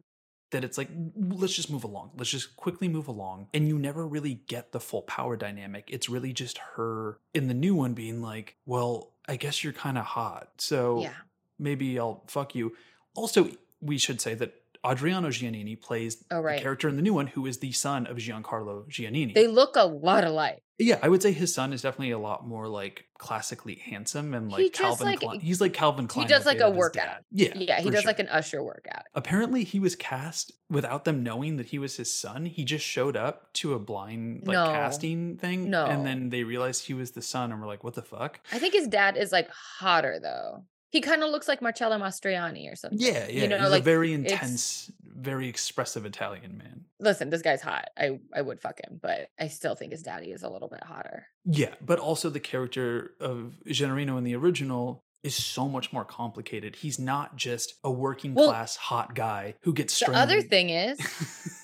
that 0.52 0.64
it's 0.64 0.78
like, 0.78 0.90
let's 1.16 1.54
just 1.56 1.70
move 1.72 1.84
along. 1.84 2.12
Let's 2.18 2.30
just 2.30 2.56
quickly 2.56 2.88
move 2.88 3.08
along. 3.08 3.48
And 3.54 3.68
you 3.68 3.78
never 3.80 4.08
really 4.08 4.36
get 4.48 4.72
the 4.72 4.80
full 4.80 5.02
power 5.02 5.36
dynamic. 5.36 5.86
It's 5.88 6.08
really 6.10 6.34
just 6.34 6.58
her 6.76 7.18
in 7.34 7.48
the 7.48 7.54
new 7.54 7.74
one 7.76 7.94
being 7.94 8.22
like, 8.22 8.56
well, 8.66 9.12
I 9.28 9.36
guess 9.38 9.64
you're 9.64 9.74
kind 9.74 9.98
of 9.98 10.06
hot. 10.06 10.50
So 10.58 11.02
Yeah. 11.02 11.14
maybe 11.58 11.98
I'll 12.00 12.24
fuck 12.28 12.54
you. 12.56 12.76
Also, 13.16 13.50
we 13.82 13.98
should 13.98 14.22
say 14.22 14.34
that 14.36 14.61
Adriano 14.86 15.30
Giannini 15.30 15.80
plays 15.80 16.24
Oh, 16.32 16.40
right. 16.42 16.58
the 16.58 16.62
character 16.64 16.90
in 16.90 16.96
the 16.96 17.02
new 17.02 17.14
one 17.14 17.28
who 17.28 17.46
is 17.46 17.60
the 17.60 17.72
son 17.72 18.08
of 18.08 18.18
Giancarlo 18.18 18.88
Giannini. 18.90 19.34
They 19.36 19.48
look 19.48 19.76
a 19.76 19.86
lot 19.86 20.24
alike. 20.24 20.64
Yeah, 20.80 20.98
I 21.04 21.10
would 21.10 21.22
say 21.22 21.32
his 21.32 21.54
son 21.54 21.74
is 21.74 21.84
definitely 21.84 22.10
a 22.10 22.18
lot 22.18 22.48
more 22.48 22.68
like 22.68 23.06
classically 23.20 23.76
handsome 23.76 24.34
and 24.34 24.52
like 24.52 24.62
He 24.64 24.70
Calvin 24.72 25.06
like- 25.06 25.20
Klein. 25.20 25.40
He's 25.40 25.62
like 25.62 25.74
Calvin 25.74 26.08
Klein. 26.08 26.26
He 26.26 26.34
does, 26.34 26.44
like, 26.48 26.60
a 26.60 26.72
workout. 26.72 27.20
Yeah, 27.30 27.56
Yeah, 27.56 27.80
he 27.82 27.92
does 27.92 28.02
sure. 28.02 28.10
like 28.10 28.18
an 28.18 28.28
usher 28.30 28.64
workout. 28.64 29.04
Apparently, 29.14 29.64
he 29.64 29.80
was 29.80 29.96
cast 29.96 30.52
without 30.72 31.06
them 31.06 31.22
knowing 31.22 31.58
that 31.58 31.68
he 31.68 31.78
was 31.78 31.98
his 31.98 32.12
son. 32.12 32.48
He 32.48 32.66
just 32.66 32.84
showed 32.84 33.16
up 33.16 33.54
to 33.54 33.74
a 33.76 33.80
blind 33.80 34.48
like 34.48 34.56
No. 34.56 34.66
casting 34.66 35.38
thing, 35.38 35.70
No. 35.70 35.86
and 35.86 36.04
then 36.04 36.30
they 36.30 36.44
realized 36.44 36.88
he 36.88 36.96
was 36.96 37.12
the 37.12 37.22
son, 37.22 37.52
and 37.52 37.62
we're 37.62 37.68
like, 37.68 37.84
"What 37.84 37.94
the 37.94 38.02
fuck?" 38.02 38.40
I 38.52 38.58
think 38.58 38.74
his 38.74 38.88
dad 38.88 39.18
is 39.18 39.32
like 39.32 39.50
hotter 39.52 40.18
though. 40.20 40.66
He 40.92 41.02
kind 41.02 41.24
of 41.24 41.30
looks 41.32 41.48
like 41.48 41.62
Marcello 41.62 41.98
Mastroianni 41.98 42.72
or 42.72 42.76
something. 42.76 43.00
Yeah, 43.00 43.28
yeah. 43.28 43.44
You 43.44 43.48
know, 43.48 43.60
he's 43.60 43.70
like 43.70 43.82
a 43.82 43.84
very 43.84 44.12
intense, 44.14 44.92
very 45.04 45.48
expressive 45.48 46.06
Italian 46.06 46.58
man. 46.58 46.86
listen, 47.00 47.30
this 47.30 47.42
guy's 47.42 47.62
hot. 47.62 47.90
I 47.98 48.20
I 48.36 48.42
would 48.42 48.60
fuck 48.60 48.80
him, 48.84 49.00
but 49.02 49.30
I 49.40 49.48
still 49.48 49.74
think 49.76 49.92
his 49.94 50.04
daddy 50.04 50.32
is 50.32 50.44
a 50.44 50.50
little 50.50 50.68
bit 50.68 50.84
hotter. 50.84 51.28
Yeah, 51.46 51.74
but 51.82 51.98
also 52.00 52.30
the 52.30 52.40
character 52.40 53.12
of 53.20 53.58
Gennarino 53.68 54.18
in 54.18 54.24
the 54.24 54.36
original 54.36 55.02
is 55.24 55.36
so 55.36 55.68
much 55.70 55.94
more 55.94 56.04
complicated. 56.04 56.76
He's 56.76 56.98
not 57.00 57.36
just 57.36 57.76
a 57.84 57.92
working 57.92 58.34
Well, 58.34 58.50
class 58.50 58.76
hot 58.76 59.14
guy 59.16 59.56
who 59.62 59.74
gets 59.74 59.98
The 60.00 60.12
other 60.12 60.42
thing 60.42 60.70
is 60.72 61.00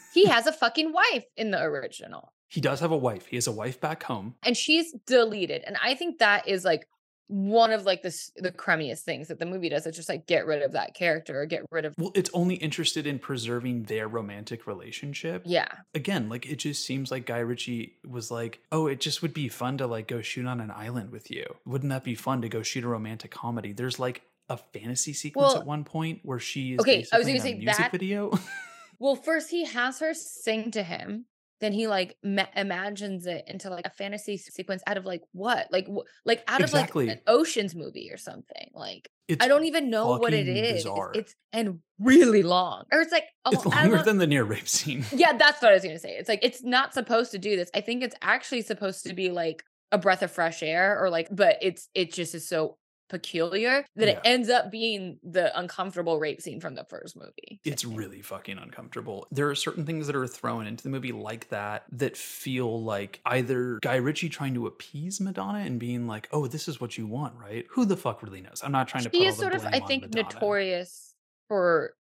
he 0.13 0.25
has 0.27 0.45
a 0.47 0.51
fucking 0.53 0.93
wife 0.93 1.25
in 1.35 1.51
the 1.51 1.61
original. 1.61 2.31
he 2.49 2.61
does 2.61 2.79
have 2.79 2.91
a 2.91 2.97
wife. 2.97 3.25
He 3.27 3.35
has 3.35 3.47
a 3.47 3.51
wife 3.51 3.81
back 3.81 4.03
home. 4.03 4.35
and 4.43 4.55
she's 4.55 4.93
deleted 5.05 5.63
and 5.65 5.75
i 5.83 5.95
think 5.95 6.19
that 6.19 6.47
is 6.47 6.63
like 6.63 6.87
one 7.27 7.71
of 7.71 7.85
like 7.85 8.01
the 8.03 8.13
the 8.37 8.51
crummiest 8.51 8.99
things 9.01 9.27
that 9.27 9.37
the 9.39 9.45
movie 9.45 9.69
does 9.69 9.85
is 9.85 9.95
just 9.95 10.07
like 10.09 10.25
get 10.27 10.45
rid 10.45 10.61
of 10.61 10.71
that 10.71 10.93
character 10.93 11.41
or 11.41 11.45
get 11.45 11.61
rid 11.71 11.83
of 11.85 11.93
Well, 11.97 12.11
it's 12.15 12.29
only 12.33 12.55
interested 12.55 13.05
in 13.05 13.19
preserving 13.19 13.83
their 13.83 14.07
romantic 14.07 14.65
relationship. 14.65 15.43
yeah 15.45 15.67
Again, 15.93 16.29
like 16.29 16.45
it 16.45 16.55
just 16.57 16.85
seems 16.85 17.11
like 17.11 17.25
Guy 17.25 17.39
Ritchie 17.39 17.97
was 18.07 18.31
like, 18.31 18.59
"Oh, 18.71 18.87
it 18.87 18.99
just 19.01 19.21
would 19.21 19.33
be 19.33 19.49
fun 19.49 19.77
to 19.79 19.87
like 19.87 20.07
go 20.07 20.21
shoot 20.21 20.45
on 20.45 20.61
an 20.61 20.71
island 20.71 21.11
with 21.11 21.29
you. 21.29 21.45
Wouldn't 21.65 21.89
that 21.89 22.03
be 22.03 22.15
fun 22.15 22.41
to 22.43 22.49
go 22.49 22.61
shoot 22.63 22.83
a 22.83 22.87
romantic 22.87 23.31
comedy?" 23.31 23.73
There's 23.73 23.99
like 23.99 24.21
a 24.49 24.55
fantasy 24.57 25.11
sequence 25.13 25.53
Well, 25.53 25.61
at 25.61 25.67
one 25.67 25.83
point 25.83 26.21
where 26.23 26.39
she 26.39 26.73
is 26.73 26.79
okay, 26.79 27.05
I 27.11 27.17
was 27.17 27.27
basically 27.27 27.33
gonna 27.33 27.41
say 27.41 27.53
music 27.55 27.77
that- 27.77 27.91
video. 27.91 28.31
well 28.99 29.15
first 29.15 29.49
he 29.51 29.65
has 29.65 29.99
her 29.99 30.13
sing 30.13 30.71
to 30.71 30.81
him 30.83 31.25
then 31.59 31.73
he 31.73 31.87
like 31.87 32.15
ma- 32.23 32.45
imagines 32.55 33.25
it 33.25 33.43
into 33.47 33.69
like 33.69 33.85
a 33.85 33.89
fantasy 33.89 34.37
sequence 34.37 34.81
out 34.87 34.97
of 34.97 35.05
like 35.05 35.21
what 35.31 35.67
like 35.71 35.87
like 36.25 36.43
out 36.47 36.61
Exactly. 36.61 37.05
of 37.05 37.09
like 37.09 37.17
an 37.17 37.23
oceans 37.27 37.75
movie 37.75 38.09
or 38.11 38.17
something 38.17 38.69
like 38.73 39.09
it's 39.27 39.43
i 39.43 39.47
don't 39.47 39.65
even 39.65 39.89
know 39.89 40.17
what 40.17 40.33
it 40.33 40.47
is 40.47 40.83
bizarre. 40.83 41.11
it's 41.15 41.35
and 41.53 41.79
really 41.99 42.43
long 42.43 42.83
or 42.91 43.01
it's 43.01 43.11
like 43.11 43.25
it's 43.51 43.65
oh, 43.65 43.71
I 43.71 43.83
longer 43.87 44.03
than 44.03 44.17
the 44.17 44.27
near 44.27 44.43
rape 44.43 44.67
scene. 44.67 45.03
Yeah, 45.11 45.33
that's 45.37 45.61
what 45.61 45.71
I 45.71 45.73
was 45.73 45.83
gonna 45.83 45.99
say. 45.99 46.11
It's 46.17 46.29
like 46.29 46.39
it's 46.43 46.63
not 46.63 46.93
supposed 46.93 47.31
to 47.31 47.37
do 47.39 47.55
this. 47.55 47.69
I 47.73 47.81
think 47.81 48.03
it's 48.03 48.15
actually 48.21 48.61
supposed 48.61 49.05
to 49.05 49.13
be 49.13 49.31
like 49.31 49.63
a 49.91 49.97
breath 49.97 50.21
of 50.21 50.31
fresh 50.31 50.61
air 50.61 51.01
or 51.01 51.09
like, 51.09 51.27
but 51.31 51.57
it's 51.61 51.89
it 51.95 52.11
just 52.13 52.35
is 52.35 52.47
so 52.47 52.77
peculiar 53.09 53.85
that 53.95 54.07
it 54.07 54.19
ends 54.23 54.49
up 54.49 54.71
being 54.71 55.19
the 55.23 55.57
uncomfortable 55.57 56.19
rape 56.19 56.41
scene 56.41 56.59
from 56.59 56.75
the 56.75 56.83
first 56.83 57.15
movie. 57.15 57.59
It's 57.63 57.85
really 57.85 58.21
fucking 58.21 58.57
uncomfortable. 58.57 59.27
There 59.31 59.49
are 59.49 59.55
certain 59.55 59.85
things 59.85 60.07
that 60.07 60.15
are 60.15 60.27
thrown 60.27 60.67
into 60.67 60.83
the 60.83 60.89
movie 60.89 61.11
like 61.11 61.49
that 61.49 61.85
that 61.91 62.17
feel 62.17 62.83
like 62.83 63.19
either 63.25 63.79
Guy 63.81 63.95
Ritchie 63.95 64.29
trying 64.29 64.53
to 64.55 64.67
appease 64.67 65.19
Madonna 65.19 65.59
and 65.59 65.79
being 65.79 66.07
like, 66.07 66.27
"Oh, 66.31 66.47
this 66.47 66.67
is 66.67 66.81
what 66.81 66.97
you 66.97 67.07
want, 67.07 67.35
right?" 67.35 67.65
Who 67.71 67.85
the 67.85 67.97
fuck 67.97 68.23
really 68.23 68.41
knows? 68.41 68.61
I'm 68.63 68.71
not 68.71 68.87
trying 68.87 69.03
to. 69.03 69.09
She 69.09 69.19
put 69.19 69.27
is 69.27 69.37
sort 69.37 69.53
of, 69.53 69.65
I 69.65 69.79
think, 69.79 70.03
Madonna. 70.03 70.23
notorious 70.23 71.15
for 71.47 71.93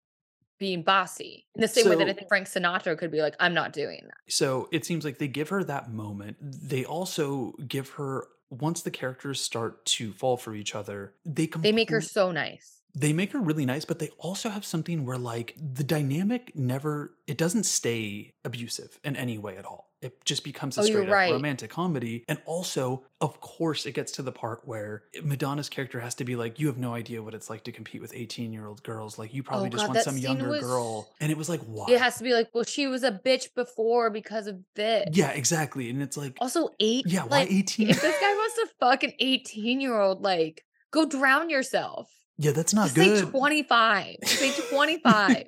being 0.58 0.82
bossy. 0.82 1.46
In 1.54 1.60
the 1.60 1.68
same 1.68 1.88
way 1.88 1.96
that 1.96 2.08
I 2.08 2.12
think 2.12 2.28
Frank 2.28 2.48
Sinatra 2.48 2.96
could 2.96 3.10
be 3.10 3.20
like, 3.20 3.36
I'm 3.38 3.54
not 3.54 3.72
doing 3.72 4.00
that. 4.04 4.16
So 4.28 4.68
it 4.72 4.84
seems 4.84 5.04
like 5.04 5.18
they 5.18 5.28
give 5.28 5.50
her 5.50 5.62
that 5.64 5.92
moment. 5.92 6.36
They 6.40 6.84
also 6.84 7.52
give 7.68 7.90
her 7.90 8.26
once 8.50 8.82
the 8.82 8.90
characters 8.90 9.40
start 9.40 9.84
to 9.86 10.12
fall 10.12 10.36
for 10.36 10.54
each 10.54 10.74
other, 10.74 11.14
they 11.24 11.46
They 11.46 11.72
make 11.72 11.90
her 11.90 12.00
so 12.00 12.30
nice. 12.32 12.82
they 12.94 13.12
make 13.12 13.32
her 13.32 13.40
really 13.40 13.66
nice, 13.66 13.84
but 13.84 13.98
they 13.98 14.10
also 14.18 14.48
have 14.48 14.64
something 14.64 15.04
where 15.04 15.18
like 15.18 15.54
the 15.56 15.84
dynamic 15.84 16.52
never 16.56 17.16
it 17.26 17.38
doesn't 17.38 17.64
stay 17.64 18.32
abusive 18.44 18.98
in 19.04 19.16
any 19.16 19.38
way 19.38 19.56
at 19.56 19.64
all. 19.64 19.85
It 20.06 20.24
just 20.24 20.44
becomes 20.44 20.78
a 20.78 20.80
Oh, 20.80 20.84
straight 20.84 21.08
up 21.08 21.12
right. 21.14 21.32
romantic 21.32 21.70
comedy. 21.70 22.24
And 22.28 22.40
also, 22.46 23.04
of 23.20 23.40
course, 23.40 23.86
it 23.86 23.92
gets 23.92 24.12
to 24.12 24.22
the 24.22 24.32
part 24.32 24.60
where 24.64 25.02
Madonna's 25.22 25.68
character 25.68 26.00
has 26.00 26.14
to 26.16 26.24
be 26.24 26.36
like, 26.36 26.58
You 26.60 26.66
have 26.68 26.78
no 26.78 26.94
idea 26.94 27.22
what 27.22 27.34
it's 27.34 27.50
like 27.50 27.64
to 27.64 27.72
compete 27.72 28.00
with 28.00 28.12
18 28.14 28.52
year 28.52 28.66
old 28.66 28.82
girls. 28.82 29.18
Like 29.18 29.34
you 29.34 29.42
probably 29.42 29.68
Oh, 29.68 29.70
just 29.70 29.86
God, 29.86 29.94
want 29.94 30.04
some 30.04 30.18
younger 30.18 30.48
was- 30.48 30.62
girl. 30.62 31.08
And 31.20 31.30
it 31.32 31.36
was 31.38 31.48
like, 31.48 31.60
why? 31.62 31.86
It 31.88 32.00
has 32.00 32.16
to 32.18 32.24
be 32.24 32.32
like, 32.32 32.48
well, 32.54 32.64
she 32.64 32.86
was 32.86 33.02
a 33.02 33.12
bitch 33.12 33.54
before 33.54 34.10
because 34.10 34.46
of 34.46 34.58
this. 34.74 35.08
yeah, 35.12 35.30
exactly. 35.30 35.90
And 35.90 36.02
it's 36.02 36.16
like 36.16 36.36
Also, 36.40 36.68
eight. 36.80 37.04
Yeah, 37.06 37.22
why 37.24 37.40
like, 37.40 37.50
18? 37.52 37.90
If 37.90 38.00
this 38.00 38.16
guy 38.20 38.32
wants 38.34 38.54
to 38.56 38.66
fuck 38.80 39.02
an 39.02 39.12
18 39.18 39.80
year 39.80 39.98
old, 39.98 40.22
like, 40.22 40.64
go 40.90 41.06
drown 41.06 41.50
yourself. 41.50 42.10
Yeah, 42.38 42.50
that's 42.52 42.74
not 42.74 42.84
Just 42.90 42.96
good. 42.96 43.18
say 43.24 43.30
25. 43.30 44.16
Say 44.24 44.52
25. 44.70 45.44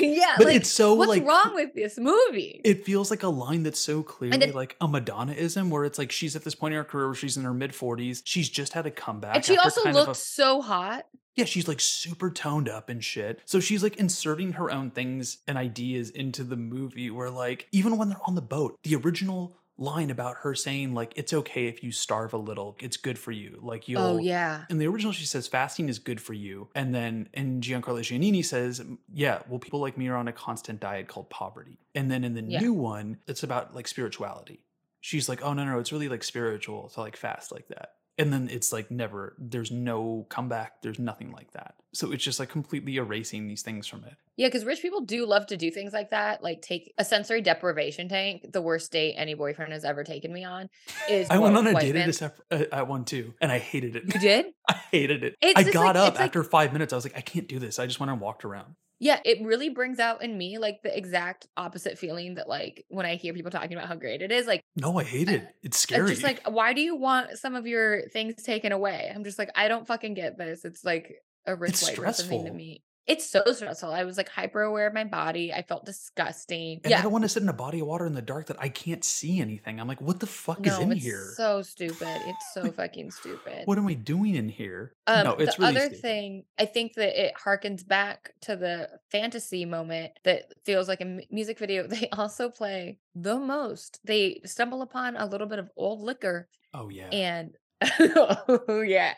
yeah, 0.00 0.34
But 0.36 0.46
like, 0.46 0.56
it's 0.56 0.70
so, 0.70 0.94
what's 0.94 1.08
like, 1.08 1.24
wrong 1.24 1.54
with 1.54 1.74
this 1.74 1.96
movie? 1.98 2.60
It 2.64 2.84
feels 2.84 3.10
like 3.10 3.22
a 3.22 3.28
line 3.28 3.62
that's 3.62 3.78
so 3.78 4.02
clearly 4.02 4.42
it- 4.42 4.54
like 4.54 4.74
a 4.80 4.88
Madonnaism, 4.88 5.70
where 5.70 5.84
it's 5.84 5.98
like 5.98 6.10
she's 6.10 6.34
at 6.34 6.42
this 6.42 6.54
point 6.56 6.74
in 6.74 6.78
her 6.78 6.84
career 6.84 7.06
where 7.06 7.14
she's 7.14 7.36
in 7.36 7.44
her 7.44 7.54
mid 7.54 7.70
40s. 7.72 8.22
She's 8.24 8.48
just 8.48 8.72
had 8.72 8.84
a 8.84 8.90
comeback. 8.90 9.36
and 9.36 9.44
she 9.44 9.56
also 9.56 9.82
of 9.88 10.08
a 10.08 10.14
so 10.14 10.60
hot. 10.60 11.06
Yeah, 11.36 11.44
she's 11.46 11.66
like 11.68 11.80
super 11.80 12.30
toned 12.30 12.68
up 12.68 12.88
and 12.88 13.02
shit. 13.02 13.40
So 13.44 13.58
she's 13.60 13.82
like 13.82 13.96
inserting 13.96 14.52
her 14.52 14.70
own 14.70 14.90
things 14.90 15.38
and 15.48 15.58
ideas 15.58 16.10
into 16.10 16.44
the 16.44 16.56
movie 16.56 17.10
where 17.10 17.30
like 17.30 17.66
even 17.72 17.96
when 17.96 18.08
they're 18.08 18.20
on 18.26 18.34
the 18.36 18.42
boat, 18.42 18.78
the 18.84 18.94
original 18.96 19.56
line 19.76 20.10
about 20.10 20.36
her 20.42 20.54
saying 20.54 20.94
like 20.94 21.12
it's 21.16 21.32
okay 21.32 21.66
if 21.66 21.82
you 21.82 21.90
starve 21.90 22.32
a 22.32 22.36
little. 22.38 22.76
It's 22.80 22.96
good 22.96 23.18
for 23.18 23.32
you. 23.32 23.58
Like 23.62 23.82
oh, 23.82 23.86
you'll 23.88 24.00
Oh 24.02 24.18
yeah. 24.18 24.64
in 24.70 24.78
the 24.78 24.86
original 24.86 25.12
she 25.12 25.24
says 25.26 25.46
fasting 25.48 25.88
is 25.88 25.98
good 25.98 26.20
for 26.20 26.32
you. 26.32 26.68
And 26.74 26.94
then 26.94 27.28
and 27.34 27.62
giancarlo 27.62 28.00
giannini 28.00 28.44
says 28.44 28.82
yeah 29.12 29.40
well 29.48 29.58
people 29.58 29.80
like 29.80 29.98
me 29.98 30.08
are 30.08 30.16
on 30.16 30.28
a 30.28 30.32
constant 30.32 30.78
diet 30.80 31.08
called 31.08 31.28
poverty. 31.30 31.78
And 31.94 32.10
then 32.10 32.22
in 32.24 32.34
the 32.34 32.42
Yeah. 32.42 32.60
new 32.60 32.72
one 32.72 33.18
it's 33.26 33.42
about 33.42 33.74
like 33.74 33.88
spirituality. 33.88 34.60
She's 35.00 35.28
like 35.28 35.42
oh 35.42 35.52
no 35.54 35.64
no 35.64 35.78
it's 35.80 35.92
really 35.92 36.08
like 36.08 36.22
spiritual 36.22 36.88
to 36.90 37.00
like 37.00 37.16
fast 37.16 37.50
like 37.50 37.68
that 37.68 37.94
and 38.18 38.32
then 38.32 38.48
it's 38.50 38.72
like 38.72 38.90
never 38.90 39.34
there's 39.38 39.70
no 39.70 40.26
comeback 40.28 40.80
there's 40.82 40.98
nothing 40.98 41.32
like 41.32 41.50
that 41.52 41.74
so 41.92 42.12
it's 42.12 42.22
just 42.24 42.38
like 42.40 42.48
completely 42.48 42.96
erasing 42.96 43.46
these 43.48 43.62
things 43.62 43.86
from 43.86 44.04
it 44.04 44.14
Yeah, 44.36 44.48
because 44.48 44.64
rich 44.64 44.82
people 44.82 45.00
do 45.02 45.26
love 45.26 45.46
to 45.48 45.56
do 45.56 45.70
things 45.70 45.92
like 45.92 46.10
that, 46.10 46.42
like 46.42 46.60
take 46.60 46.92
a 46.98 47.04
sensory 47.04 47.40
deprivation 47.40 48.08
tank. 48.08 48.46
The 48.52 48.60
worst 48.60 48.90
date 48.90 49.14
any 49.16 49.34
boyfriend 49.34 49.72
has 49.72 49.84
ever 49.84 50.02
taken 50.02 50.32
me 50.32 50.42
on 50.44 50.68
is. 51.08 51.28
i 51.30 51.38
went 51.38 51.56
on 51.56 51.66
a 51.68 51.74
date 51.74 51.94
at, 51.94 52.12
sep- 52.14 52.40
uh, 52.50 52.64
at 52.72 52.88
one 52.88 53.04
too 53.04 53.34
and 53.40 53.52
i 53.52 53.58
hated 53.58 53.94
it 53.96 54.12
You 54.12 54.20
did? 54.20 54.46
i 54.68 54.74
hated 54.90 55.22
it 55.22 55.36
It's 55.40 55.58
i 55.58 55.62
got 55.70 55.94
like- 55.94 55.96
up 55.96 56.08
it's 56.08 56.18
like- 56.18 56.26
after 56.26 56.42
five 56.42 56.72
minutes 56.72 56.92
i 56.92 56.96
was 56.96 57.04
like 57.04 57.16
i 57.16 57.20
can't 57.20 57.46
do 57.48 57.58
this 57.60 57.78
i 57.78 57.86
just 57.86 58.00
went 58.00 58.10
and 58.10 58.20
walked 58.20 58.44
around 58.44 58.74
Yeah, 59.00 59.20
it 59.24 59.44
really 59.44 59.68
brings 59.68 59.98
out 59.98 60.22
in 60.22 60.38
me 60.38 60.58
like 60.58 60.82
the 60.82 60.96
exact 60.96 61.46
opposite 61.56 61.98
feeling 61.98 62.34
that 62.36 62.48
like 62.48 62.84
when 62.88 63.06
I 63.06 63.16
hear 63.16 63.34
people 63.34 63.50
talking 63.50 63.72
about 63.76 63.88
how 63.88 63.96
great 63.96 64.22
it 64.22 64.32
is, 64.32 64.46
like 64.46 64.60
no 64.76 64.98
i 64.98 65.04
hate 65.04 65.28
it 65.28 65.54
it's 65.62 65.78
scary 65.78 66.08
just 66.10 66.22
like, 66.22 66.40
why 66.48 66.72
do 66.72 66.80
you 66.80 66.96
want 66.96 67.38
some 67.38 67.54
of 67.54 67.66
your 67.66 68.08
things 68.08 68.42
taken 68.42 68.72
away? 68.72 69.10
I'm 69.14 69.24
just 69.24 69.38
like, 69.38 69.50
I 69.54 69.68
don't 69.68 69.86
fucking 69.86 70.14
get 70.14 70.38
this. 70.38 70.64
It's 70.64 70.84
like 70.84 71.16
a 71.46 71.54
rich 71.54 71.72
It's 71.72 71.82
white 71.82 71.96
person 71.96 72.28
thing 72.28 72.44
to 72.46 72.52
me. 72.52 72.82
It's 73.06 73.28
so 73.28 73.42
stressful. 73.52 73.92
I 73.92 74.04
was 74.04 74.16
like 74.16 74.28
hyper 74.30 74.62
aware 74.62 74.86
of 74.86 74.94
my 74.94 75.04
body. 75.04 75.52
I 75.52 75.62
felt 75.62 75.84
disgusting. 75.84 76.80
And 76.84 76.94
I 76.94 77.02
don't 77.02 77.12
want 77.12 77.24
to 77.24 77.28
sit 77.28 77.42
in 77.42 77.48
a 77.48 77.52
body 77.52 77.80
of 77.80 77.86
water 77.86 78.06
in 78.06 78.14
the 78.14 78.22
dark 78.22 78.46
that 78.46 78.56
I 78.58 78.68
can't 78.70 79.04
see 79.04 79.40
anything. 79.40 79.78
I'm 79.78 79.86
like, 79.88 80.00
what 80.00 80.20
the 80.20 80.26
fuck 80.26 80.66
is 80.66 80.78
in 80.78 80.92
it's 80.92 81.04
here? 81.04 81.32
so 81.36 81.60
stupid. 81.62 82.22
It's 82.26 82.46
so 82.54 82.70
fucking 82.70 83.10
stupid. 83.10 83.62
what 83.66 83.76
am 83.76 83.86
I 83.86 83.94
doing 83.94 84.34
in 84.36 84.48
here? 84.48 84.94
Um, 85.06 85.24
no, 85.24 85.32
it's 85.32 85.58
really. 85.58 85.74
the 85.74 85.74
really 85.74 85.76
other 85.76 85.80
stupid. 85.86 86.00
thing, 86.02 86.44
I 86.58 86.64
think 86.64 86.94
that 86.94 87.22
it 87.26 87.34
harkens 87.34 87.86
back 87.86 88.32
to 88.42 88.56
the 88.56 88.88
fantasy 89.10 89.64
moment 89.64 90.12
that 90.24 90.52
feels 90.64 90.88
like 90.88 91.00
a 91.00 91.20
music 91.30 91.58
video. 91.58 91.86
They 91.94 92.08
also 92.10 92.48
play 92.48 92.98
the 93.14 93.38
most. 93.38 94.00
They 94.04 94.40
stumble 94.44 94.82
upon 94.82 95.16
a 95.16 95.26
little 95.26 95.46
bit 95.46 95.58
of 95.60 95.70
old 95.76 96.00
liquor 96.00 96.48
Oh 96.72 96.88
yeah. 96.88 97.06
and 97.12 97.54
oh 98.00 98.80
yeah, 98.84 99.14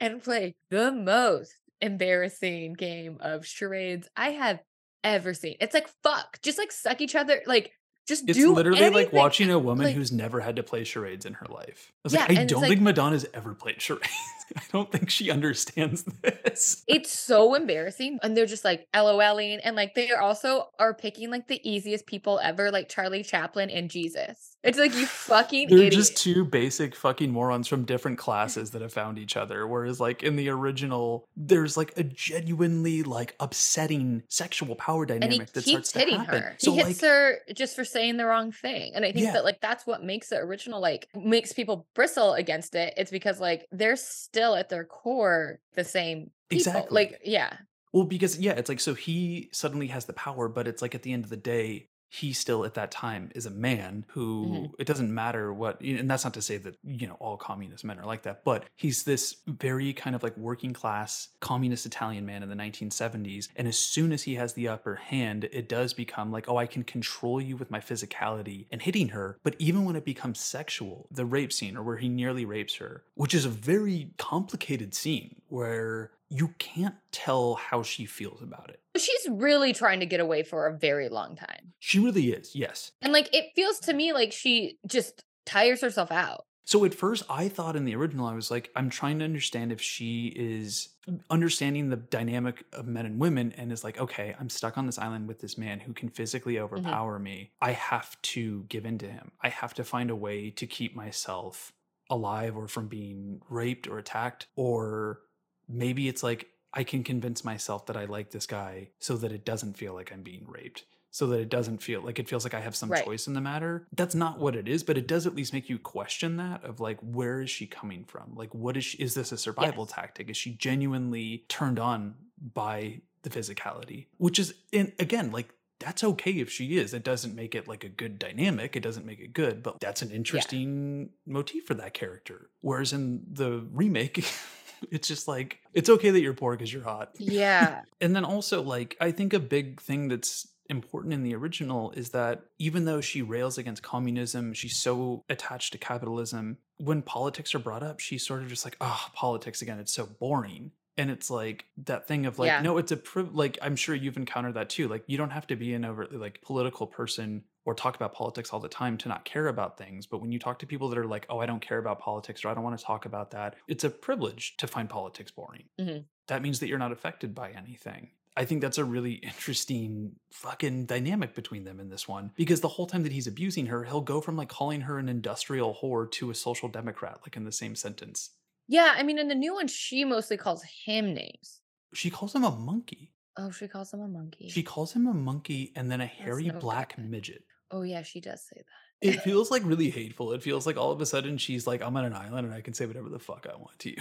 and 0.00 0.22
play 0.22 0.54
the 0.70 0.90
most 0.90 1.54
embarrassing 1.80 2.74
game 2.74 3.18
of 3.20 3.46
charades 3.46 4.08
I 4.16 4.30
have 4.30 4.60
ever 5.04 5.34
seen. 5.34 5.56
It's 5.60 5.74
like 5.74 5.88
fuck, 6.02 6.38
just 6.42 6.58
like 6.58 6.72
suck 6.72 7.00
each 7.00 7.14
other, 7.14 7.42
like 7.46 7.72
just 8.06 8.26
it's 8.28 8.38
do 8.38 8.54
literally 8.54 8.88
like 8.88 9.12
watching 9.12 9.50
a 9.50 9.58
woman 9.58 9.86
like- 9.86 9.94
who's 9.94 10.10
never 10.10 10.40
had 10.40 10.56
to 10.56 10.62
play 10.62 10.82
charades 10.84 11.26
in 11.26 11.34
her 11.34 11.46
life. 11.46 11.92
I 11.92 12.00
was 12.04 12.12
Yeah, 12.14 12.20
like, 12.28 12.38
I 12.38 12.44
don't 12.46 12.62
like- 12.62 12.70
think 12.70 12.80
Madonna's 12.80 13.26
ever 13.34 13.54
played 13.54 13.80
charades. 13.82 14.08
I 14.56 14.62
don't 14.72 14.90
think 14.90 15.10
she 15.10 15.30
understands 15.30 16.04
this. 16.22 16.82
It's 16.88 17.12
so 17.12 17.54
embarrassing. 17.54 18.18
And 18.22 18.34
they're 18.34 18.46
just 18.46 18.64
like 18.64 18.86
LOLing. 18.94 19.60
And 19.62 19.76
like 19.76 19.94
they 19.94 20.10
also 20.12 20.68
are 20.78 20.94
picking 20.94 21.30
like 21.30 21.48
the 21.48 21.60
easiest 21.70 22.06
people 22.06 22.40
ever, 22.42 22.70
like 22.70 22.88
Charlie 22.88 23.22
Chaplin 23.22 23.68
and 23.68 23.90
Jesus. 23.90 24.56
It's 24.64 24.78
like 24.78 24.92
you 24.94 25.06
fucking 25.06 25.68
They're 25.68 25.78
idiot. 25.78 25.92
just 25.92 26.16
two 26.16 26.44
basic 26.44 26.96
fucking 26.96 27.30
morons 27.30 27.68
from 27.68 27.84
different 27.84 28.18
classes 28.18 28.72
that 28.72 28.82
have 28.82 28.92
found 28.92 29.16
each 29.18 29.36
other. 29.36 29.66
Whereas, 29.68 30.00
like 30.00 30.22
in 30.24 30.34
the 30.34 30.48
original, 30.48 31.24
there's 31.36 31.76
like 31.76 31.96
a 31.96 32.02
genuinely 32.02 33.04
like 33.04 33.36
upsetting 33.38 34.24
sexual 34.28 34.74
power 34.74 35.06
dynamic 35.06 35.52
that 35.52 35.64
keeps 35.64 35.90
starts 35.90 35.92
to 35.92 35.98
hitting 36.00 36.18
happen. 36.18 36.42
her. 36.42 36.54
So, 36.58 36.72
he 36.72 36.78
hits 36.78 37.02
like, 37.02 37.10
her 37.10 37.38
just 37.54 37.76
for 37.76 37.84
saying 37.84 38.16
the 38.16 38.26
wrong 38.26 38.50
thing. 38.50 38.92
And 38.94 39.04
I 39.04 39.12
think 39.12 39.26
Yeah. 39.26 39.32
that 39.34 39.44
like 39.44 39.60
that's 39.60 39.86
what 39.86 40.02
makes 40.02 40.28
the 40.30 40.38
original 40.38 40.80
like 40.80 41.08
makes 41.14 41.52
people 41.52 41.86
bristle 41.94 42.34
against 42.34 42.74
it. 42.74 42.94
It's 42.96 43.10
because 43.12 43.40
like 43.40 43.66
they're 43.70 43.96
still 43.96 44.56
at 44.56 44.68
their 44.68 44.84
core 44.84 45.60
the 45.74 45.84
same 45.84 46.30
people. 46.48 46.58
Exactly. 46.72 46.94
Like, 46.94 47.20
yeah. 47.24 47.52
Well, 47.92 48.04
because 48.04 48.38
yeah, 48.38 48.52
it's 48.52 48.68
like 48.68 48.80
so 48.80 48.94
he 48.94 49.48
suddenly 49.52 49.86
has 49.86 50.04
the 50.06 50.12
power, 50.14 50.48
but 50.48 50.66
it's 50.66 50.82
like 50.82 50.94
at 50.96 51.02
the 51.02 51.12
end 51.12 51.24
of 51.24 51.30
the 51.30 51.36
day, 51.36 51.86
he 52.08 52.32
still 52.32 52.64
at 52.64 52.74
that 52.74 52.90
time 52.90 53.30
is 53.34 53.44
a 53.46 53.50
man 53.50 54.04
who 54.08 54.44
Mhm. 54.46 54.70
it 54.78 54.86
doesn't 54.86 55.12
matter 55.12 55.52
what, 55.52 55.80
and 55.80 56.10
that's 56.10 56.24
not 56.24 56.34
to 56.34 56.42
say 56.42 56.56
that 56.56 56.76
you 56.82 57.06
know 57.06 57.14
all 57.20 57.36
communist 57.36 57.84
men 57.84 57.98
are 57.98 58.06
like 58.06 58.22
that, 58.22 58.44
but 58.44 58.64
he's 58.76 59.04
this 59.04 59.36
very 59.46 59.92
kind 59.92 60.16
of 60.16 60.22
like 60.22 60.36
working 60.36 60.72
class 60.72 61.28
communist 61.40 61.84
Italian 61.86 62.24
man 62.24 62.42
in 62.42 62.48
the 62.48 62.54
1970s, 62.54 63.48
and 63.56 63.68
as 63.68 63.78
soon 63.78 64.12
as 64.12 64.22
he 64.22 64.36
has 64.36 64.54
the 64.54 64.68
upper 64.68 64.96
hand, 64.96 65.44
it 65.52 65.68
does 65.68 65.92
become 65.92 66.32
like, 66.32 66.48
oh, 66.48 66.56
I 66.56 66.66
can 66.66 66.82
control 66.82 67.40
you 67.40 67.56
with 67.56 67.70
my 67.70 67.80
physicality 67.80 68.66
and 68.70 68.80
hitting 68.82 69.08
her. 69.10 69.38
But 69.42 69.56
even 69.58 69.84
when 69.84 69.96
it 69.96 70.04
becomes 70.04 70.40
sexual, 70.40 71.08
the 71.10 71.24
rape 71.26 71.52
scene 71.52 71.76
or 71.76 71.82
where 71.82 71.98
he 71.98 72.08
nearly 72.08 72.44
rapes 72.44 72.76
her, 72.76 73.04
which 73.14 73.34
is 73.34 73.44
a 73.44 73.50
very 73.50 74.12
complicated 74.16 74.94
scene 74.94 75.42
where 75.48 76.12
you 76.30 76.54
can't 76.58 76.96
tell 77.12 77.54
how 77.54 77.82
she 77.82 78.04
feels 78.04 78.42
about 78.42 78.70
it. 78.70 78.80
She's 78.96 79.28
really 79.30 79.72
trying 79.72 80.00
to 80.00 80.06
get 80.06 80.20
away 80.20 80.42
for 80.42 80.66
a 80.66 80.76
very 80.76 81.08
long 81.08 81.36
time. 81.36 81.72
She 81.78 81.98
really 81.98 82.30
is, 82.32 82.54
yes. 82.54 82.92
And 83.00 83.12
like 83.12 83.32
it 83.34 83.52
feels 83.54 83.78
to 83.80 83.92
me 83.92 84.12
like 84.12 84.32
she 84.32 84.78
just 84.86 85.24
tires 85.46 85.80
herself 85.80 86.10
out. 86.10 86.44
So 86.64 86.84
at 86.84 86.92
first, 86.92 87.22
I 87.30 87.48
thought 87.48 87.76
in 87.76 87.86
the 87.86 87.94
original, 87.94 88.26
I 88.26 88.34
was 88.34 88.50
like, 88.50 88.70
I'm 88.76 88.90
trying 88.90 89.20
to 89.20 89.24
understand 89.24 89.72
if 89.72 89.80
she 89.80 90.26
is 90.36 90.90
understanding 91.30 91.88
the 91.88 91.96
dynamic 91.96 92.62
of 92.74 92.86
men 92.86 93.06
and 93.06 93.18
women 93.18 93.54
and 93.56 93.72
is 93.72 93.82
like, 93.82 93.98
okay, 93.98 94.36
I'm 94.38 94.50
stuck 94.50 94.76
on 94.76 94.84
this 94.84 94.98
island 94.98 95.28
with 95.28 95.40
this 95.40 95.56
man 95.56 95.80
who 95.80 95.94
can 95.94 96.10
physically 96.10 96.56
mm-hmm. 96.56 96.64
overpower 96.64 97.18
me. 97.18 97.52
I 97.62 97.72
have 97.72 98.20
to 98.20 98.64
give 98.68 98.84
in 98.84 98.98
to 98.98 99.06
him. 99.06 99.32
I 99.40 99.48
have 99.48 99.72
to 99.74 99.84
find 99.84 100.10
a 100.10 100.16
way 100.16 100.50
to 100.50 100.66
keep 100.66 100.94
myself 100.94 101.72
alive 102.10 102.54
or 102.54 102.68
from 102.68 102.88
being 102.88 103.40
raped 103.48 103.88
or 103.88 103.96
attacked. 103.96 104.48
Or 104.54 105.20
maybe 105.68 106.08
it's 106.08 106.22
like, 106.22 106.48
I 106.72 106.84
can 106.84 107.02
convince 107.02 107.44
myself 107.44 107.86
that 107.86 107.96
I 107.96 108.04
like 108.04 108.30
this 108.30 108.46
guy 108.46 108.90
so 108.98 109.16
that 109.16 109.32
it 109.32 109.44
doesn't 109.44 109.76
feel 109.76 109.94
like 109.94 110.12
I'm 110.12 110.22
being 110.22 110.44
raped. 110.46 110.84
So 111.10 111.26
that 111.28 111.40
it 111.40 111.48
doesn't 111.48 111.82
feel 111.82 112.02
like 112.02 112.18
it 112.18 112.28
feels 112.28 112.44
like 112.44 112.52
I 112.52 112.60
have 112.60 112.76
some 112.76 112.90
Right. 112.90 113.04
choice 113.04 113.26
in 113.26 113.32
the 113.32 113.40
matter. 113.40 113.88
That's 113.92 114.14
not 114.14 114.38
what 114.38 114.54
it 114.54 114.68
is, 114.68 114.82
but 114.84 114.98
it 114.98 115.08
does 115.08 115.26
at 115.26 115.34
least 115.34 115.54
make 115.54 115.70
you 115.70 115.78
question 115.78 116.36
that 116.36 116.62
of 116.64 116.80
like, 116.80 116.98
where 117.00 117.40
is 117.40 117.48
she 117.50 117.66
coming 117.66 118.04
from? 118.04 118.34
Like, 118.34 118.54
what 118.54 118.76
is 118.76 118.84
she? 118.84 118.98
Is 118.98 119.14
this 119.14 119.32
a 119.32 119.38
survival 119.38 119.84
Yes. 119.84 119.94
tactic? 119.94 120.28
Is 120.28 120.36
she 120.36 120.54
genuinely 120.54 121.44
turned 121.48 121.78
on 121.78 122.14
by 122.52 123.00
the 123.22 123.30
physicality? 123.30 124.06
Which 124.18 124.38
is, 124.38 124.54
and 124.72 124.92
again, 124.98 125.30
like, 125.32 125.48
that's 125.80 126.04
okay 126.04 126.32
if 126.32 126.50
she 126.50 126.76
is. 126.76 126.92
It 126.92 127.04
doesn't 127.04 127.34
make 127.34 127.54
it 127.54 127.66
like 127.66 127.84
a 127.84 127.88
good 127.88 128.18
dynamic. 128.18 128.76
It 128.76 128.80
doesn't 128.82 129.06
make 129.06 129.20
it 129.20 129.32
good, 129.32 129.62
but 129.62 129.80
that's 129.80 130.02
an 130.02 130.10
interesting 130.10 131.10
motif 131.24 131.66
for 131.66 131.74
that 131.74 131.94
character. 131.94 132.50
Whereas 132.60 132.92
in 132.92 133.22
the 133.32 133.64
remake, 133.72 134.24
it's 134.90 135.08
just 135.08 135.28
like, 135.28 135.58
it's 135.74 135.88
okay 135.88 136.10
that 136.10 136.20
you're 136.20 136.34
poor 136.34 136.52
because 136.56 136.72
you're 136.72 136.82
hot. 136.82 137.10
Yeah. 137.18 137.82
And 138.00 138.14
then 138.14 138.24
also, 138.24 138.62
like, 138.62 138.96
I 139.00 139.10
think 139.10 139.32
a 139.32 139.38
big 139.40 139.80
thing 139.80 140.08
that's 140.08 140.48
important 140.70 141.14
in 141.14 141.22
the 141.22 141.34
original 141.34 141.90
is 141.92 142.10
that 142.10 142.42
even 142.58 142.84
though 142.84 143.00
she 143.00 143.22
rails 143.22 143.56
against 143.58 143.82
communism, 143.82 144.52
she's 144.52 144.76
so 144.76 145.24
attached 145.28 145.72
to 145.72 145.78
capitalism. 145.78 146.58
When 146.78 147.02
politics 147.02 147.54
are 147.54 147.58
brought 147.58 147.82
up, 147.82 148.00
she's 148.00 148.26
sort 148.26 148.42
of 148.42 148.48
just 148.48 148.64
like, 148.64 148.76
oh, 148.80 149.06
politics 149.14 149.62
again, 149.62 149.78
it's 149.78 149.92
so 149.92 150.06
boring. 150.06 150.72
And 150.98 151.10
it's 151.10 151.30
like 151.30 151.64
that 151.84 152.06
thing 152.08 152.26
of 152.26 152.38
like, 152.38 152.48
Yeah. 152.48 152.60
no, 152.60 152.76
it's 152.76 152.90
a 152.92 152.96
priv- 152.96 153.34
like 153.34 153.56
I'm 153.62 153.76
sure 153.76 153.94
you've 153.94 154.16
encountered 154.16 154.54
that 154.54 154.68
too. 154.68 154.88
Like 154.88 155.04
you 155.06 155.16
don't 155.16 155.30
have 155.30 155.46
to 155.46 155.56
be 155.56 155.72
an 155.74 155.84
overtly 155.84 156.18
like 156.18 156.42
political 156.42 156.86
person 156.88 157.44
or 157.68 157.74
talk 157.74 157.94
about 157.96 158.14
politics 158.14 158.50
all 158.50 158.60
the 158.60 158.66
time 158.66 158.96
to 158.96 159.10
not 159.10 159.26
care 159.26 159.48
about 159.48 159.76
things. 159.76 160.06
But 160.06 160.22
when 160.22 160.32
you 160.32 160.38
talk 160.38 160.58
to 160.60 160.66
people 160.66 160.88
that 160.88 160.96
are 160.96 161.04
like, 161.04 161.26
oh, 161.28 161.38
I 161.40 161.44
don't 161.44 161.60
care 161.60 161.76
about 161.76 162.00
politics 162.00 162.42
or 162.42 162.48
I 162.48 162.54
don't 162.54 162.64
want 162.64 162.78
to 162.78 162.82
talk 162.82 163.04
about 163.04 163.30
that, 163.32 163.56
it's 163.68 163.84
a 163.84 163.90
privilege 163.90 164.56
to 164.56 164.66
find 164.66 164.88
politics 164.88 165.30
boring. 165.30 165.64
Mhm. 165.78 166.06
That 166.28 166.40
means 166.40 166.60
that 166.60 166.68
you're 166.68 166.78
not 166.78 166.92
affected 166.92 167.34
by 167.34 167.50
anything. 167.50 168.12
I 168.38 168.46
think 168.46 168.62
that's 168.62 168.78
a 168.78 168.86
really 168.86 169.14
interesting 169.16 170.12
fucking 170.32 170.86
dynamic 170.86 171.34
between 171.34 171.64
them 171.64 171.78
in 171.78 171.90
this 171.90 172.08
one 172.08 172.32
because 172.36 172.62
the 172.62 172.68
whole 172.68 172.86
time 172.86 173.02
that 173.02 173.12
he's 173.12 173.26
abusing 173.26 173.66
her, 173.66 173.84
he'll 173.84 174.00
go 174.00 174.22
from 174.22 174.34
like 174.38 174.48
calling 174.48 174.80
her 174.80 174.98
an 174.98 175.10
industrial 175.10 175.78
whore 175.82 176.10
to 176.12 176.30
a 176.30 176.34
social 176.34 176.70
democrat, 176.70 177.18
like 177.22 177.36
in 177.36 177.44
the 177.44 177.52
same 177.52 177.74
sentence. 177.76 178.30
Yeah. 178.66 178.94
I 178.96 179.02
mean, 179.02 179.18
in 179.18 179.28
the 179.28 179.34
new 179.34 179.52
one, 179.52 179.68
she 179.68 180.06
mostly 180.06 180.38
calls 180.38 180.62
him 180.86 181.12
names. 181.12 181.60
She 181.92 182.08
calls 182.08 182.34
him 182.34 182.44
a 182.44 182.50
monkey. 182.50 183.12
Oh, 183.40 183.50
she 183.52 183.68
calls 183.68 183.92
him 183.92 184.00
a 184.00 184.08
monkey. 184.08 184.48
She 184.48 184.64
calls 184.64 184.92
him 184.94 185.06
a 185.06 185.14
monkey 185.14 185.72
and 185.76 185.88
then 185.92 186.00
a 186.00 186.06
hairy 186.06 186.50
black 186.50 186.98
midget. 186.98 187.44
Oh, 187.70 187.82
yeah, 187.82 188.02
she 188.02 188.20
does 188.20 188.42
say 188.42 188.56
that. 188.56 188.64
It 189.00 189.20
feels 189.22 189.50
like 189.50 189.62
really 189.64 189.90
hateful. 189.90 190.32
It 190.32 190.42
feels 190.42 190.66
like 190.66 190.76
all 190.76 190.90
of 190.90 191.00
a 191.00 191.06
sudden 191.06 191.38
she's 191.38 191.66
like, 191.66 191.82
I'm 191.82 191.96
on 191.96 192.04
an 192.04 192.14
island 192.14 192.46
and 192.46 192.54
I 192.54 192.60
can 192.60 192.74
say 192.74 192.84
whatever 192.84 193.08
the 193.08 193.20
fuck 193.20 193.46
I 193.52 193.56
want 193.56 193.78
to 193.80 193.90
you. 193.90 193.96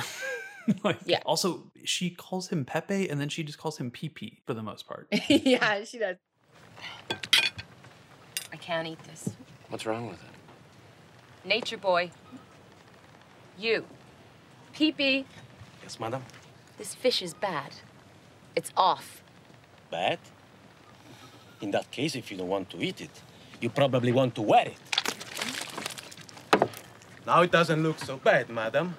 like, 0.84 0.98
Yeah. 1.06 1.20
Also, 1.26 1.72
she 1.84 2.10
calls 2.10 2.48
him 2.50 2.66
Pepe 2.66 3.08
and 3.08 3.22
then 3.22 3.30
she 3.30 3.44
just 3.44 3.60
calls 3.60 3.78
him 3.78 3.92
PP 3.92 4.40
for 4.46 4.56
the 4.56 4.64
most 4.64 4.88
part. 4.88 5.08
yeah, 5.30 5.84
she 5.84 6.00
does. 6.00 6.16
I 8.52 8.58
can't 8.58 8.88
eat 8.88 9.00
this. 9.04 9.30
What's 9.70 9.86
wrong 9.86 10.08
with 10.08 10.18
it? 10.24 11.48
Nature 11.48 11.78
boy. 11.78 12.10
You. 13.58 13.86
Pee 14.74 14.92
pee. 14.92 15.26
Yes, 15.84 16.00
madam. 16.00 16.24
This 16.78 16.96
fish 16.96 17.22
is 17.22 17.34
bad. 17.34 17.72
It's 18.56 18.72
off. 18.76 19.22
Bad? 19.92 20.20
In 21.62 21.72
that 21.72 21.90
case, 21.92 22.16
if 22.16 22.32
you 22.32 22.38
don't 22.38 22.48
want 22.48 22.70
to 22.72 22.82
eat 22.84 23.02
it, 23.02 23.22
you 23.62 23.70
probably 23.70 24.12
want 24.12 24.36
to 24.36 24.42
wear 24.42 24.68
it. 24.68 24.78
Now 27.26 27.42
it 27.42 27.52
doesn't 27.52 27.84
look 27.84 28.00
so 28.00 28.18
bad, 28.18 28.50
madam. 28.50 28.96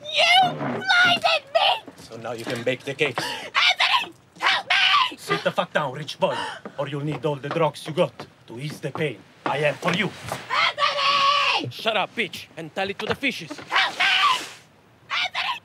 You 0.00 0.50
blinded 0.50 1.44
me! 1.54 1.92
So 1.98 2.16
now 2.16 2.32
you 2.32 2.44
can 2.44 2.62
bake 2.62 2.84
the 2.84 2.94
cake. 2.94 3.18
Anthony! 3.20 4.14
Help 4.38 4.66
me! 4.66 5.16
Sit 5.18 5.44
the 5.44 5.50
fuck 5.50 5.72
down, 5.72 5.92
rich 5.92 6.18
boy, 6.18 6.36
or 6.78 6.88
you'll 6.88 7.04
need 7.04 7.24
all 7.26 7.36
the 7.36 7.48
drugs 7.48 7.86
you 7.86 7.92
got 7.92 8.26
to 8.46 8.58
ease 8.58 8.80
the 8.80 8.90
pain 8.90 9.18
I 9.44 9.58
have 9.58 9.76
for 9.76 9.92
you. 9.92 10.10
Anthony! 10.48 11.70
Shut 11.70 11.96
up, 11.96 12.14
bitch, 12.16 12.46
and 12.56 12.74
tell 12.74 12.88
it 12.88 12.98
to 12.98 13.06
the 13.06 13.14
fishes. 13.14 13.50
Help 13.68 13.98
me! 13.98 14.04
Anthony! 15.10 15.60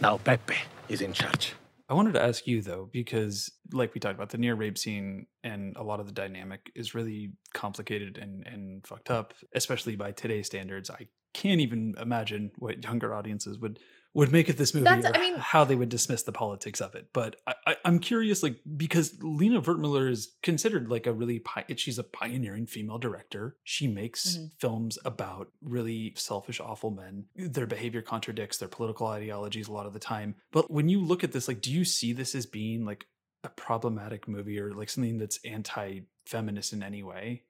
Now 0.00 0.18
Pepe 0.18 0.56
is 0.88 1.00
in 1.00 1.12
charge. 1.12 1.54
I 1.88 1.94
wanted 1.94 2.12
to 2.14 2.22
ask 2.22 2.46
you 2.46 2.60
though, 2.60 2.90
because 2.92 3.50
like 3.72 3.94
we 3.94 4.00
talked 4.00 4.16
about, 4.16 4.28
the 4.28 4.38
near 4.38 4.54
rape 4.54 4.76
scene 4.76 5.26
and 5.42 5.74
a 5.76 5.82
lot 5.82 6.00
of 6.00 6.06
the 6.06 6.12
dynamic 6.12 6.70
is 6.74 6.94
really 6.94 7.32
complicated 7.54 8.18
and, 8.18 8.46
and 8.46 8.86
fucked 8.86 9.10
up, 9.10 9.32
especially 9.54 9.96
by 9.96 10.12
today's 10.12 10.46
standards. 10.46 10.90
I 10.90 11.08
can't 11.32 11.60
even 11.60 11.94
imagine 12.00 12.50
what 12.58 12.82
younger 12.82 13.14
audiences 13.14 13.58
would 13.58 13.78
would 14.18 14.32
make 14.32 14.48
of 14.48 14.56
this 14.56 14.74
movie 14.74 14.84
That's- 14.84 15.04
or 15.04 15.16
I 15.16 15.20
mean- 15.20 15.36
how 15.38 15.64
they 15.64 15.76
would 15.76 15.88
dismiss 15.88 16.24
the 16.24 16.32
politics 16.32 16.80
of 16.80 16.94
it. 16.96 17.06
But 17.12 17.36
I, 17.46 17.76
I'm 17.84 18.00
curious, 18.00 18.42
like 18.42 18.58
because 18.76 19.16
Lina 19.22 19.62
Wertmüller 19.62 20.10
is 20.10 20.36
considered 20.42 20.88
like 20.90 21.06
a 21.06 21.12
really 21.12 21.38
pi- 21.38 21.64
she's 21.76 21.98
a 21.98 22.02
pioneering 22.04 22.66
female 22.66 22.98
director. 22.98 23.56
She 23.62 23.86
makes 23.86 24.36
Mhm. 24.36 24.50
films 24.58 24.98
about 25.04 25.52
really 25.62 26.14
selfish, 26.16 26.58
awful 26.60 26.90
men. 26.90 27.26
Their 27.36 27.66
behavior 27.66 28.02
contradicts 28.02 28.58
their 28.58 28.68
political 28.68 29.06
ideologies 29.06 29.68
a 29.68 29.72
lot 29.72 29.86
of 29.86 29.92
the 29.92 30.00
time. 30.00 30.34
But 30.50 30.68
when 30.68 30.88
you 30.88 31.00
look 31.00 31.22
at 31.22 31.30
this, 31.32 31.46
like, 31.46 31.60
do 31.60 31.72
you 31.72 31.84
see 31.84 32.12
this 32.12 32.34
as 32.34 32.44
being 32.44 32.84
like 32.84 33.06
a 33.44 33.48
problematic 33.50 34.26
movie 34.26 34.58
or 34.58 34.74
like 34.74 34.90
something 34.90 35.18
that's 35.18 35.38
anti-feminist 35.44 36.72
in 36.72 36.82
any 36.82 37.02
way? 37.04 37.44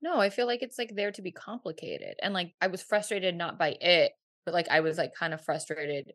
No, 0.00 0.18
I 0.20 0.30
feel 0.30 0.46
like 0.46 0.62
it's 0.62 0.78
like 0.78 0.94
there 0.96 1.12
to 1.12 1.22
be 1.22 1.32
complicated. 1.32 2.16
And 2.22 2.34
like 2.34 2.52
I 2.60 2.66
was 2.66 2.82
frustrated 2.82 3.36
not 3.36 3.58
by 3.58 3.76
it, 3.80 4.12
but 4.48 4.54
like 4.54 4.68
I 4.70 4.80
was 4.80 4.96
like 4.96 5.12
kind 5.14 5.34
of 5.34 5.44
frustrated 5.44 6.10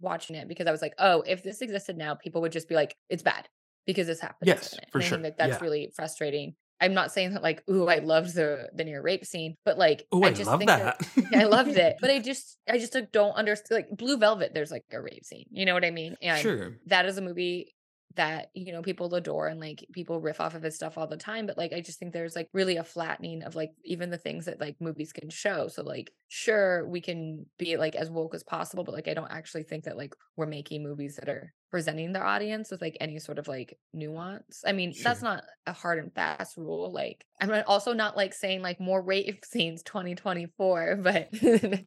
watching 0.00 0.34
it 0.34 0.48
because 0.48 0.66
I 0.66 0.72
was 0.72 0.82
like, 0.82 0.94
oh, 0.98 1.22
if 1.24 1.44
this 1.44 1.62
existed 1.62 1.96
now, 1.96 2.16
people 2.16 2.40
would 2.40 2.50
just 2.50 2.68
be 2.68 2.74
like, 2.74 2.96
it's 3.08 3.22
bad 3.22 3.46
because 3.86 4.08
this 4.08 4.18
happened. 4.18 4.48
Yes, 4.48 4.74
for 4.90 4.98
and 4.98 5.04
I 5.04 5.08
sure. 5.08 5.18
that 5.18 5.38
that's 5.38 5.52
Yeah. 5.52 5.58
really 5.62 5.92
frustrating. 5.94 6.54
I'm 6.80 6.94
not 6.94 7.12
saying 7.12 7.34
that 7.34 7.44
like, 7.44 7.62
ooh, 7.70 7.86
I 7.86 7.98
loved 8.00 8.34
the 8.34 8.70
the 8.74 8.82
near 8.82 9.00
rape 9.00 9.24
scene, 9.24 9.54
but 9.64 9.78
like 9.78 10.04
Oh, 10.10 10.24
I, 10.24 10.32
just 10.32 10.48
love 10.50 10.58
think 10.58 10.68
that. 10.68 11.00
I 11.32 11.44
loved 11.44 11.76
it. 11.76 11.94
But 12.00 12.10
I 12.10 12.18
just 12.30 12.58
I 12.68 12.78
just 12.78 12.92
like, 12.92 13.12
don't 13.12 13.36
understand 13.36 13.78
like 13.88 13.96
Blue 13.96 14.18
Velvet, 14.18 14.52
there's 14.52 14.72
like 14.72 14.82
a 14.90 15.00
rape 15.00 15.24
scene. 15.24 15.46
You 15.52 15.64
know 15.64 15.74
what 15.74 15.84
I 15.84 15.92
mean? 15.92 16.16
And 16.20 16.40
sure. 16.40 16.78
that 16.86 17.06
is 17.06 17.18
a 17.18 17.22
movie 17.22 17.72
that 18.16 18.50
you 18.54 18.72
know 18.72 18.82
people 18.82 19.14
adore 19.14 19.46
and 19.46 19.60
like 19.60 19.86
people 19.92 20.20
riff 20.20 20.40
off 20.40 20.54
of 20.54 20.62
his 20.62 20.74
stuff 20.74 20.98
all 20.98 21.06
the 21.06 21.16
time 21.16 21.46
but 21.46 21.56
like 21.56 21.72
i 21.72 21.80
just 21.80 21.98
think 21.98 22.12
there's 22.12 22.34
like 22.34 22.48
really 22.52 22.76
a 22.76 22.84
flattening 22.84 23.42
of 23.42 23.54
like 23.54 23.72
even 23.84 24.10
the 24.10 24.18
things 24.18 24.46
that 24.46 24.60
like 24.60 24.76
movies 24.80 25.12
can 25.12 25.30
show 25.30 25.68
so 25.68 25.82
like 25.82 26.10
sure 26.28 26.86
we 26.88 27.00
can 27.00 27.46
be 27.58 27.76
like 27.76 27.94
as 27.94 28.10
woke 28.10 28.34
as 28.34 28.42
possible 28.42 28.84
but 28.84 28.94
like 28.94 29.08
i 29.08 29.14
don't 29.14 29.30
actually 29.30 29.62
think 29.62 29.84
that 29.84 29.96
like 29.96 30.14
we're 30.36 30.46
making 30.46 30.82
movies 30.82 31.16
that 31.16 31.28
are 31.28 31.52
presenting 31.76 32.14
their 32.14 32.24
audience 32.24 32.70
with 32.70 32.80
like 32.80 32.96
any 33.02 33.18
sort 33.18 33.38
of 33.38 33.46
like 33.48 33.76
nuance 33.92 34.64
i 34.66 34.72
mean 34.72 34.94
that's 35.02 35.20
not 35.20 35.44
a 35.66 35.74
hard 35.74 35.98
and 35.98 36.10
fast 36.14 36.56
rule 36.56 36.90
like 36.90 37.26
i'm 37.42 37.52
also 37.66 37.92
not 37.92 38.16
like 38.16 38.32
saying 38.32 38.62
like 38.62 38.80
more 38.80 39.02
rape 39.02 39.44
scenes 39.44 39.82
2024 39.82 41.00
but 41.02 41.28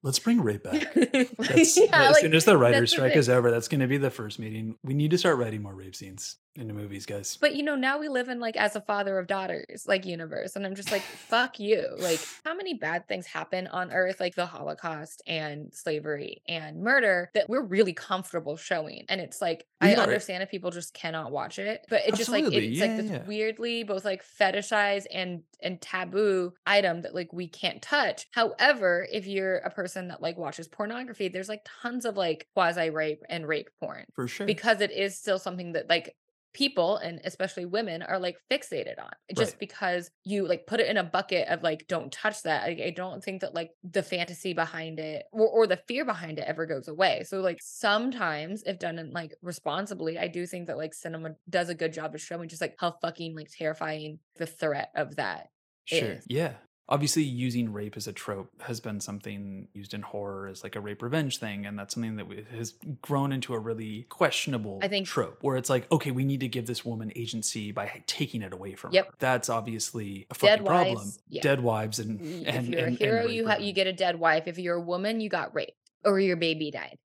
Let's 0.04 0.20
bring 0.20 0.42
rape 0.42 0.64
back. 0.64 0.96
Yeah, 0.96 1.24
as 1.54 1.78
like, 1.78 2.18
soon 2.18 2.36
as 2.36 2.46
the 2.46 2.58
writer's 2.58 2.80
that's 2.80 2.92
the 2.92 2.96
strike 2.98 3.16
is 3.16 3.30
over, 3.30 3.52
that's 3.52 3.68
going 3.68 3.82
to 3.82 3.88
be 3.88 3.98
the 3.98 4.10
first 4.10 4.40
meeting. 4.40 4.76
We 4.84 4.94
need 4.94 5.12
to 5.12 5.18
start 5.18 5.38
writing 5.38 5.62
more 5.62 5.74
rape 5.74 5.96
scenes 5.96 6.38
into 6.60 6.74
movies, 6.74 7.06
guys. 7.06 7.38
But 7.40 7.56
you 7.56 7.64
know, 7.64 7.76
now 7.76 7.98
we 8.00 8.10
live 8.10 8.30
in 8.30 8.40
like 8.40 8.58
as 8.58 8.76
a 8.76 8.82
father 8.82 9.18
of 9.18 9.28
daughters, 9.28 9.86
like 9.88 10.06
universe. 10.06 10.56
And 10.56 10.66
I'm 10.66 10.76
just 10.76 10.92
like, 10.92 11.02
fuck 11.02 11.60
you. 11.60 11.86
Like, 11.98 12.20
how 12.46 12.56
many 12.56 12.74
bad 12.76 13.08
things 13.08 13.26
happen 13.26 13.68
on 13.68 13.92
earth, 13.92 14.20
like 14.20 14.36
the 14.36 14.46
Holocaust 14.46 15.22
and 15.28 15.74
slavery 15.74 16.42
and 16.48 16.82
murder, 16.82 17.32
that 17.34 17.50
we're 17.50 17.62
really 17.64 17.94
comfortable 17.94 18.58
showing. 18.58 19.06
And 19.10 19.22
it's 19.22 19.42
like, 19.42 19.66
I 19.82 19.96
understand 19.96 20.44
if 20.44 20.52
people 20.52 20.72
just 20.72 20.94
cannot 20.94 21.32
watch 21.32 21.58
it, 21.58 21.86
but 21.90 22.02
it's 22.06 22.18
just 22.18 22.30
like 22.30 22.44
it's 22.46 22.78
Yeah, 22.78 22.86
like 22.86 22.98
this 22.98 23.12
yeah. 23.12 23.24
weirdly 23.26 23.84
both 23.84 24.04
like 24.04 24.24
fetishized 24.26 25.06
and 25.14 25.42
and 25.62 25.82
taboo 25.82 26.54
item 26.66 27.02
that 27.02 27.16
like 27.16 27.32
we 27.34 27.48
can't 27.48 27.82
touch. 27.82 28.28
However, 28.32 29.08
if 29.12 29.26
you're 29.26 29.58
a 29.58 29.70
person 29.70 30.10
that 30.10 30.22
like 30.22 30.38
watches 30.38 30.68
pornography, 30.68 31.28
there's 31.30 31.50
like 31.50 31.66
tons 31.82 32.06
of 32.06 32.18
like 32.18 32.48
quasi 32.54 32.90
rape 32.90 33.24
and 33.30 33.48
rape 33.48 33.70
porn 33.80 34.06
For 34.14 34.28
sure. 34.28 34.46
because 34.46 34.82
it 34.82 34.92
is 34.92 35.18
still 35.18 35.40
something 35.40 35.74
that 35.74 35.90
like 35.90 36.16
people 36.54 36.98
and 36.98 37.22
especially 37.26 37.66
women 37.66 38.02
are 38.02 38.18
like 38.20 38.38
fixated 38.52 38.98
on 39.00 39.12
just 39.36 39.52
Right. 39.54 39.60
because 39.60 40.10
you 40.24 40.48
like 40.48 40.66
put 40.66 40.80
it 40.80 40.88
in 40.88 40.98
a 40.98 41.04
bucket 41.04 41.48
of 41.48 41.62
like 41.62 41.88
don't 41.88 42.12
touch 42.12 42.42
that 42.44 42.64
I, 42.64 42.86
I 42.88 42.90
don't 42.90 43.24
think 43.24 43.42
that 43.42 43.54
like 43.54 43.72
the 43.84 44.02
fantasy 44.02 44.54
behind 44.54 45.00
it 45.00 45.26
or, 45.32 45.48
or 45.48 45.68
the 45.68 45.80
fear 45.88 46.06
behind 46.06 46.40
it 46.40 46.46
ever 46.48 46.66
goes 46.66 46.88
away 46.88 47.24
so 47.24 47.42
like 47.42 47.60
sometimes 47.62 48.64
if 48.64 48.80
done 48.80 48.98
in 49.00 49.12
like 49.12 49.36
responsibly 49.42 50.18
i 50.18 50.28
do 50.28 50.46
think 50.48 50.68
that 50.68 50.78
like 50.78 50.94
cinema 50.94 51.36
does 51.50 51.70
a 51.70 51.76
good 51.76 51.94
job 51.94 52.16
of 52.16 52.22
showing 52.22 52.50
just 52.50 52.62
like 52.62 52.76
how 52.80 52.96
fucking 53.02 53.36
like 53.36 53.50
terrifying 53.52 54.20
the 54.38 54.46
threat 54.48 54.90
of 54.96 55.16
that 55.18 55.50
Sure. 55.86 56.12
is. 56.14 56.26
Yeah. 56.28 56.54
Obviously, 56.90 57.22
using 57.24 57.72
rape 57.72 57.96
as 57.96 58.08
a 58.08 58.12
trope 58.14 58.50
has 58.62 58.80
been 58.80 59.00
something 59.00 59.68
used 59.74 59.94
in 59.94 60.02
horror 60.02 60.48
as 60.48 60.64
like 60.64 60.76
a 60.76 60.82
rape 60.82 61.04
revenge 61.04 61.38
thing, 61.38 61.68
and 61.68 61.78
that's 61.78 61.94
something 61.94 62.16
that 62.16 62.26
has 62.58 62.74
grown 63.04 63.32
into 63.32 63.54
a 63.54 63.60
really 63.60 64.08
questionable 64.10 64.80
I 64.82 64.88
think- 64.88 65.06
trope, 65.08 65.38
where 65.42 65.56
it's 65.56 65.70
like, 65.70 65.90
okay, 65.92 66.10
we 66.10 66.24
need 66.26 66.40
to 66.40 66.48
give 66.48 66.66
this 66.66 66.84
woman 66.84 67.12
agency 67.16 67.72
by 67.72 68.02
taking 68.08 68.42
it 68.42 68.54
away 68.54 68.74
from 68.74 68.92
Yep. 68.94 69.06
her. 69.06 69.14
That's 69.20 69.50
obviously 69.50 70.26
a 70.32 70.34
Dead 70.34 70.38
fucking 70.60 70.66
problem. 70.66 70.96
wives, 70.96 71.20
yeah. 71.30 71.42
Dead 71.44 71.62
wives 71.62 72.00
and 72.00 72.20
and 72.48 72.66
if 72.66 72.70
you're 72.70 72.86
and- 72.88 72.96
a 73.00 73.04
hero 73.06 73.28
you 73.28 73.48
are- 73.48 73.60
you 73.60 73.72
get 73.72 73.86
a 73.88 73.94
dead 73.94 74.20
wife 74.20 74.48
if 74.48 74.58
you're 74.58 74.76
a 74.78 74.82
woman 74.82 75.22
you 75.22 75.30
got 75.30 75.54
raped 75.54 75.74
or 76.04 76.20
your 76.20 76.38
baby 76.38 76.72
died 76.72 76.98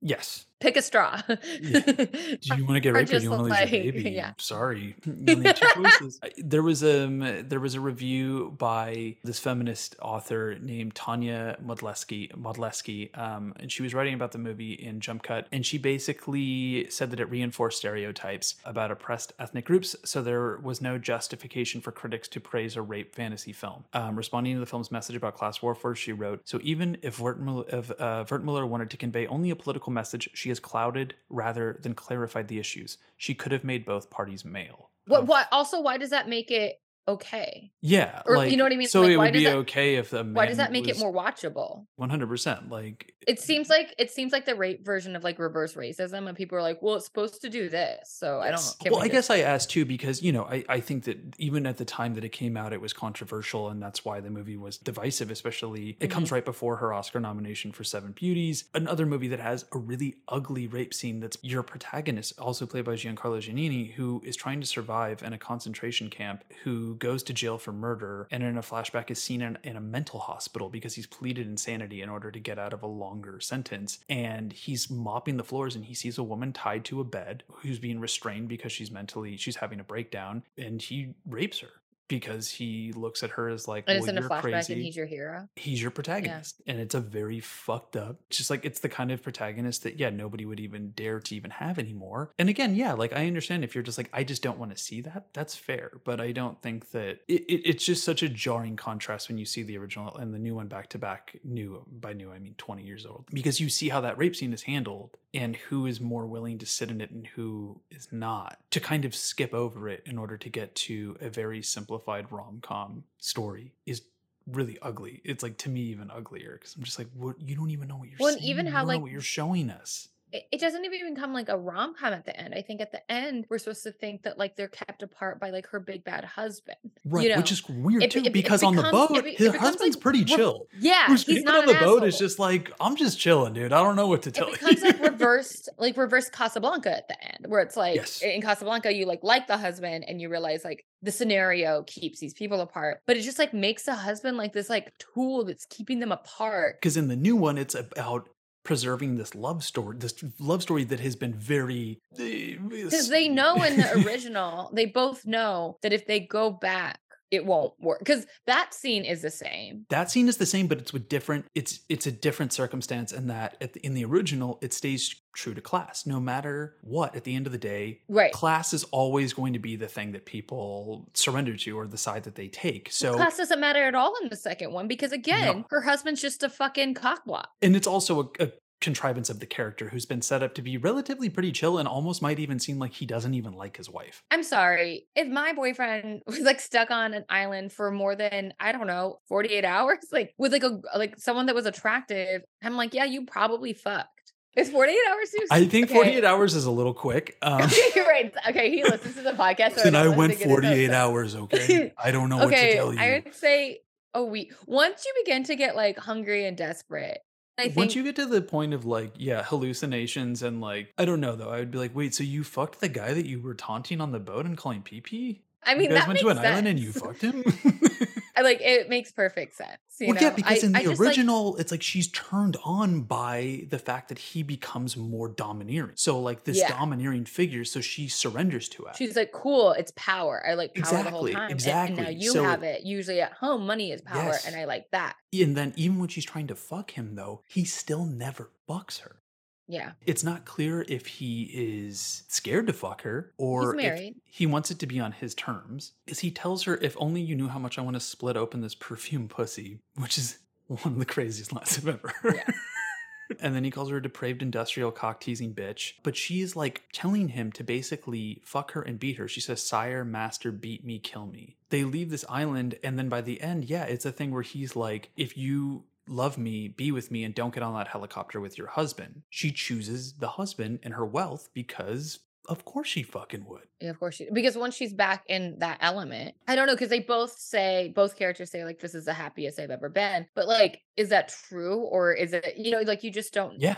yes. 0.00 0.46
Pick 0.62 0.76
a 0.76 0.82
straw 0.82 1.20
Yeah. 1.28 1.80
Do 1.80 2.56
you 2.56 2.64
want 2.64 2.74
to 2.76 2.80
get 2.80 2.94
raped 2.94 3.12
or 3.12 3.18
do 3.18 3.24
you 3.24 3.30
want 3.30 3.40
to 3.40 3.44
lose 3.44 3.50
like- 3.50 3.70
your 3.72 3.92
baby? 3.92 4.10
yeah. 4.10 4.32
Sorry, 4.38 4.94
you 5.04 5.14
only 5.34 5.46
have 5.46 5.58
two 5.58 5.66
choices. 5.74 6.20
There 6.38 6.62
was 6.62 6.82
um 6.84 7.18
there 7.48 7.60
was 7.60 7.74
a 7.74 7.80
review 7.80 8.54
by 8.58 9.16
this 9.24 9.38
feminist 9.38 9.96
author 10.00 10.56
named 10.60 10.94
Tania 10.94 11.56
Modleski 11.64 12.32
Modleski, 12.36 13.16
um, 13.18 13.54
and 13.58 13.70
she 13.72 13.82
was 13.82 13.92
writing 13.94 14.14
about 14.14 14.32
the 14.32 14.38
movie 14.38 14.72
in 14.72 15.00
Jump 15.00 15.22
Cut, 15.22 15.46
and 15.52 15.64
she 15.66 15.78
basically 15.78 16.88
said 16.90 17.10
that 17.10 17.20
it 17.20 17.28
reinforced 17.30 17.78
stereotypes 17.78 18.54
about 18.64 18.90
oppressed 18.90 19.32
ethnic 19.38 19.64
groups, 19.64 19.96
so 20.04 20.22
there 20.22 20.58
was 20.58 20.80
no 20.80 20.98
justification 20.98 21.80
for 21.80 21.90
critics 21.92 22.28
to 22.28 22.40
praise 22.40 22.76
a 22.76 22.82
rape 22.82 23.14
fantasy 23.14 23.52
film. 23.52 23.84
Um, 23.92 24.14
responding 24.16 24.54
to 24.54 24.60
the 24.60 24.66
film's 24.66 24.90
message 24.92 25.16
about 25.16 25.34
class 25.34 25.60
warfare, 25.62 25.94
she 25.94 26.12
wrote, 26.12 26.42
"So 26.44 26.60
even 26.62 26.98
if 27.02 27.18
Wertmüller, 27.18 27.72
if, 27.72 27.90
uh, 28.00 28.24
Wertmüller 28.28 28.68
wanted 28.68 28.90
to 28.90 28.96
convey 28.96 29.26
only 29.26 29.50
a 29.50 29.56
political 29.56 29.92
message, 29.92 30.28
she 30.34 30.50
has 30.52 30.60
clouded 30.60 31.14
rather 31.28 31.80
than 31.82 31.94
clarified 31.94 32.48
the 32.48 32.58
issues. 32.60 32.98
She 33.16 33.34
could 33.34 33.52
have 33.52 33.64
made 33.64 33.84
both 33.84 34.10
parties 34.10 34.44
male." 34.44 34.90
what 35.06 35.22
oh. 35.22 35.24
what 35.24 35.48
also 35.50 35.80
why 35.80 35.98
does 35.98 36.10
that 36.10 36.28
make 36.28 36.50
it 36.50 36.80
okay 37.08 37.70
Yeah, 37.80 38.22
Or, 38.26 38.46
you 38.46 38.56
know 38.56 38.64
what 38.64 38.72
I 38.72 38.76
mean? 38.76 38.88
So 38.88 39.02
Like, 39.02 39.10
it 39.10 39.16
would 39.18 39.32
be 39.32 39.44
that- 39.44 39.56
okay 39.56 39.96
if 39.96 40.10
the 40.10 40.22
why 40.24 40.46
does 40.46 40.58
that 40.58 40.72
make 40.72 40.88
it 40.88 40.98
more 40.98 41.12
watchable 41.12 41.86
One 41.96 42.10
hundred 42.10 42.28
percent. 42.28 42.70
Like 42.70 43.14
it 43.26 43.40
seems 43.40 43.68
like 43.68 43.94
it 43.98 44.10
seems 44.10 44.32
like 44.32 44.44
the 44.46 44.54
rape 44.54 44.84
version 44.84 45.14
of 45.16 45.22
like 45.24 45.38
reverse 45.38 45.74
racism 45.74 46.28
and 46.28 46.36
people 46.36 46.58
are 46.58 46.62
like 46.62 46.80
well 46.82 46.96
it's 46.96 47.06
supposed 47.06 47.40
to 47.42 47.48
do 47.48 47.68
this 47.68 48.08
so 48.10 48.40
i 48.40 48.50
don't 48.50 48.74
Well, 48.90 49.00
I 49.02 49.08
guess 49.08 49.30
I 49.30 49.38
asked 49.38 49.70
too 49.70 49.84
because 49.84 50.22
you 50.22 50.32
know 50.32 50.44
I, 50.44 50.64
I 50.68 50.80
think 50.80 51.04
that 51.04 51.18
even 51.38 51.66
at 51.66 51.76
the 51.76 51.84
time 51.84 52.14
that 52.14 52.24
it 52.24 52.30
came 52.30 52.56
out, 52.56 52.72
it 52.72 52.80
was 52.80 52.92
controversial, 52.92 53.68
and 53.68 53.80
that's 53.82 54.04
why 54.04 54.20
the 54.20 54.30
movie 54.30 54.56
was 54.56 54.78
divisive. 54.78 55.30
Especially, 55.30 55.96
it 56.00 56.08
comes 56.08 56.22
Mm-hmm. 56.26 56.34
right 56.34 56.44
before 56.44 56.76
her 56.76 56.92
Oscar 56.92 57.18
nomination 57.20 57.72
for 57.72 57.84
Seven 57.84 58.12
Beauties, 58.12 58.64
another 58.74 59.06
movie 59.06 59.28
that 59.28 59.40
has 59.40 59.64
a 59.72 59.78
really 59.78 60.16
ugly 60.28 60.66
rape 60.66 60.94
scene. 60.94 61.20
That's 61.20 61.36
your 61.42 61.62
protagonist, 61.62 62.38
also 62.38 62.64
played 62.66 62.84
by 62.84 62.92
Giancarlo 62.94 63.38
Giannini, 63.40 63.92
who 63.92 64.22
is 64.24 64.36
trying 64.36 64.60
to 64.60 64.66
survive 64.66 65.22
in 65.22 65.32
a 65.32 65.38
concentration 65.38 66.10
camp, 66.10 66.44
who 66.64 66.91
goes 66.94 67.22
to 67.24 67.32
jail 67.32 67.58
for 67.58 67.72
murder, 67.72 68.28
and 68.30 68.42
in 68.42 68.56
a 68.56 68.62
flashback 68.62 69.10
is 69.10 69.22
seen 69.22 69.42
in, 69.42 69.58
in 69.62 69.76
a 69.76 69.80
mental 69.80 70.20
hospital 70.20 70.68
because 70.68 70.94
he's 70.94 71.06
pleaded 71.06 71.46
insanity 71.46 72.02
in 72.02 72.08
order 72.08 72.30
to 72.30 72.40
get 72.40 72.58
out 72.58 72.72
of 72.72 72.82
a 72.82 72.86
longer 72.86 73.40
sentence, 73.40 73.98
and 74.08 74.52
he's 74.52 74.90
mopping 74.90 75.36
the 75.36 75.44
floors, 75.44 75.76
and 75.76 75.84
he 75.84 75.94
sees 75.94 76.18
a 76.18 76.22
woman 76.22 76.52
tied 76.52 76.84
to 76.86 77.00
a 77.00 77.04
bed 77.04 77.42
who's 77.48 77.78
being 77.78 78.00
restrained 78.00 78.48
because 78.48 78.72
she's 78.72 78.90
mentally 78.90 79.36
she's 79.36 79.56
having 79.56 79.80
a 79.80 79.84
breakdown 79.84 80.42
and 80.56 80.82
he 80.82 81.14
rapes 81.26 81.60
her 81.60 81.68
because 82.08 82.50
he 82.50 82.92
looks 82.94 83.22
at 83.22 83.30
her 83.30 83.48
as 83.48 83.66
like, 83.66 83.84
And 83.86 84.00
well, 84.00 84.08
it's 84.10 84.18
in 84.18 84.22
a 84.22 84.28
flashback 84.28 84.40
crazy. 84.42 84.72
and 84.74 84.82
he's 84.82 84.96
your 84.96 85.06
hero. 85.06 85.48
he's 85.56 85.80
your 85.80 85.90
protagonist 85.90 86.60
and 86.66 86.78
it's 86.78 86.94
a 86.94 87.00
very 87.00 87.40
fucked 87.40 87.96
up 87.96 88.16
it's 88.28 88.36
just 88.38 88.50
like 88.50 88.64
it's 88.64 88.80
the 88.80 88.88
kind 88.88 89.10
of 89.10 89.22
protagonist 89.22 89.82
that 89.84 89.98
yeah 89.98 90.10
nobody 90.10 90.44
would 90.44 90.60
even 90.60 90.90
dare 90.90 91.20
to 91.20 91.34
even 91.34 91.50
have 91.50 91.78
anymore 91.78 92.32
and 92.38 92.48
again 92.48 92.74
yeah 92.74 92.92
like 92.92 93.12
i 93.14 93.26
understand 93.26 93.64
if 93.64 93.74
you're 93.74 93.82
just 93.84 93.96
like 93.98 94.10
i 94.12 94.22
just 94.22 94.42
don't 94.42 94.58
want 94.58 94.70
to 94.70 94.76
see 94.82 95.00
that 95.00 95.26
that's 95.32 95.54
fair 95.54 95.92
but 96.04 96.20
i 96.20 96.32
don't 96.32 96.60
think 96.60 96.90
that 96.90 97.20
it, 97.28 97.42
it, 97.48 97.62
it's 97.68 97.84
just 97.84 98.04
such 98.04 98.22
a 98.22 98.28
jarring 98.28 98.76
contrast 98.76 99.28
when 99.28 99.38
you 99.38 99.44
see 99.46 99.62
the 99.62 99.78
original 99.78 100.14
and 100.16 100.34
the 100.34 100.38
new 100.38 100.54
one 100.54 100.66
back 100.68 100.88
to 100.88 100.98
back 100.98 101.36
new 101.44 101.84
by 102.00 102.12
new 102.12 102.30
i 102.30 102.38
mean 102.38 102.54
20 102.58 102.82
years 102.82 103.06
old 103.06 103.24
because 103.32 103.60
you 103.60 103.68
see 103.68 103.88
how 103.88 104.00
that 104.00 104.18
rape 104.18 104.36
scene 104.36 104.52
is 104.52 104.62
handled 104.62 105.16
and 105.34 105.56
who 105.56 105.86
is 105.86 106.00
more 106.00 106.26
willing 106.26 106.58
to 106.58 106.66
sit 106.66 106.90
in 106.90 107.00
it 107.00 107.10
and 107.10 107.26
who 107.28 107.80
is 107.90 108.08
not 108.12 108.58
to 108.70 108.80
kind 108.80 109.04
of 109.04 109.14
skip 109.14 109.54
over 109.54 109.88
it 109.88 110.02
in 110.06 110.18
order 110.18 110.36
to 110.36 110.48
get 110.48 110.74
to 110.74 111.16
a 111.20 111.30
very 111.30 111.62
simplified 111.62 112.30
rom-com 112.30 113.04
story 113.18 113.72
is 113.86 114.02
really 114.46 114.76
ugly. 114.82 115.20
It's 115.24 115.42
like 115.42 115.56
to 115.58 115.68
me 115.70 115.80
even 115.82 116.10
uglier 116.10 116.56
because 116.58 116.74
I'm 116.76 116.82
just 116.82 116.98
like, 116.98 117.08
what? 117.14 117.40
You 117.40 117.54
don't 117.56 117.70
even 117.70 117.88
know 117.88 117.96
what 117.96 118.08
you're 118.08 118.18
Well, 118.20 118.34
saying. 118.34 118.44
even 118.44 118.66
how, 118.66 118.84
like, 118.84 119.00
what 119.00 119.10
you're 119.10 119.20
showing 119.20 119.70
us. 119.70 120.08
It, 120.32 120.60
doesn't 120.60 120.84
even 120.84 121.14
become 121.14 121.32
like 121.32 121.48
a 121.48 121.56
rom 121.58 121.94
com 121.94 122.12
at 122.12 122.24
the 122.24 122.38
end. 122.38 122.54
I 122.54 122.62
think 122.62 122.80
at 122.80 122.92
the 122.92 123.00
end 123.12 123.46
we're 123.50 123.58
supposed 123.58 123.82
to 123.84 123.92
think 123.92 124.22
that 124.22 124.38
like 124.38 124.56
they're 124.56 124.68
kept 124.68 125.02
apart 125.02 125.38
by 125.40 125.50
like 125.50 125.66
her 125.68 125.80
big 125.80 126.04
bad 126.04 126.24
husband. 126.24 126.76
Right, 127.04 127.24
you 127.24 127.28
know? 127.30 127.36
which 127.36 127.52
is 127.52 127.68
weird 127.68 128.02
It- 128.04 128.10
too, 128.12 128.20
it- 128.20 128.26
it 128.28 128.32
because 128.32 128.62
on 128.62 128.76
the 128.76 128.82
boat, 128.82 129.10
it 129.16 129.24
be- 129.24 129.30
it 129.32 129.38
his 129.38 129.54
husband's 129.56 129.96
like, 129.96 130.02
pretty 130.02 130.24
chill. 130.24 130.66
Yeah, 130.78 131.06
Who's 131.06 131.24
he's 131.24 131.42
not 131.42 131.60
on 131.60 131.66
the 131.66 131.78
an 131.78 131.84
boat 131.84 132.04
is 132.04 132.18
just 132.18 132.38
like, 132.38 132.72
I'm 132.80 132.96
just 132.96 133.18
chilling, 133.18 133.52
dude. 133.52 133.72
I 133.72 133.82
don't 133.82 133.96
know 133.96 134.06
what 134.08 134.22
to 134.22 134.30
tell 134.30 134.48
it 134.48 134.52
becomes 134.60 134.80
you. 134.82 134.88
like 134.90 135.00
reversed 135.12 135.68
like 135.78 135.96
reverse 135.96 136.28
casablanca 136.30 136.96
at 136.96 137.08
the 137.08 137.16
end 137.24 137.46
where 137.48 137.60
it's 137.60 137.76
like 137.76 137.96
Yes. 137.96 138.22
in 138.22 138.40
casablanca 138.42 138.92
you 138.92 139.06
like 139.06 139.20
like 139.22 139.46
the 139.46 139.56
husband 139.56 140.04
and 140.06 140.20
you 140.20 140.28
realize 140.28 140.64
like 140.64 140.84
the 141.02 141.10
scenario 141.12 141.82
keeps 141.86 142.20
these 142.20 142.32
people 142.34 142.60
apart 142.60 143.00
but 143.06 143.16
it 143.16 143.22
just 143.22 143.38
like 143.38 143.52
makes 143.52 143.84
the 143.84 143.94
husband 143.94 144.36
like 144.36 144.52
this 144.52 144.70
like 144.70 144.92
tool 144.98 145.44
that's 145.44 145.64
keeping 145.66 145.98
them 146.00 146.12
apart 146.12 146.76
Because 146.80 146.96
in 146.96 147.08
the 147.08 147.16
new 147.16 147.36
one, 147.36 147.58
it's 147.58 147.74
about 147.74 148.28
preserving 148.64 149.16
this 149.16 149.34
love 149.34 149.64
story, 149.64 149.96
this 149.98 150.14
love 150.38 150.62
story 150.62 150.84
that 150.84 151.00
has 151.00 151.16
been 151.16 151.34
very. 151.34 152.00
eh, 152.18 152.56
because 152.68 153.08
they 153.08 153.28
know 153.28 153.62
in 153.62 153.76
the 153.76 154.02
original 154.06 154.70
they 154.72 154.86
both 154.86 155.26
know 155.26 155.78
that 155.82 155.92
if 155.92 156.06
they 156.06 156.20
go 156.20 156.50
back 156.50 156.98
it 157.32 157.46
won't 157.46 157.72
work 157.80 157.98
because 157.98 158.26
that 158.46 158.74
scene 158.74 159.04
is 159.04 159.22
the 159.22 159.30
same. 159.30 159.86
That 159.88 160.10
scene 160.10 160.28
is 160.28 160.36
the 160.36 160.46
same 160.46 160.66
but 160.68 160.78
it's 160.78 160.92
with 160.92 161.08
different 161.08 161.46
it's 161.54 161.80
it's 161.88 162.06
a 162.06 162.12
different 162.12 162.52
circumstance 162.52 163.10
in 163.10 163.26
that 163.28 163.56
at 163.60 163.72
the, 163.72 163.80
in 163.84 163.94
the 163.94 164.04
original 164.04 164.58
it 164.60 164.72
stays 164.72 165.16
true 165.34 165.54
to 165.54 165.62
class 165.62 166.04
no 166.04 166.20
matter 166.20 166.76
what 166.82 167.16
at 167.16 167.24
the 167.24 167.34
end 167.34 167.46
of 167.46 167.52
the 167.52 167.58
day 167.58 168.00
Right. 168.06 168.32
class 168.32 168.74
is 168.74 168.84
always 168.84 169.32
going 169.32 169.54
to 169.54 169.58
be 169.58 169.76
the 169.76 169.88
thing 169.88 170.12
that 170.12 170.26
people 170.26 171.08
surrender 171.14 171.56
to 171.56 171.78
or 171.78 171.86
the 171.86 171.96
side 171.96 172.24
that 172.24 172.34
they 172.34 172.48
take 172.48 172.92
so 172.92 173.14
class 173.14 173.38
doesn't 173.38 173.58
matter 173.58 173.82
at 173.82 173.94
all 173.94 174.14
in 174.22 174.28
the 174.28 174.36
second 174.36 174.72
one 174.72 174.86
because 174.88 175.10
again 175.10 175.64
her 175.70 175.80
husband's 175.80 176.20
just 176.20 176.42
a 176.42 176.50
fucking 176.50 176.94
cockblock 176.94 177.46
and 177.62 177.74
it's 177.74 177.86
also 177.86 178.30
a, 178.38 178.44
a 178.44 178.52
contrivance 178.82 179.30
of 179.30 179.40
the 179.40 179.46
character 179.46 179.88
who's 179.88 180.04
been 180.04 180.20
set 180.20 180.42
up 180.42 180.54
to 180.54 180.62
be 180.62 180.76
relatively 180.76 181.30
pretty 181.30 181.52
chill 181.52 181.78
and 181.78 181.88
almost 181.88 182.20
might 182.20 182.38
even 182.38 182.58
seem 182.58 182.78
like 182.78 182.92
he 182.92 183.06
doesn't 183.06 183.32
even 183.32 183.52
like 183.52 183.76
his 183.76 183.88
wife 183.88 184.22
I'm 184.30 184.42
sorry. 184.42 185.06
If 185.16 185.28
my 185.28 185.52
boyfriend 185.54 186.22
was 186.26 186.40
like 186.40 186.60
stuck 186.60 186.90
on 186.90 187.14
an 187.14 187.24
island 187.28 187.72
for 187.72 187.90
more 187.90 188.14
than 188.14 188.52
I 188.60 188.72
don't 188.72 188.86
know 188.86 189.20
48 189.28 189.64
hours, 189.64 189.98
like 190.12 190.34
with 190.36 190.52
like 190.52 190.64
a 190.64 190.80
like 190.96 191.18
someone 191.18 191.46
that 191.46 191.54
was 191.54 191.66
attractive, 191.66 192.42
I'm 192.62 192.76
like, 192.76 192.92
yeah, 192.92 193.04
you 193.04 193.24
probably 193.24 193.72
fucked. 193.72 194.08
Is 194.54 194.68
48 194.68 194.98
hours 195.10 195.30
too? 195.30 195.46
i 195.50 195.64
think 195.64 195.86
okay. 195.86 195.94
48 195.94 196.24
hours 196.24 196.54
is 196.54 196.66
a 196.66 196.70
little 196.70 196.92
quick 196.92 197.38
um 197.42 197.70
You're 197.96 198.06
right. 198.06 198.34
Okay, 198.50 198.70
he 198.70 198.84
listens 198.84 199.14
to 199.14 199.22
the 199.22 199.32
podcast. 199.32 199.76
so 199.76 199.82
and 199.86 199.96
i 199.96 200.04
don't 200.04 200.16
went 200.16 200.34
listen 200.34 200.50
to 200.50 200.60
get 200.60 200.64
his 200.64 200.88
48 200.88 200.90
hours 200.90 201.34
okay 201.44 201.92
i 201.96 202.10
don't 202.10 202.28
know 202.28 202.36
what 202.36 202.50
to 202.50 202.54
okay, 202.54 202.74
tell 202.74 202.92
you 202.92 203.00
I 203.00 203.22
would 203.24 203.34
say 203.34 203.78
a 204.14 204.22
week. 204.22 204.52
Once 204.66 205.04
you 205.04 205.12
begin 205.24 205.44
to 205.44 205.56
get 205.56 205.76
like 205.76 205.98
hungry 205.98 206.46
and 206.46 206.56
desperate, 206.56 207.20
I 207.58 207.64
think 207.64 207.76
Once 207.76 207.94
you 207.94 208.02
get 208.02 208.16
to 208.16 208.26
the 208.26 208.40
point 208.40 208.72
of 208.72 208.84
like, 208.84 209.12
yeah, 209.16 209.42
hallucinations 209.42 210.42
and 210.42 210.60
like, 210.60 210.92
I 210.96 211.04
don't 211.04 211.20
know 211.20 211.36
though. 211.36 211.50
I 211.50 211.58
would 211.58 211.70
be 211.70 211.78
like, 211.78 211.94
wait, 211.94 212.14
so 212.14 212.24
you 212.24 212.44
fucked 212.44 212.80
the 212.80 212.88
guy 212.88 213.12
that 213.12 213.26
you 213.26 213.40
were 213.40 213.54
taunting 213.54 214.00
on 214.00 214.12
the 214.12 214.20
boat 214.20 214.46
and 214.46 214.56
calling 214.56 214.82
pee 214.82 215.00
pee? 215.00 215.42
I 215.64 215.74
mean, 215.74 215.84
you 215.84 215.88
guys 215.90 216.00
that 216.00 216.08
went 216.08 216.20
to 216.20 216.28
an 216.28 216.36
makes 216.36 216.48
island 216.48 216.68
and 216.68 216.80
you 216.80 216.92
fucked 216.92 217.22
him. 217.22 217.44
I 218.34 218.42
like 218.42 218.60
it 218.60 218.88
makes 218.88 219.12
perfect 219.12 219.54
sense. 219.56 219.76
Well, 220.00 220.14
know? 220.14 220.20
yeah, 220.20 220.30
because 220.30 220.64
I- 220.64 220.66
in 220.66 220.74
I 220.76 220.82
the 220.84 220.90
like- 220.90 221.00
original, 221.00 221.56
it's 221.56 221.70
like 221.70 221.82
she's 221.82 222.10
turned 222.10 222.56
on 222.64 223.02
by 223.02 223.66
the 223.70 223.78
fact 223.78 224.08
that 224.08 224.18
he 224.18 224.42
becomes 224.42 224.96
more 224.96 225.28
domineering. 225.28 225.92
So 225.96 226.18
like 226.20 226.44
this 226.44 226.56
Yeah. 226.58 226.68
domineering 226.68 227.24
figure, 227.26 227.64
so 227.64 227.80
she 227.80 228.08
surrenders 228.08 228.68
to 228.70 228.86
it. 228.86 228.96
She's 228.96 229.14
like, 229.16 229.32
cool, 229.32 229.72
it's 229.72 229.92
power. 229.96 230.42
I 230.48 230.54
like 230.54 230.74
power 230.74 231.02
the 231.02 231.10
whole 231.10 231.26
Exactly, 231.26 231.32
time. 231.34 231.50
And- 231.50 231.62
And, 231.62 231.96
now 231.98 232.08
you 232.08 232.32
So- 232.32 232.42
have 232.44 232.62
it. 232.62 232.82
Usually 232.84 233.20
at 233.20 233.32
home, 233.34 233.66
money 233.66 233.92
is 233.92 234.00
power, 234.00 234.24
Yes. 234.32 234.46
and 234.46 234.56
I 234.56 234.64
like 234.64 234.90
that. 234.92 235.16
and 235.32 235.56
then 235.56 235.72
even 235.76 235.98
when 235.98 236.08
she's 236.08 236.24
trying 236.24 236.46
to 236.48 236.54
fuck 236.54 236.92
him, 236.92 237.14
though, 237.14 237.42
he 237.48 237.64
still 237.64 238.04
never 238.06 238.50
fucks 238.68 239.00
her. 239.00 239.21
Yeah. 239.68 239.92
It's 240.06 240.24
not 240.24 240.44
clear 240.44 240.84
if 240.88 241.06
he 241.06 241.50
is 241.52 242.24
scared 242.28 242.66
to 242.66 242.72
fuck 242.72 243.02
her 243.02 243.32
or 243.38 243.78
if 243.78 244.14
he 244.24 244.46
wants 244.46 244.70
it 244.70 244.78
to 244.80 244.86
be 244.86 245.00
on 245.00 245.12
his 245.12 245.34
terms. 245.34 245.92
Is 246.06 246.20
he 246.20 246.30
tells 246.30 246.64
her, 246.64 246.76
if 246.76 246.96
only 246.98 247.20
you 247.20 247.34
knew 247.34 247.48
how 247.48 247.58
much 247.58 247.78
I 247.78 247.82
want 247.82 247.94
to 247.94 248.00
split 248.00 248.36
open 248.36 248.60
this 248.60 248.74
perfume 248.74 249.28
pussy, 249.28 249.78
which 249.96 250.18
is 250.18 250.38
one 250.66 250.80
of 250.84 250.98
the 250.98 251.04
craziest 251.04 251.52
lines 251.52 251.78
I've 251.78 251.88
ever 251.88 252.12
heard. 252.22 252.42
and 253.40 253.54
then 253.54 253.64
he 253.64 253.70
calls 253.70 253.90
her 253.90 253.96
a 253.96 254.02
depraved 254.02 254.42
industrial 254.42 254.90
cock 254.90 255.20
teasing 255.20 255.54
bitch. 255.54 255.94
But 256.02 256.16
she's 256.16 256.56
like 256.56 256.82
telling 256.92 257.28
him 257.28 257.52
to 257.52 257.64
basically 257.64 258.42
fuck 258.44 258.72
her 258.72 258.82
and 258.82 258.98
beat 258.98 259.16
her. 259.16 259.28
She 259.28 259.40
says, 259.40 259.62
Sire, 259.62 260.04
master, 260.04 260.52
beat 260.52 260.84
me, 260.84 260.98
kill 260.98 261.26
me. 261.26 261.56
They 261.70 261.84
leave 261.84 262.10
this 262.10 262.24
island, 262.28 262.78
and 262.82 262.98
then 262.98 263.08
by 263.08 263.22
the 263.22 263.40
end, 263.40 263.64
yeah, 263.64 263.84
it's 263.84 264.04
a 264.04 264.12
thing 264.12 264.30
where 264.30 264.42
he's 264.42 264.76
like, 264.76 265.10
if 265.16 265.38
you 265.38 265.84
love 266.08 266.38
me, 266.38 266.68
be 266.68 266.90
with 266.92 267.10
me, 267.10 267.24
and 267.24 267.34
don't 267.34 267.54
get 267.54 267.62
on 267.62 267.74
that 267.74 267.88
helicopter 267.88 268.40
with 268.40 268.58
your 268.58 268.68
husband. 268.68 269.22
She 269.30 269.50
chooses 269.52 270.14
the 270.14 270.28
husband 270.28 270.80
and 270.82 270.94
her 270.94 271.06
wealth 271.06 271.48
because 271.54 272.20
of 272.48 272.64
course 272.64 272.88
she 272.88 273.04
fucking 273.04 273.44
would. 273.46 273.68
Yeah, 273.80 273.90
of 273.90 274.00
course 274.00 274.16
she 274.16 274.28
because 274.32 274.56
once 274.56 274.74
she's 274.74 274.92
back 274.92 275.22
in 275.28 275.58
that 275.60 275.78
element, 275.80 276.34
I 276.48 276.56
don't 276.56 276.66
know, 276.66 276.74
because 276.74 276.88
they 276.90 277.00
both 277.00 277.32
say 277.38 277.92
both 277.94 278.16
characters 278.16 278.50
say 278.50 278.64
like 278.64 278.80
this 278.80 278.94
is 278.94 279.04
the 279.04 279.12
happiest 279.14 279.60
I've 279.60 279.70
ever 279.70 279.88
been. 279.88 280.26
But 280.34 280.48
like, 280.48 280.80
is 280.96 281.10
that 281.10 281.28
true? 281.48 281.78
Or 281.80 282.12
is 282.12 282.32
it, 282.32 282.56
you 282.56 282.72
know, 282.72 282.80
like 282.80 283.04
you 283.04 283.10
just 283.12 283.32
don't 283.32 283.60
Yeah. 283.60 283.76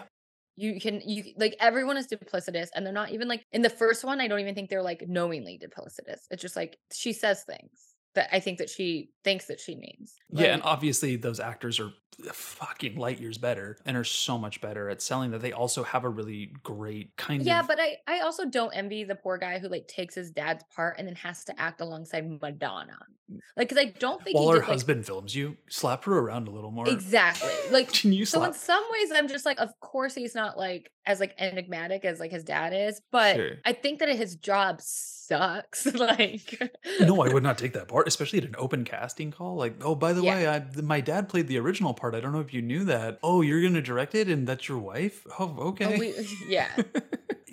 you 0.56 0.80
can 0.80 1.00
you 1.04 1.34
like 1.36 1.56
everyone 1.60 1.96
is 1.98 2.06
duplicitous 2.06 2.68
and 2.74 2.86
they're 2.86 2.92
not 2.92 3.10
even 3.10 3.28
like 3.28 3.44
in 3.52 3.62
the 3.62 3.68
first 3.70 4.04
one 4.04 4.20
i 4.20 4.28
don't 4.28 4.38
even 4.40 4.54
think 4.54 4.70
they're 4.70 4.82
like 4.82 5.02
knowingly 5.08 5.58
duplicitous 5.58 6.20
it's 6.30 6.40
just 6.40 6.54
like 6.54 6.78
she 6.92 7.12
says 7.12 7.42
things 7.42 7.93
that 8.14 8.28
i 8.32 8.40
think 8.40 8.58
that 8.58 8.70
she 8.70 9.10
thinks 9.22 9.46
that 9.46 9.60
she 9.60 9.74
means 9.76 10.14
Yeah, 10.30 10.52
and 10.54 10.62
obviously 10.62 11.16
those 11.16 11.40
actors 11.40 11.80
are 11.80 11.90
fucking 12.32 12.96
light 12.96 13.20
years 13.20 13.38
better 13.38 13.76
and 13.84 13.96
are 13.96 14.04
so 14.04 14.38
much 14.38 14.60
better 14.60 14.88
at 14.88 15.02
selling 15.02 15.32
that. 15.32 15.40
They 15.40 15.52
also 15.52 15.82
have 15.82 16.04
a 16.04 16.08
really 16.08 16.52
great 16.62 17.16
kind 17.16 17.42
yeah 17.42 17.60
of 17.60 17.66
but 17.66 17.78
i 17.80 17.96
i 18.06 18.20
also 18.20 18.44
don't 18.44 18.72
envy 18.72 19.04
the 19.04 19.16
poor 19.16 19.36
guy 19.36 19.58
who 19.58 19.68
like 19.68 19.88
takes 19.88 20.14
his 20.14 20.30
dad's 20.30 20.64
part 20.74 20.96
and 20.98 21.08
then 21.08 21.16
has 21.16 21.44
to 21.44 21.60
act 21.60 21.80
alongside 21.80 22.40
madonna. 22.40 22.98
Mm. 23.32 23.38
Like 23.56 23.68
because 23.68 23.84
i 23.84 23.92
don't 23.98 24.22
think 24.22 24.36
while 24.36 24.46
he 24.46 24.50
her 24.50 24.56
did, 24.56 24.60
like, 24.60 24.70
husband 24.70 25.06
films 25.06 25.34
you, 25.34 25.56
slap 25.68 26.04
her 26.04 26.18
around 26.18 26.46
a 26.46 26.50
little 26.50 26.70
more. 26.70 26.88
exactly. 26.88 27.50
Like 27.70 27.92
Can 27.92 28.12
you 28.12 28.24
so 28.24 28.42
in 28.44 28.52
some 28.52 28.84
ways 28.92 29.10
i'm 29.12 29.26
just 29.28 29.44
like 29.44 29.58
of 29.58 29.70
course 29.80 30.14
he's 30.14 30.34
not 30.34 30.56
like 30.56 30.90
as 31.06 31.20
like 31.20 31.34
enigmatic 31.38 32.04
as 32.04 32.18
like 32.20 32.30
his 32.30 32.44
dad 32.44 32.72
is 32.72 33.00
but 33.10 33.36
Sure. 33.36 33.50
i 33.64 33.72
think 33.72 33.98
that 34.00 34.08
his 34.08 34.36
job 34.36 34.80
sucks 34.80 35.86
like 35.94 36.60
no, 37.00 37.22
I 37.22 37.32
would 37.32 37.42
not 37.48 37.56
take 37.56 37.72
that 37.72 37.88
part, 37.88 38.06
especially 38.06 38.38
at 38.40 38.44
an 38.44 38.54
open 38.58 38.84
casting 38.84 39.30
call. 39.30 39.56
Like, 39.56 39.76
oh, 39.82 39.94
by 39.94 40.12
the 40.12 40.22
Yeah. 40.22 40.34
way, 40.34 40.46
I, 40.46 40.62
my 40.82 41.00
dad 41.00 41.30
played 41.30 41.48
the 41.48 41.58
original 41.58 41.94
part. 41.94 42.14
I 42.14 42.20
don't 42.20 42.32
know 42.32 42.40
if 42.40 42.52
you 42.52 42.60
knew 42.60 42.84
that. 42.84 43.18
Oh, 43.22 43.40
you're 43.40 43.62
gonna 43.62 43.80
direct 43.80 44.14
it, 44.14 44.28
and 44.28 44.46
that's 44.46 44.68
your 44.68 44.78
wife. 44.78 45.26
Oh, 45.38 45.56
oh 45.58 45.68
okay. 45.68 45.94
Oh, 45.96 45.98
we- 45.98 46.14
yeah 46.46 46.68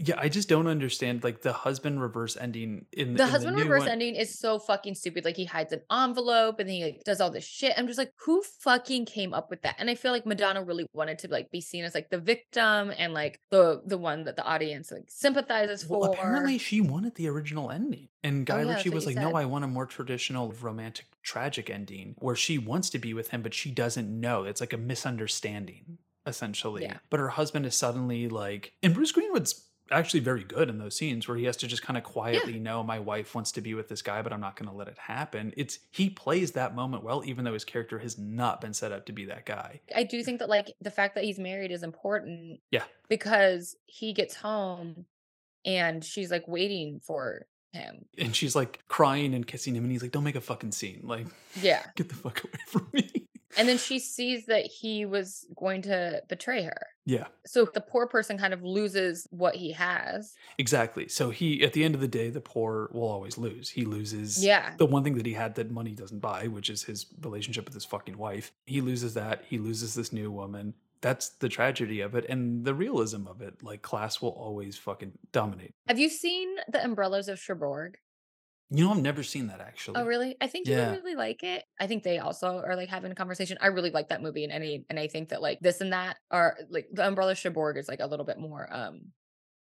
yeah, 0.04 0.16
I 0.18 0.30
just 0.30 0.49
don't 0.49 0.68
understand 0.68 1.24
like 1.24 1.41
the 1.41 1.54
husband 1.54 2.02
reverse 2.02 2.36
ending 2.36 2.86
in 2.91 3.14
the 3.14 3.24
in 3.24 3.30
husband 3.30 3.56
new 3.56 3.64
reverse 3.64 3.82
one. 3.82 3.89
ending 3.89 4.16
is 4.16 4.38
so 4.38 4.58
fucking 4.58 4.95
stupid. 4.95 5.26
Like 5.26 5.36
he 5.38 5.45
hides 5.45 5.74
an 5.74 5.82
envelope 5.91 6.60
and 6.60 6.68
then 6.68 6.76
he 6.76 6.84
like 6.84 7.02
does 7.06 7.22
all 7.22 7.30
this 7.30 7.45
shit. 7.45 7.74
I'm 7.78 7.88
just 7.88 7.99
like, 7.99 8.12
who 8.26 8.41
fucking 8.62 9.06
came 9.06 9.34
up 9.34 9.49
with 9.49 9.62
that? 9.62 9.76
And 9.78 9.89
I 9.89 9.95
feel 9.95 10.12
like 10.12 10.26
Madonna 10.26 10.64
really 10.64 10.88
wanted 10.93 11.20
to 11.20 11.28
like 11.28 11.52
be 11.52 11.62
seen 11.62 11.84
as 11.84 11.93
like 11.93 12.10
the 12.10 12.18
victim 12.18 12.91
and 12.97 13.14
like 13.14 13.39
the 13.52 13.82
the 13.86 13.97
one 13.97 14.24
that 14.24 14.36
the 14.38 14.43
audience 14.43 14.91
like 14.91 15.04
sympathizes 15.08 15.86
Well, 15.86 16.02
for. 16.02 16.14
apparently 16.18 16.58
she 16.58 16.82
wanted 16.82 17.16
the 17.16 17.28
original 17.28 17.70
ending. 17.70 18.08
And 18.24 18.49
Oh, 18.49 18.56
Guy 18.56 18.64
yeah, 18.64 18.76
Ritchie 18.76 18.89
was 18.89 19.06
like, 19.06 19.16
no. 19.16 19.34
I 19.36 19.45
want 19.45 19.64
a 19.64 19.68
more 19.68 19.86
traditional 19.86 20.54
romantic 20.62 21.06
tragic 21.22 21.70
ending 21.70 22.16
where 22.20 22.36
she 22.36 22.58
wants 22.58 22.89
to 22.91 22.99
be 22.99 23.14
with 23.14 23.30
him, 23.30 23.41
but 23.43 23.54
she 23.54 23.70
doesn't 23.72 24.08
know. 24.20 24.43
It's 24.45 24.62
like 24.62 24.74
a 24.74 24.78
misunderstanding, 24.78 25.97
essentially. 26.26 26.84
Yeah. 26.84 26.97
But 27.10 27.20
her 27.20 27.30
husband 27.30 27.66
is 27.66 27.76
suddenly 27.76 28.28
like, 28.30 28.74
and 28.82 28.93
Bruce 28.93 29.12
Greenwood's 29.12 29.68
actually 29.92 30.22
very 30.22 30.44
good 30.44 30.70
in 30.70 30.78
those 30.78 30.96
scenes 30.96 31.28
where 31.28 31.38
he 31.38 31.46
has 31.46 31.58
to 31.58 31.68
just 31.68 31.84
kind 31.84 31.98
of 31.98 32.04
quietly 32.04 32.60
know 32.60 32.84
my 32.84 33.00
wife 33.00 33.36
wants 33.36 33.52
to 33.54 33.62
be 33.62 33.74
with 33.74 33.88
this 33.89 34.02
guy, 34.02 34.22
but 34.22 34.32
I'm 34.34 34.39
not 34.42 34.56
going 34.56 34.70
to 34.70 34.76
let 34.76 34.88
it 34.88 34.98
happen. 34.98 35.54
It's 35.58 35.80
he 35.92 36.10
plays 36.10 36.52
that 36.54 36.76
moment 36.76 37.04
well, 37.04 37.24
even 37.26 37.44
though 37.46 37.54
his 37.54 37.66
character 37.66 38.00
has 38.00 38.18
not 38.18 38.62
been 38.62 38.74
set 38.74 38.92
up 38.92 39.06
to 39.08 39.12
be 39.14 39.26
that 39.26 39.46
guy. 39.46 39.82
I 39.96 40.04
do 40.04 40.24
think 40.24 40.39
that 40.39 40.50
like 40.50 40.74
the 40.82 40.92
fact 40.92 41.16
that 41.16 41.24
he's 41.24 41.38
married 41.39 41.72
is 41.72 41.84
important 41.84 42.60
Yeah. 42.72 42.84
because 43.10 43.76
he 43.86 44.14
gets 44.14 44.36
home 44.36 45.06
and 45.66 46.04
she's 46.04 46.32
like 46.32 46.48
waiting 46.48 47.00
for 47.04 47.46
him. 47.74 48.06
And 48.18 48.36
she's 48.36 48.56
like 48.56 48.80
crying 48.88 49.34
and 49.34 49.46
kissing 49.48 49.76
him, 49.76 49.84
and 49.84 49.92
he's 49.94 50.02
like, 50.02 50.12
"Don't 50.12 50.24
make 50.26 50.36
a 50.36 50.42
fucking 50.42 50.72
scene. 50.74 51.02
Like, 51.04 51.28
Yeah. 51.62 51.84
get 51.96 52.10
the 52.10 52.16
fuck 52.16 52.44
away 52.44 52.60
from 52.68 52.88
me." 52.92 53.28
And 53.58 53.68
then 53.68 53.78
she 53.78 53.99
sees 53.99 54.45
that 54.47 54.66
he 54.66 55.06
was 55.06 55.45
going 55.56 55.82
to 55.84 56.22
betray 56.30 56.64
her. 56.64 56.88
Yeah, 57.06 57.26
So 57.47 57.66
the 57.66 57.82
poor 57.82 58.06
person 58.06 58.38
kind 58.38 58.54
of 58.54 58.64
loses 58.64 59.28
what 59.32 59.56
he 59.56 59.72
has. 59.72 60.36
exactly. 60.60 61.08
So 61.08 61.32
he, 61.32 61.64
at 61.64 61.74
the 61.74 61.84
end 61.84 61.95
of 61.95 62.02
the 62.02 62.08
day, 62.08 62.30
the 62.30 62.41
poor 62.41 62.89
will 62.93 63.08
always 63.10 63.38
lose. 63.39 63.70
He 63.70 63.86
loses. 63.86 64.43
Yeah. 64.43 64.76
the 64.78 64.86
one 64.86 65.04
thing 65.04 65.16
that 65.16 65.26
he 65.26 65.34
had 65.34 65.56
that 65.56 65.72
money 65.72 65.95
doesn't 65.95 66.20
buy, 66.20 66.47
which 66.47 66.70
is 66.70 66.84
his 66.84 67.08
relationship 67.22 67.66
with 67.66 67.74
his 67.74 67.86
fucking 67.86 68.18
wife. 68.18 68.52
He 68.68 68.82
loses 68.82 69.16
that. 69.16 69.43
He 69.47 69.58
loses 69.58 69.95
this 69.95 70.14
new 70.14 70.30
woman. 70.32 70.76
That's 71.02 71.30
the 71.30 71.49
tragedy 71.49 72.02
of 72.02 72.14
it 72.14 72.26
and 72.30 72.64
the 72.64 72.76
realism 72.76 73.26
of 73.28 73.41
it. 73.41 73.64
Like 73.64 73.82
class 73.82 74.22
will 74.22 74.30
always 74.30 74.78
fucking 74.78 75.14
dominate. 75.32 75.74
Have 75.88 75.97
you 75.97 76.10
seen 76.10 76.56
The 76.70 76.84
Umbrellas 76.84 77.28
of 77.28 77.39
Cherbourg? 77.39 77.97
You 78.74 78.86
know, 78.86 78.92
I've 78.92 79.02
never 79.02 79.22
seen 79.22 79.48
that 79.48 79.60
actually. 79.60 80.00
Oh, 80.00 80.06
really? 80.06 80.38
I 80.40 80.48
think 80.48 80.68
you 80.68 80.76
Yeah. 80.76 80.90
would 80.92 81.04
really 81.04 81.16
like 81.16 81.44
it. 81.44 81.66
I 81.80 81.88
think 81.88 82.04
they 82.04 82.20
also 82.20 82.60
are 82.60 82.78
like 82.78 82.88
having 82.88 83.12
a 83.12 83.16
conversation. 83.16 83.58
I 83.60 83.68
really 83.68 83.92
like 83.92 84.08
that 84.10 84.22
movie, 84.22 84.46
and 84.46 84.54
any 84.54 84.86
and 84.90 84.98
I 84.98 85.08
think 85.08 85.30
that 85.30 85.42
like 85.42 85.60
this 85.60 85.82
and 85.82 85.92
that 85.92 86.18
are 86.32 86.58
like 86.70 86.88
the 86.94 87.06
Umbrella 87.06 87.36
Cherbourg 87.36 87.78
is 87.78 87.90
like 87.90 88.00
a 88.00 88.08
little 88.08 88.26
bit 88.26 88.40
more 88.40 88.68
um 88.72 89.12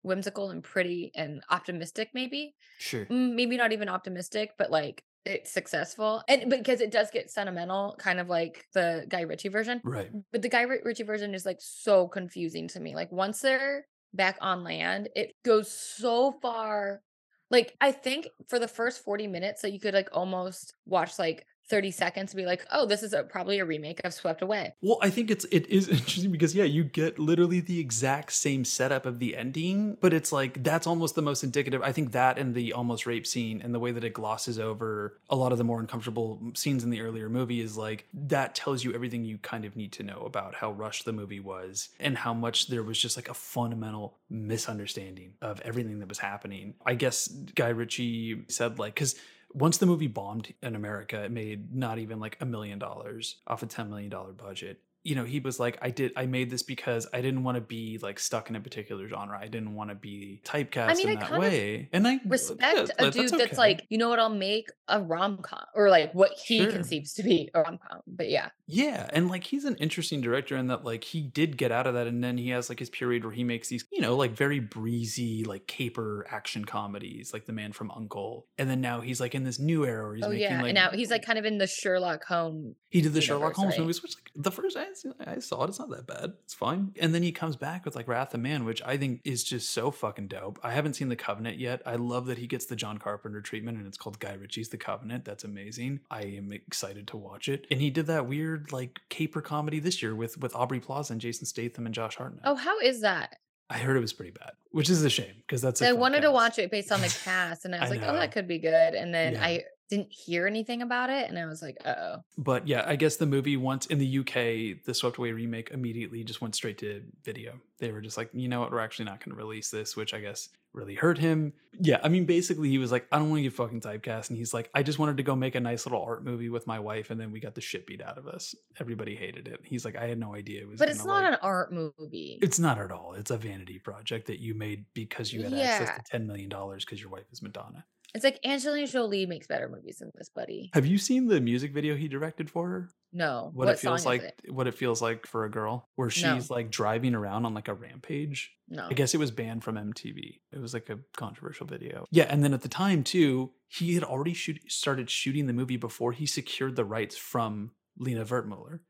whimsical 0.04 0.52
and 0.52 0.64
pretty 0.64 1.12
and 1.16 1.42
optimistic, 1.50 2.10
maybe. 2.14 2.54
Sure. 2.78 3.08
Maybe 3.10 3.58
not 3.58 3.72
even 3.72 3.90
optimistic, 3.90 4.52
but 4.58 4.70
like 4.70 5.04
it's 5.26 5.52
successful, 5.52 6.24
and 6.30 6.50
because 6.50 6.80
it 6.80 6.92
does 6.92 7.10
get 7.12 7.32
sentimental, 7.32 7.96
kind 8.00 8.20
of 8.20 8.30
like 8.30 8.66
the 8.74 9.06
Guy 9.10 9.22
Ritchie 9.22 9.50
version. 9.50 9.82
Right. 9.84 10.12
But 10.32 10.44
the 10.44 10.50
Guy 10.50 10.62
Ritchie 10.62 11.04
version 11.04 11.34
is 11.34 11.46
like 11.46 11.58
so 11.60 12.08
confusing 12.08 12.68
to 12.70 12.80
me. 12.80 12.94
Like 12.96 13.12
once 13.12 13.42
they're 13.42 13.86
back 14.14 14.38
on 14.40 14.64
land, 14.64 15.10
it 15.16 15.34
goes 15.44 15.72
so 15.72 16.32
far. 16.42 17.02
Like 17.50 17.76
I 17.82 17.92
think 17.92 18.28
for 18.48 18.60
the 18.60 18.68
first 18.68 19.04
40 19.04 19.28
minutes 19.28 19.62
that 19.62 19.72
you 19.74 19.80
could 19.80 19.94
like 19.94 20.10
almost 20.14 20.74
watch 20.86 21.18
like 21.20 21.46
30 21.70 21.92
seconds 21.92 22.32
to 22.32 22.36
be 22.36 22.46
like, 22.46 22.66
oh, 22.72 22.86
this 22.86 23.04
is 23.04 23.14
a, 23.14 23.24
probably 23.24 23.60
a 23.60 23.66
remake 23.66 24.02
of 24.04 24.14
Swept 24.14 24.42
Away. 24.42 24.74
Well, 24.82 24.98
I 25.02 25.10
think 25.10 25.30
it's 25.30 25.46
it 25.46 25.68
is 25.70 25.88
interesting 25.90 26.32
because 26.32 26.56
yeah, 26.56 26.64
you 26.64 26.84
get 26.84 27.20
literally 27.20 27.60
the 27.60 27.80
exact 27.80 28.34
same 28.34 28.66
setup 28.66 29.06
of 29.06 29.20
the 29.20 29.38
ending, 29.38 29.98
but 30.02 30.14
it's 30.14 30.32
like 30.32 30.64
that's 30.64 30.88
almost 30.88 31.16
the 31.16 31.22
most 31.22 31.44
indicative. 31.44 31.82
I 31.82 31.92
think 31.92 32.12
that 32.12 32.38
and 32.38 32.56
the 32.56 32.74
almost 32.74 33.06
rape 33.06 33.28
scene 33.28 33.62
and 33.62 33.74
the 33.74 33.80
way 33.80 33.92
that 33.92 34.04
it 34.04 34.14
glosses 34.14 34.60
over 34.60 35.20
a 35.30 35.36
lot 35.36 35.52
of 35.52 35.58
the 35.58 35.64
more 35.64 35.80
uncomfortable 35.80 36.42
scenes 36.56 36.84
in 36.84 36.90
the 36.90 37.02
earlier 37.02 37.30
movie 37.30 37.62
is 37.62 37.78
like 37.78 38.08
that 38.14 38.56
tells 38.56 38.84
you 38.84 38.94
everything 38.94 39.24
you 39.24 39.38
kind 39.38 39.66
of 39.66 39.76
need 39.76 39.92
to 39.94 40.04
know 40.04 40.24
about 40.26 40.56
how 40.56 40.72
rushed 40.72 41.06
the 41.06 41.14
movie 41.14 41.40
was 41.40 41.90
and 42.00 42.18
how 42.18 42.34
much 42.34 42.68
there 42.68 42.84
was 42.84 43.00
just 43.00 43.16
like 43.16 43.30
a 43.30 43.34
fundamental 43.34 44.18
misunderstanding 44.30 45.34
of 45.42 45.62
everything 45.62 46.00
that 46.00 46.10
was 46.10 46.20
happening. 46.20 46.74
I 46.86 46.96
guess 46.96 47.28
Guy 47.28 47.70
Ritchie 47.70 48.46
said 48.48 48.80
like 48.80 48.96
cuz 48.96 49.16
once 49.54 49.78
the 49.78 49.86
movie 49.86 50.08
bombed 50.08 50.54
in 50.62 50.76
America, 50.76 51.24
it 51.24 51.32
made 51.32 51.74
not 51.76 52.00
even 52.00 52.20
like 52.20 52.38
a 52.40 52.46
million 52.46 52.80
dollars 52.80 53.38
off 53.48 53.64
a 53.64 53.68
$10 53.68 53.90
million 53.90 54.14
budget. 54.38 54.82
You 55.04 55.16
know, 55.16 55.24
he 55.24 55.40
was 55.40 55.60
like, 55.60 55.78
I 55.82 55.92
did, 55.92 56.12
I 56.16 56.26
made 56.26 56.50
this 56.50 56.64
because 56.64 57.08
I 57.14 57.22
didn't 57.22 57.44
want 57.44 57.56
to 57.56 57.62
be 57.62 58.00
like 58.02 58.20
stuck 58.20 58.50
in 58.50 58.56
a 58.56 58.60
particular 58.60 59.08
genre. 59.08 59.40
I 59.40 59.48
didn't 59.48 59.74
want 59.74 59.90
to 59.90 59.96
be 59.96 60.42
typecast 60.46 60.90
I 60.90 60.94
mean, 60.96 61.10
in 61.10 61.18
I 61.18 61.30
that 61.30 61.40
way. 61.40 61.90
And 61.94 62.08
I 62.08 62.16
uh, 62.16 62.20
Respect 62.26 62.62
yeah, 62.62 63.08
a 63.08 63.12
dude 63.12 63.30
that's 63.30 63.34
okay. 63.34 63.56
like, 63.56 63.86
you 63.90 63.98
know 63.98 64.10
what, 64.10 64.20
I'll 64.20 64.30
make 64.30 64.70
a 64.88 65.02
rom 65.02 65.38
com 65.38 65.64
or 65.76 65.90
like 65.90 66.14
what 66.14 66.32
he 66.32 66.60
Sure. 66.60 66.72
conceives 66.72 67.14
to 67.14 67.24
be 67.24 67.50
a 67.54 67.62
rom 67.62 67.78
com. 67.78 68.02
But 68.08 68.30
yeah. 68.30 68.50
Yeah, 68.68 69.08
and 69.12 69.30
like 69.30 69.46
he's 69.46 69.66
an 69.66 69.76
interesting 69.78 70.22
director 70.22 70.56
in 70.58 70.68
that 70.68 70.84
like 70.84 71.04
he 71.04 71.22
did 71.22 71.58
get 71.58 71.72
out 71.72 71.88
of 71.88 71.94
that 71.96 72.08
and 72.08 72.24
then 72.24 72.38
he 72.38 72.50
has 72.50 72.70
like 72.70 72.80
his 72.80 72.90
period 72.90 73.24
where 73.24 73.34
he 73.34 73.44
makes 73.44 73.70
these, 73.70 73.86
you 73.92 74.02
know, 74.02 74.16
like 74.16 74.32
very 74.32 74.60
breezy 74.60 75.44
like 75.44 75.66
caper 75.66 76.28
action 76.30 76.66
comedies 76.66 77.32
like 77.34 77.46
The 77.46 77.54
Man 77.54 77.72
from 77.72 77.90
Uncle. 77.92 78.48
And 78.58 78.70
then 78.70 78.82
now 78.82 79.02
he's 79.02 79.20
like 79.20 79.34
in 79.34 79.44
this 79.44 79.60
new 79.60 79.86
era 79.86 80.06
where 80.06 80.16
he's 80.16 80.26
oh 80.26 80.30
making 80.30 80.42
yeah. 80.44 80.62
like 80.62 80.70
and 80.70 80.76
now 80.76 80.92
he's 80.92 81.10
like 81.10 81.26
kind 81.26 81.40
of 81.40 81.46
in 81.46 81.58
the 81.58 81.68
Sherlock 81.68 82.24
Holmes. 82.26 82.76
He 82.90 83.02
did 83.02 83.14
the 83.14 83.22
Sherlock 83.22 83.54
Holmes 83.54 83.72
right? 83.72 83.82
movies, 83.82 84.02
which 84.02 84.16
like 84.16 84.32
the 84.36 84.52
first 84.52 84.76
eh, 84.78 84.86
I, 85.26 85.34
I 85.36 85.40
saw 85.40 85.64
it, 85.64 85.70
it's 85.70 85.80
not 85.80 85.90
that 85.90 86.08
bad. 86.08 86.34
It's 86.44 86.54
fine. 86.54 86.94
And 87.00 87.14
then 87.14 87.24
he 87.24 87.32
comes 87.32 87.56
back 87.56 87.86
with 87.86 87.96
like 87.96 88.08
Wrath 88.08 88.34
of 88.34 88.40
Man, 88.40 88.66
which 88.66 88.82
I 88.84 88.98
think 88.98 89.22
is 89.24 89.44
just 89.44 89.70
so 89.72 89.92
fucking 89.92 90.28
dope. 90.28 90.60
I 90.64 90.72
haven't 90.72 90.94
seen 90.96 91.10
The 91.10 91.16
Covenant 91.16 91.58
yet. 91.58 91.82
I 91.86 91.96
love 91.96 92.26
that 92.28 92.38
he 92.38 92.48
gets 92.48 92.66
the 92.66 92.76
John 92.76 92.98
Carpenter 92.98 93.42
treatment 93.42 93.78
and 93.78 93.88
it's 93.88 93.98
called 93.98 94.20
Guy 94.20 94.34
Ritchie's 94.34 94.70
The 94.70 94.78
Covenant. 94.78 95.26
That's 95.26 95.44
amazing. 95.44 96.00
I 96.10 96.22
am 96.24 96.52
excited 96.52 97.08
to 97.10 97.18
watch 97.18 97.48
it. 97.50 97.68
And 97.72 97.82
he 97.82 97.90
did 97.90 98.08
that 98.08 98.28
weird 98.28 98.72
like 98.72 99.00
caper 99.10 99.42
comedy 99.42 99.80
this 99.80 100.02
year 100.02 100.16
with 100.16 100.38
with 100.40 100.56
Aubrey 100.56 100.80
Plaza 100.80 101.14
and 101.14 101.22
Jason 101.22 101.46
Statham 101.46 101.86
and 101.86 101.96
Josh 101.96 102.16
Hartnett. 102.16 102.42
Oh, 102.46 102.56
how 102.56 102.80
is 102.80 103.02
that? 103.02 103.38
I 103.72 103.78
heard 103.78 103.96
it 103.98 104.02
was 104.02 104.14
pretty 104.14 104.32
bad, 104.32 104.54
which 104.72 104.90
is 104.90 105.04
a 105.06 105.12
shame 105.12 105.36
because 105.46 105.62
that's. 105.62 105.80
a 105.82 105.90
I 105.90 105.92
wanted 105.92 106.22
to 106.22 106.32
watch 106.32 106.58
it 106.58 106.72
based 106.72 106.92
on 106.92 107.02
the 107.02 107.08
cast, 107.24 107.66
and 107.66 107.76
I 107.76 107.78
I 107.78 107.82
was 107.82 107.92
like, 107.92 108.02
oh, 108.04 108.14
that 108.14 108.32
could 108.32 108.48
be 108.48 108.58
good. 108.58 108.96
And 108.96 109.14
then 109.14 109.34
Yeah. 109.34 109.46
I 109.46 109.64
didn't 109.90 110.12
hear 110.12 110.46
anything 110.48 110.82
about 110.82 111.10
it, 111.10 111.30
and 111.30 111.38
I 111.40 111.46
was 111.46 111.62
like, 111.62 111.78
oh. 111.86 112.18
But 112.38 112.68
yeah, 112.68 112.84
I 112.86 112.96
guess 112.96 113.16
the 113.16 113.26
movie 113.26 113.58
once 113.58 113.86
in 113.88 113.98
the 113.98 114.20
UK, 114.20 114.84
the 114.86 114.94
Swept 114.94 115.18
Away 115.18 115.32
remake 115.32 115.72
immediately 115.72 116.24
just 116.24 116.42
went 116.42 116.56
straight 116.56 116.78
to 116.80 117.02
video. 117.24 117.60
They 117.80 117.92
were 117.92 118.02
just 118.02 118.18
like, 118.18 118.30
you 118.34 118.48
know 118.48 118.60
what, 118.60 118.72
we're 118.72 118.80
actually 118.80 119.06
not 119.06 119.24
going 119.24 119.36
to 119.36 119.42
release 119.42 119.70
this, 119.72 119.96
which 119.96 120.14
I 120.14 120.20
guess 120.20 120.50
really 120.74 120.94
hurt 120.94 121.18
him. 121.18 121.54
Yeah, 121.80 122.00
I 122.04 122.10
mean, 122.10 122.26
basically, 122.26 122.70
he 122.70 122.78
was 122.78 122.92
like, 122.92 123.08
I 123.12 123.18
don't 123.18 123.30
want 123.30 123.40
to 123.40 123.44
get 123.44 123.54
fucking 123.54 123.82
typecast, 123.82 124.30
and 124.30 124.38
he's 124.38 124.54
like, 124.54 124.70
I 124.76 124.84
just 124.84 125.00
wanted 125.00 125.18
to 125.18 125.24
go 125.24 125.36
make 125.36 125.56
a 125.56 125.60
nice 125.60 125.86
little 125.86 126.02
art 126.04 126.24
movie 126.24 126.50
with 126.50 126.68
my 126.68 126.80
wife, 126.80 127.10
and 127.10 127.20
then 127.20 127.32
we 127.32 127.40
got 127.40 127.56
the 127.56 127.62
shit 127.62 127.88
beat 127.88 128.02
out 128.04 128.18
of 128.20 128.28
us. 128.28 128.54
Everybody 128.80 129.16
hated 129.16 129.48
it. 129.48 129.62
He's 129.64 129.86
like, 129.86 129.96
I 129.96 130.06
had 130.08 130.20
no 130.20 130.36
idea 130.36 130.62
it 130.62 130.68
was. 130.68 130.78
But 130.78 130.90
it's 130.90 131.04
not 131.06 131.24
like- 131.24 131.34
an 131.34 131.40
art 131.42 131.74
movie. 131.74 132.38
It's 132.42 132.60
not 132.60 132.78
at 132.78 132.92
all. 132.92 133.14
It's 133.14 133.32
a 133.32 133.38
vanity 133.38 133.80
project 133.80 134.28
that 134.28 134.40
you 134.40 134.54
made 134.54 134.86
because 134.94 135.34
you 135.34 135.42
had 135.44 135.52
Yeah. 135.54 135.64
access 135.64 135.98
to 135.98 136.04
ten 136.12 136.28
million 136.28 136.50
dollars 136.50 136.86
because 136.86 137.02
your 137.02 137.10
wife 137.10 137.26
is 137.32 137.42
Madonna. 137.42 137.86
It's 138.16 138.24
like 138.24 138.40
Angelina 138.44 138.88
Jolie 138.88 139.26
makes 139.26 139.48
better 139.48 139.70
movies 139.70 139.98
than 140.00 140.12
this, 140.16 140.30
buddy. 140.30 140.72
Have 140.74 140.86
you 140.86 140.98
seen 140.98 141.28
the 141.28 141.40
music 141.40 141.74
video 141.74 141.96
he 141.96 142.08
directed 142.08 142.50
for 142.50 142.68
her? 142.68 142.90
No. 143.12 143.52
what, 143.54 143.66
What, 143.66 143.70
it 143.76 143.80
feels 143.80 144.06
like 144.06 144.22
it? 144.22 144.40
what 144.50 144.68
it 144.68 144.76
feels 144.76 145.02
like 145.02 145.26
for 145.26 145.46
a 145.46 145.50
girl 145.52 145.88
where 145.96 146.08
No. 146.08 146.10
she's 146.12 146.50
like 146.50 146.70
driving 146.70 147.16
around 147.16 147.46
on 147.46 147.54
like 147.56 147.68
a 147.68 147.74
rampage 147.74 148.52
No. 148.68 148.86
i 148.88 148.94
guess 148.94 149.16
it 149.16 149.18
was 149.18 149.32
banned 149.32 149.64
from 149.64 149.78
mtv 149.78 150.40
it 150.52 150.60
was 150.62 150.76
like 150.76 150.92
a 150.92 151.00
controversial 151.18 151.66
video 151.66 152.06
yeah 152.12 152.26
and 152.30 152.44
then 152.44 152.54
at 152.54 152.62
the 152.62 152.68
time 152.70 153.04
too 153.04 153.52
he 153.68 153.96
had 153.96 154.04
already 154.04 154.36
shoot, 154.36 154.60
started 154.72 155.10
shooting 155.10 155.48
the 155.48 155.54
movie 155.54 155.76
before 155.78 156.12
he 156.12 156.28
secured 156.28 156.76
the 156.76 156.86
rights 156.86 157.18
from 157.18 157.72
lina 157.98 158.24
wertmüller 158.26 158.82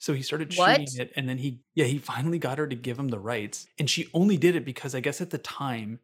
so 0.00 0.14
he 0.14 0.22
started 0.22 0.52
shooting 0.52 0.86
What? 0.86 0.98
it 0.98 1.12
and 1.14 1.28
then 1.28 1.38
he 1.38 1.60
yeah 1.76 1.84
he 1.84 1.98
finally 1.98 2.40
got 2.40 2.58
her 2.58 2.66
to 2.66 2.74
give 2.74 2.98
him 2.98 3.06
the 3.08 3.20
rights 3.20 3.68
and 3.78 3.88
she 3.88 4.08
only 4.12 4.36
did 4.36 4.56
it 4.56 4.64
because 4.64 4.96
i 4.96 5.00
guess 5.00 5.20
at 5.20 5.30
the 5.30 5.38
time 5.38 6.00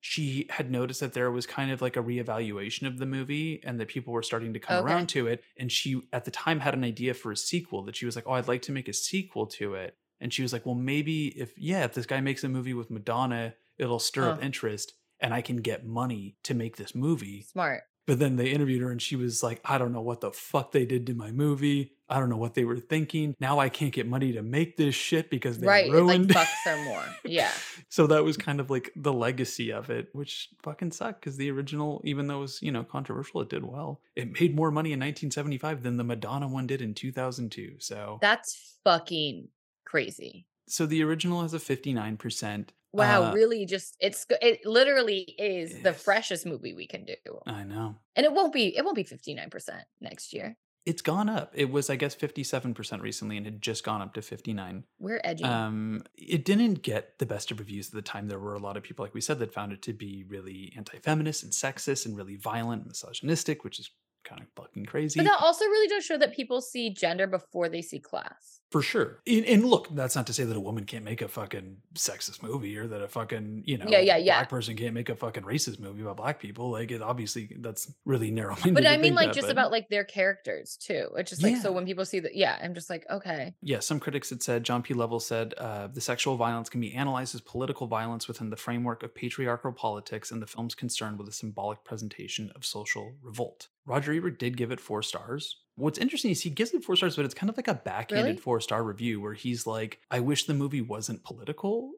she 0.00 0.46
had 0.50 0.70
noticed 0.70 1.00
that 1.00 1.12
there 1.12 1.30
was 1.30 1.46
kind 1.46 1.70
of 1.70 1.82
like 1.82 1.96
a 1.96 2.02
reevaluation 2.02 2.86
of 2.86 2.98
the 2.98 3.06
movie 3.06 3.60
and 3.64 3.80
that 3.80 3.88
people 3.88 4.12
were 4.12 4.22
starting 4.22 4.52
to 4.52 4.60
come 4.60 4.76
Okay. 4.76 4.92
around 4.92 5.08
to 5.10 5.26
it. 5.26 5.42
And 5.56 5.70
she, 5.72 6.00
at 6.12 6.24
the 6.24 6.30
time, 6.30 6.60
had 6.60 6.74
an 6.74 6.84
idea 6.84 7.14
for 7.14 7.32
a 7.32 7.36
sequel 7.36 7.82
that 7.84 7.96
she 7.96 8.06
was 8.06 8.14
like, 8.16 8.24
Oh, 8.26 8.32
I'd 8.32 8.48
like 8.48 8.62
to 8.62 8.72
make 8.72 8.88
a 8.88 8.92
sequel 8.92 9.46
to 9.46 9.74
it. 9.74 9.96
And 10.20 10.32
she 10.32 10.42
was 10.42 10.52
like, 10.52 10.64
Well, 10.66 10.74
maybe 10.74 11.28
if, 11.28 11.52
yeah, 11.56 11.84
if 11.84 11.94
this 11.94 12.06
guy 12.06 12.20
makes 12.20 12.44
a 12.44 12.48
movie 12.48 12.74
with 12.74 12.90
Madonna, 12.90 13.54
it'll 13.76 13.98
stir 13.98 14.30
up 14.30 14.38
oh. 14.40 14.44
interest 14.44 14.92
and 15.20 15.34
I 15.34 15.42
can 15.42 15.56
get 15.56 15.84
money 15.84 16.36
to 16.44 16.54
make 16.54 16.76
this 16.76 16.94
movie. 16.94 17.42
Smart. 17.42 17.82
But 18.08 18.18
then 18.20 18.36
they 18.36 18.48
interviewed 18.48 18.80
her 18.80 18.90
and 18.90 19.02
she 19.02 19.16
was 19.16 19.42
like, 19.42 19.60
I 19.66 19.76
don't 19.76 19.92
know 19.92 20.00
what 20.00 20.22
the 20.22 20.32
fuck 20.32 20.72
they 20.72 20.86
did 20.86 21.06
to 21.08 21.14
my 21.14 21.30
movie. 21.30 21.92
I 22.08 22.18
don't 22.18 22.30
know 22.30 22.38
what 22.38 22.54
they 22.54 22.64
were 22.64 22.78
thinking. 22.78 23.36
Now 23.38 23.58
I 23.58 23.68
can't 23.68 23.92
get 23.92 24.08
money 24.08 24.32
to 24.32 24.40
make 24.40 24.78
this 24.78 24.94
shit 24.94 25.28
because 25.28 25.58
they 25.58 25.66
Right. 25.66 25.90
Ruined 25.90 26.34
like 26.34 26.48
fucks 26.48 26.64
her 26.64 26.84
more. 26.84 27.04
Yeah. 27.24 27.50
so 27.90 28.06
that 28.06 28.24
was 28.24 28.38
kind 28.38 28.60
of 28.60 28.70
like 28.70 28.90
the 28.96 29.12
legacy 29.12 29.74
of 29.74 29.90
it, 29.90 30.08
which 30.14 30.48
fucking 30.62 30.92
sucked 30.92 31.20
because 31.20 31.36
the 31.36 31.50
original, 31.50 32.00
even 32.02 32.28
though 32.28 32.38
it 32.38 32.40
was, 32.40 32.62
you 32.62 32.72
know, 32.72 32.82
controversial, 32.82 33.42
it 33.42 33.50
did 33.50 33.62
well. 33.62 34.00
It 34.16 34.40
made 34.40 34.56
more 34.56 34.70
money 34.70 34.94
in 34.94 35.00
1975 35.00 35.82
than 35.82 35.98
the 35.98 36.04
Madonna 36.04 36.48
one 36.48 36.66
did 36.66 36.80
in 36.80 36.94
2002. 36.94 37.74
So, 37.78 38.18
That's 38.22 38.78
fucking 38.84 39.48
crazy. 39.84 40.46
So 40.68 40.86
the 40.86 41.02
original 41.02 41.42
has 41.42 41.54
a 41.54 41.58
59%. 41.58 42.68
Wow, 42.92 43.24
Uh, 43.24 43.32
really 43.34 43.66
just 43.66 43.96
it's 44.00 44.24
it 44.40 44.64
literally 44.64 45.20
is 45.38 45.82
the 45.82 45.92
freshest 45.92 46.46
movie 46.46 46.72
we 46.72 46.86
can 46.86 47.04
do. 47.04 47.14
I 47.46 47.62
know. 47.64 47.96
And 48.16 48.24
it 48.24 48.32
won't 48.32 48.52
be 48.52 48.74
it 48.76 48.84
won't 48.84 48.96
be 48.96 49.04
59% 49.04 49.82
next 50.00 50.32
year. 50.32 50.56
It's 50.86 51.02
gone 51.02 51.28
up. 51.28 51.52
It 51.54 51.70
was, 51.70 51.90
I 51.90 51.96
guess, 51.96 52.16
57% 52.16 53.02
recently 53.02 53.36
and 53.36 53.44
had 53.44 53.60
just 53.60 53.84
gone 53.84 54.00
up 54.00 54.14
to 54.14 54.22
59. 54.22 54.84
We're 54.98 55.20
edgy. 55.22 55.44
Um, 55.44 56.02
it 56.16 56.46
didn't 56.46 56.82
get 56.82 57.18
the 57.18 57.26
best 57.26 57.50
of 57.50 57.58
reviews 57.58 57.88
at 57.88 57.92
the 57.94 58.00
time. 58.00 58.26
There 58.26 58.38
were 58.38 58.54
a 58.54 58.58
lot 58.58 58.78
of 58.78 58.82
people, 58.84 59.04
like 59.04 59.12
we 59.12 59.20
said, 59.20 59.38
that 59.40 59.52
found 59.52 59.72
it 59.72 59.82
to 59.82 59.92
be 59.92 60.24
really 60.26 60.72
anti-feminist 60.78 61.42
and 61.42 61.52
sexist 61.52 62.06
and 62.06 62.16
really 62.16 62.36
violent, 62.36 62.82
and 62.82 62.88
misogynistic, 62.88 63.64
which 63.64 63.78
is 63.78 63.90
kind 64.24 64.40
of 64.40 64.46
fucking 64.56 64.86
crazy. 64.86 65.20
but 65.20 65.24
that 65.24 65.40
also 65.42 65.66
really 65.66 65.88
does 65.88 66.04
show 66.06 66.16
that 66.16 66.34
people 66.34 66.62
see 66.62 66.88
gender 66.88 67.26
before 67.26 67.68
they 67.68 67.82
see 67.82 67.98
class. 67.98 68.60
For 68.70 68.82
sure. 68.82 69.20
And, 69.26 69.46
and 69.46 69.64
look, 69.64 69.88
that's 69.90 70.14
not 70.14 70.26
to 70.26 70.34
say 70.34 70.44
that 70.44 70.56
a 70.56 70.60
woman 70.60 70.84
can't 70.84 71.04
make 71.04 71.22
a 71.22 71.28
fucking 71.28 71.78
sexist 71.94 72.42
movie 72.42 72.76
or 72.76 72.86
that 72.86 73.00
a 73.00 73.08
fucking, 73.08 73.62
you 73.64 73.78
know, 73.78 73.86
Yeah, 73.88 74.00
yeah, 74.00 74.18
yeah. 74.18 74.40
black 74.40 74.50
person 74.50 74.76
can't 74.76 74.92
make 74.92 75.08
a 75.08 75.16
fucking 75.16 75.44
racist 75.44 75.80
movie 75.80 76.02
about 76.02 76.18
black 76.18 76.38
people. 76.38 76.70
Like, 76.70 76.90
it 76.90 77.00
obviously, 77.00 77.50
that's 77.60 77.90
really 78.04 78.30
narrow 78.30 78.56
minded. 78.56 78.74
But 78.74 78.86
I 78.86 78.98
mean, 78.98 79.14
like, 79.14 79.32
just 79.32 79.48
about 79.48 79.70
like 79.70 79.88
their 79.88 80.04
characters 80.04 80.76
too. 80.76 81.08
It's 81.16 81.30
just 81.30 81.42
like, 81.42 81.56
so 81.56 81.72
when 81.72 81.86
people 81.86 82.04
see 82.04 82.20
that, 82.20 82.36
yeah, 82.36 82.58
I'm 82.62 82.74
just 82.74 82.90
like, 82.90 83.06
okay. 83.10 83.54
Yeah, 83.62 83.80
some 83.80 84.00
critics 84.00 84.28
had 84.30 84.42
said, 84.42 84.64
John 84.64 84.82
P. 84.82 84.92
Level 84.92 85.18
said, 85.18 85.54
uh, 85.54 85.86
the 85.86 86.00
sexual 86.02 86.36
violence 86.36 86.68
can 86.68 86.80
be 86.80 86.94
analyzed 86.94 87.34
as 87.34 87.40
political 87.40 87.86
violence 87.86 88.28
within 88.28 88.50
the 88.50 88.56
framework 88.56 89.02
of 89.02 89.14
patriarchal 89.14 89.72
politics 89.72 90.30
and 90.30 90.42
the 90.42 90.46
film's 90.46 90.74
concern 90.74 91.16
with 91.16 91.28
a 91.28 91.32
symbolic 91.32 91.84
presentation 91.84 92.52
of 92.54 92.66
social 92.66 93.14
revolt. 93.22 93.68
Roger 93.86 94.12
Ebert 94.12 94.38
did 94.38 94.58
give 94.58 94.70
it 94.70 94.80
four 94.80 95.02
stars. 95.02 95.56
What's 95.78 95.98
interesting 95.98 96.30
is 96.32 96.42
he 96.42 96.50
gives 96.50 96.72
it 96.74 96.84
four 96.84 96.96
stars, 96.96 97.16
but 97.16 97.24
it's 97.24 97.34
kind 97.34 97.48
of 97.50 97.56
like 97.56 97.68
a 97.68 97.74
backhanded 97.74 98.26
Really? 98.26 98.36
four 98.38 98.60
star 98.60 98.82
review 98.82 99.20
where 99.20 99.34
he's 99.34 99.66
like, 99.66 100.00
I 100.10 100.20
wish 100.20 100.44
the 100.44 100.54
movie 100.54 100.80
wasn't 100.82 101.24
political, 101.24 101.92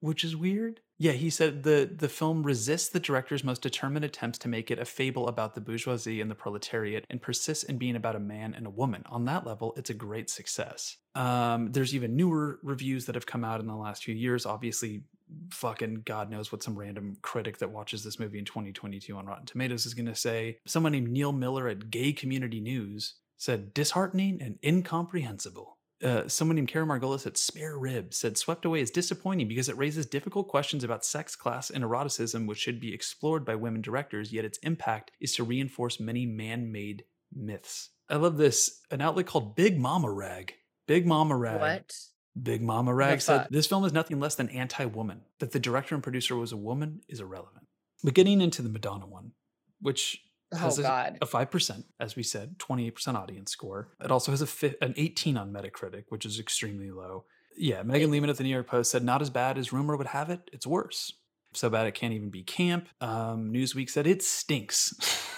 which 0.00 0.24
is 0.24 0.34
weird. 0.36 0.80
Yeah, 0.98 1.12
he 1.12 1.30
said 1.30 1.62
the 1.64 1.90
the 1.92 2.08
film 2.08 2.42
resists 2.44 2.88
the 2.88 3.00
director's 3.00 3.42
most 3.42 3.60
determined 3.62 4.04
attempts 4.04 4.38
to 4.40 4.48
make 4.48 4.70
it 4.70 4.78
a 4.78 4.84
fable 4.84 5.26
about 5.26 5.54
the 5.54 5.60
bourgeoisie 5.60 6.20
and 6.20 6.30
the 6.30 6.34
proletariat 6.36 7.06
and 7.10 7.20
persists 7.20 7.64
in 7.64 7.76
being 7.78 7.96
about 7.96 8.14
a 8.14 8.20
man 8.20 8.54
and 8.54 8.66
a 8.66 8.70
woman. 8.70 9.02
On 9.06 9.24
that 9.24 9.44
level, 9.46 9.74
it's 9.76 9.90
a 9.90 9.94
great 9.94 10.30
success. 10.30 10.96
Um, 11.16 11.72
there's 11.72 11.94
even 11.94 12.14
newer 12.16 12.58
reviews 12.62 13.06
that 13.06 13.14
have 13.16 13.26
come 13.26 13.44
out 13.44 13.60
in 13.60 13.66
the 13.66 13.74
last 13.76 14.04
few 14.04 14.14
years. 14.14 14.46
Obviously, 14.46 15.02
fucking 15.50 16.02
God 16.04 16.30
knows 16.30 16.50
what 16.50 16.62
some 16.62 16.78
random 16.78 17.16
critic 17.22 17.58
that 17.58 17.70
watches 17.70 18.04
this 18.04 18.18
movie 18.18 18.38
in 18.38 18.44
2022 18.44 19.16
on 19.16 19.26
Rotten 19.26 19.46
Tomatoes 19.46 19.86
is 19.86 19.94
going 19.94 20.06
to 20.06 20.14
say. 20.14 20.58
Someone 20.66 20.92
named 20.92 21.10
Neil 21.10 21.32
Miller 21.32 21.68
at 21.68 21.90
Gay 21.90 22.12
Community 22.12 22.60
News 22.60 23.14
said 23.36 23.74
disheartening 23.74 24.40
and 24.40 24.58
incomprehensible. 24.64 25.78
Uh, 26.02 26.26
someone 26.26 26.56
named 26.56 26.68
Kara 26.68 26.84
Margolis 26.84 27.26
at 27.26 27.36
Spare 27.36 27.78
Rib 27.78 28.12
said 28.12 28.36
Swept 28.36 28.64
Away 28.64 28.80
is 28.80 28.90
disappointing 28.90 29.46
because 29.46 29.68
it 29.68 29.76
raises 29.76 30.04
difficult 30.04 30.48
questions 30.48 30.82
about 30.82 31.04
sex, 31.04 31.36
class, 31.36 31.70
and 31.70 31.84
eroticism, 31.84 32.46
which 32.46 32.58
should 32.58 32.80
be 32.80 32.92
explored 32.92 33.44
by 33.44 33.54
women 33.54 33.82
directors, 33.82 34.32
yet 34.32 34.44
its 34.44 34.58
impact 34.58 35.12
is 35.20 35.34
to 35.36 35.44
reinforce 35.44 36.00
many 36.00 36.26
man 36.26 36.72
made 36.72 37.04
myths. 37.32 37.90
I 38.08 38.16
love 38.16 38.36
this. 38.36 38.80
An 38.90 39.00
outlet 39.00 39.26
called 39.26 39.54
Big 39.54 39.78
Mama 39.78 40.10
Rag. 40.10 40.54
Big 40.88 41.06
Mama 41.06 41.36
Rag. 41.36 41.60
What? 41.60 41.96
Big 42.40 42.62
Mama 42.62 42.94
Rag 42.94 43.20
said 43.20 43.42
fuck? 43.42 43.48
this 43.50 43.66
film 43.66 43.84
is 43.84 43.92
nothing 43.92 44.18
less 44.20 44.34
than 44.34 44.48
anti 44.48 44.84
woman. 44.86 45.22
That 45.38 45.52
the 45.52 45.60
director 45.60 45.94
and 45.94 46.02
producer 46.02 46.34
was 46.36 46.52
a 46.52 46.56
woman 46.56 47.00
is 47.08 47.20
irrelevant. 47.20 47.66
But 48.02 48.14
getting 48.14 48.40
into 48.40 48.62
the 48.62 48.68
Madonna 48.68 49.06
one, 49.06 49.32
which 49.80 50.22
Oh, 50.54 50.58
has 50.58 50.78
a, 50.78 51.16
a 51.22 51.26
5%, 51.26 51.84
as 51.98 52.14
we 52.14 52.22
said, 52.22 52.58
28% 52.58 53.14
audience 53.14 53.50
score. 53.52 53.88
It 54.04 54.10
also 54.10 54.32
has 54.32 54.42
a 54.42 54.46
fi- 54.46 54.74
an 54.82 54.92
18 54.98 55.38
on 55.38 55.50
Metacritic, 55.50 56.04
which 56.10 56.26
is 56.26 56.38
extremely 56.38 56.90
low. 56.90 57.24
Yeah, 57.56 57.82
Megan 57.82 58.10
Lehmann 58.10 58.28
at 58.28 58.36
the 58.36 58.42
New 58.42 58.50
York 58.50 58.66
Post 58.66 58.90
said, 58.90 59.02
not 59.02 59.22
as 59.22 59.30
bad 59.30 59.56
as 59.56 59.72
rumor 59.72 59.96
would 59.96 60.08
have 60.08 60.28
it, 60.28 60.50
it's 60.52 60.66
worse. 60.66 61.14
So 61.54 61.70
bad 61.70 61.86
it 61.86 61.94
can't 61.94 62.14
even 62.14 62.30
be 62.30 62.42
camp. 62.42 62.88
Um, 63.00 63.52
Newsweek 63.52 63.90
said 63.90 64.06
it 64.06 64.22
stinks. 64.22 64.94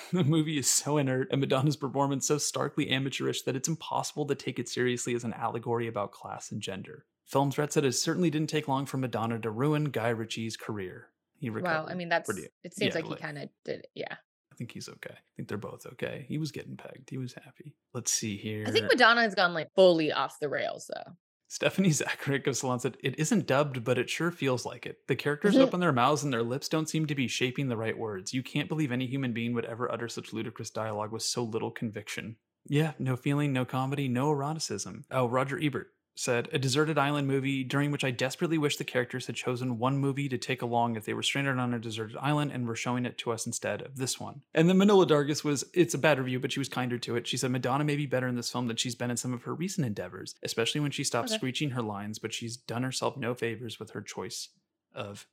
the 0.12 0.24
movie 0.24 0.58
is 0.58 0.70
so 0.70 0.96
inert 0.98 1.28
and 1.30 1.40
Madonna's 1.40 1.76
performance 1.76 2.26
so 2.26 2.38
starkly 2.38 2.90
amateurish 2.90 3.42
that 3.42 3.56
it's 3.56 3.68
impossible 3.68 4.26
to 4.26 4.34
take 4.34 4.58
it 4.58 4.68
seriously 4.68 5.14
as 5.14 5.24
an 5.24 5.32
allegory 5.32 5.88
about 5.88 6.12
class 6.12 6.52
and 6.52 6.60
gender. 6.60 7.06
Film 7.24 7.50
Threat 7.50 7.72
said 7.72 7.84
it 7.84 7.92
certainly 7.92 8.30
didn't 8.30 8.50
take 8.50 8.68
long 8.68 8.86
for 8.86 8.96
Madonna 8.98 9.38
to 9.40 9.50
ruin 9.50 9.86
Guy 9.86 10.10
Ritchie's 10.10 10.56
career. 10.56 11.08
He 11.38 11.50
recovered. 11.50 11.86
Wow. 11.86 11.86
I 11.88 11.94
mean, 11.94 12.08
that's, 12.08 12.30
pretty- 12.30 12.48
it 12.62 12.74
seems 12.74 12.94
yeah, 12.94 13.00
like 13.00 13.08
he 13.08 13.16
kind 13.16 13.38
of 13.38 13.48
did 13.64 13.80
it. 13.80 13.88
Yeah. 13.94 14.14
I 14.52 14.56
think 14.56 14.70
he's 14.70 14.88
okay. 14.88 15.14
I 15.14 15.30
think 15.34 15.48
they're 15.48 15.58
both 15.58 15.84
okay. 15.84 16.26
He 16.28 16.38
was 16.38 16.52
getting 16.52 16.76
pegged. 16.76 17.10
He 17.10 17.18
was 17.18 17.34
happy. 17.34 17.74
Let's 17.92 18.12
see 18.12 18.36
here. 18.36 18.64
I 18.68 18.70
think 18.70 18.86
Madonna 18.86 19.22
has 19.22 19.34
gone 19.34 19.52
like 19.52 19.68
fully 19.74 20.12
off 20.12 20.38
the 20.38 20.48
rails 20.48 20.88
though. 20.94 21.12
Stephanie 21.54 21.90
Zacharek 21.90 22.48
of 22.48 22.56
Salon 22.56 22.80
said, 22.80 22.96
It 23.00 23.16
isn't 23.16 23.46
dubbed, 23.46 23.84
but 23.84 23.96
it 23.96 24.10
sure 24.10 24.32
feels 24.32 24.66
like 24.66 24.86
it. 24.86 25.06
The 25.06 25.14
characters 25.14 25.54
Mhm. 25.54 25.60
open 25.60 25.78
their 25.78 25.92
mouths 25.92 26.24
and 26.24 26.32
their 26.32 26.42
lips 26.42 26.68
don't 26.68 26.88
seem 26.88 27.06
to 27.06 27.14
be 27.14 27.28
shaping 27.28 27.68
the 27.68 27.76
right 27.76 27.96
words. 27.96 28.34
You 28.34 28.42
can't 28.42 28.68
believe 28.68 28.90
any 28.90 29.06
human 29.06 29.32
being 29.32 29.52
would 29.52 29.64
ever 29.64 29.88
utter 29.88 30.08
such 30.08 30.32
ludicrous 30.32 30.70
dialogue 30.70 31.12
with 31.12 31.22
so 31.22 31.44
little 31.44 31.70
conviction. 31.70 32.38
Yeah, 32.66 32.94
no 32.98 33.14
feeling, 33.14 33.52
no 33.52 33.64
comedy, 33.64 34.08
no 34.08 34.32
eroticism. 34.32 35.04
Oh, 35.12 35.26
Roger 35.28 35.56
Ebert 35.62 35.93
said, 36.16 36.48
A 36.52 36.58
deserted 36.58 36.96
island 36.96 37.26
movie 37.26 37.64
during 37.64 37.90
which 37.90 38.04
I 38.04 38.10
desperately 38.10 38.56
wish 38.58 38.76
the 38.76 38.84
characters 38.84 39.26
had 39.26 39.34
chosen 39.36 39.78
one 39.78 39.98
movie 39.98 40.28
to 40.28 40.38
take 40.38 40.62
along 40.62 40.96
if 40.96 41.04
they 41.04 41.14
were 41.14 41.22
stranded 41.22 41.58
on 41.58 41.74
a 41.74 41.78
deserted 41.78 42.16
island 42.20 42.52
and 42.52 42.66
were 42.66 42.76
showing 42.76 43.04
it 43.04 43.18
to 43.18 43.32
us 43.32 43.46
instead 43.46 43.82
of 43.82 43.96
this 43.96 44.20
one. 44.20 44.42
And 44.54 44.68
then 44.68 44.76
Manohla 44.78 45.08
Dargis 45.08 45.42
was, 45.42 45.64
it's 45.74 45.94
a 45.94 45.98
bad 45.98 46.18
review, 46.18 46.38
but 46.38 46.52
she 46.52 46.60
was 46.60 46.68
kinder 46.68 46.98
to 46.98 47.16
it. 47.16 47.26
She 47.26 47.36
said, 47.36 47.50
Madonna 47.50 47.84
may 47.84 47.96
be 47.96 48.06
better 48.06 48.28
in 48.28 48.36
this 48.36 48.50
film 48.50 48.68
than 48.68 48.76
she's 48.76 48.94
been 48.94 49.10
in 49.10 49.16
some 49.16 49.32
of 49.32 49.42
her 49.42 49.54
recent 49.54 49.86
endeavors, 49.86 50.34
especially 50.42 50.80
when 50.80 50.90
she 50.92 51.04
stopped 51.04 51.30
Okay. 51.30 51.36
screeching 51.36 51.70
her 51.70 51.82
lines, 51.82 52.18
but 52.18 52.32
she's 52.32 52.56
done 52.56 52.82
herself 52.84 53.16
no 53.16 53.34
favors 53.34 53.78
with 53.80 53.90
her 53.90 54.00
choice 54.02 54.50
of 54.94 55.26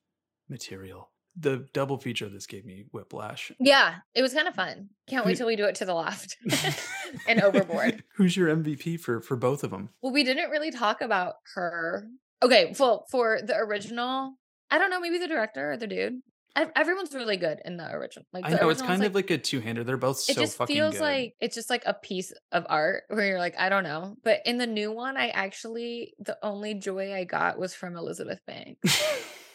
material. 0.49 1.09
The 1.37 1.67
double 1.73 1.97
feature 1.97 2.25
of 2.25 2.33
this 2.33 2.45
gave 2.45 2.65
me 2.65 2.85
whiplash. 2.91 3.51
Yeah. 3.59 3.95
It 4.13 4.21
was 4.21 4.33
kind 4.33 4.47
of 4.47 4.55
fun. 4.55 4.89
Can't 5.07 5.25
wait 5.25 5.37
till 5.37 5.47
we 5.47 5.55
do 5.55 5.65
it 5.65 5.75
to 5.75 5.85
the 5.85 5.93
left 5.93 6.37
and 7.27 7.41
overboard. 7.41 8.03
Who's 8.15 8.35
your 8.35 8.53
MVP 8.55 8.99
for 8.99 9.21
for 9.21 9.35
both 9.37 9.63
of 9.63 9.71
them? 9.71 9.89
Well, 10.01 10.11
we 10.13 10.23
didn't 10.23 10.49
really 10.49 10.71
talk 10.71 11.01
about 11.01 11.35
her. 11.55 12.07
Okay, 12.43 12.73
well, 12.79 13.05
for 13.11 13.39
the 13.43 13.55
original, 13.55 14.33
I 14.69 14.77
don't 14.77 14.89
know, 14.89 14.99
maybe 14.99 15.19
the 15.19 15.27
director 15.27 15.71
or 15.71 15.77
the 15.77 15.87
dude. 15.87 16.21
Ev- 16.55 16.71
Everyone's 16.75 17.13
really 17.13 17.37
good 17.37 17.59
in 17.63 17.77
the 17.77 17.89
original. 17.91 18.25
Like 18.33 18.45
I 18.45 18.49
know 18.49 18.69
it's 18.69 18.81
kind 18.81 19.03
of 19.05 19.15
like 19.15 19.29
a 19.31 19.37
two 19.37 19.61
hander. 19.61 19.85
They're 19.85 19.95
both 19.95 20.17
it 20.29 20.35
so 20.35 20.41
just 20.41 20.57
fucking 20.57 20.75
feels 20.75 20.95
good. 20.95 21.01
like 21.01 21.33
it's 21.39 21.55
just 21.55 21.69
like 21.69 21.83
a 21.85 21.93
piece 21.93 22.33
of 22.51 22.65
art 22.67 23.03
where 23.07 23.25
you're 23.25 23.39
like, 23.39 23.55
I 23.57 23.69
don't 23.69 23.83
know. 23.83 24.15
But 24.23 24.41
in 24.45 24.57
the 24.57 24.67
new 24.67 24.91
one, 24.91 25.15
I 25.15 25.29
actually 25.29 26.13
the 26.19 26.37
only 26.43 26.73
joy 26.73 27.13
I 27.13 27.23
got 27.23 27.57
was 27.57 27.73
from 27.73 27.95
Elizabeth 27.95 28.39
Banks. 28.45 29.01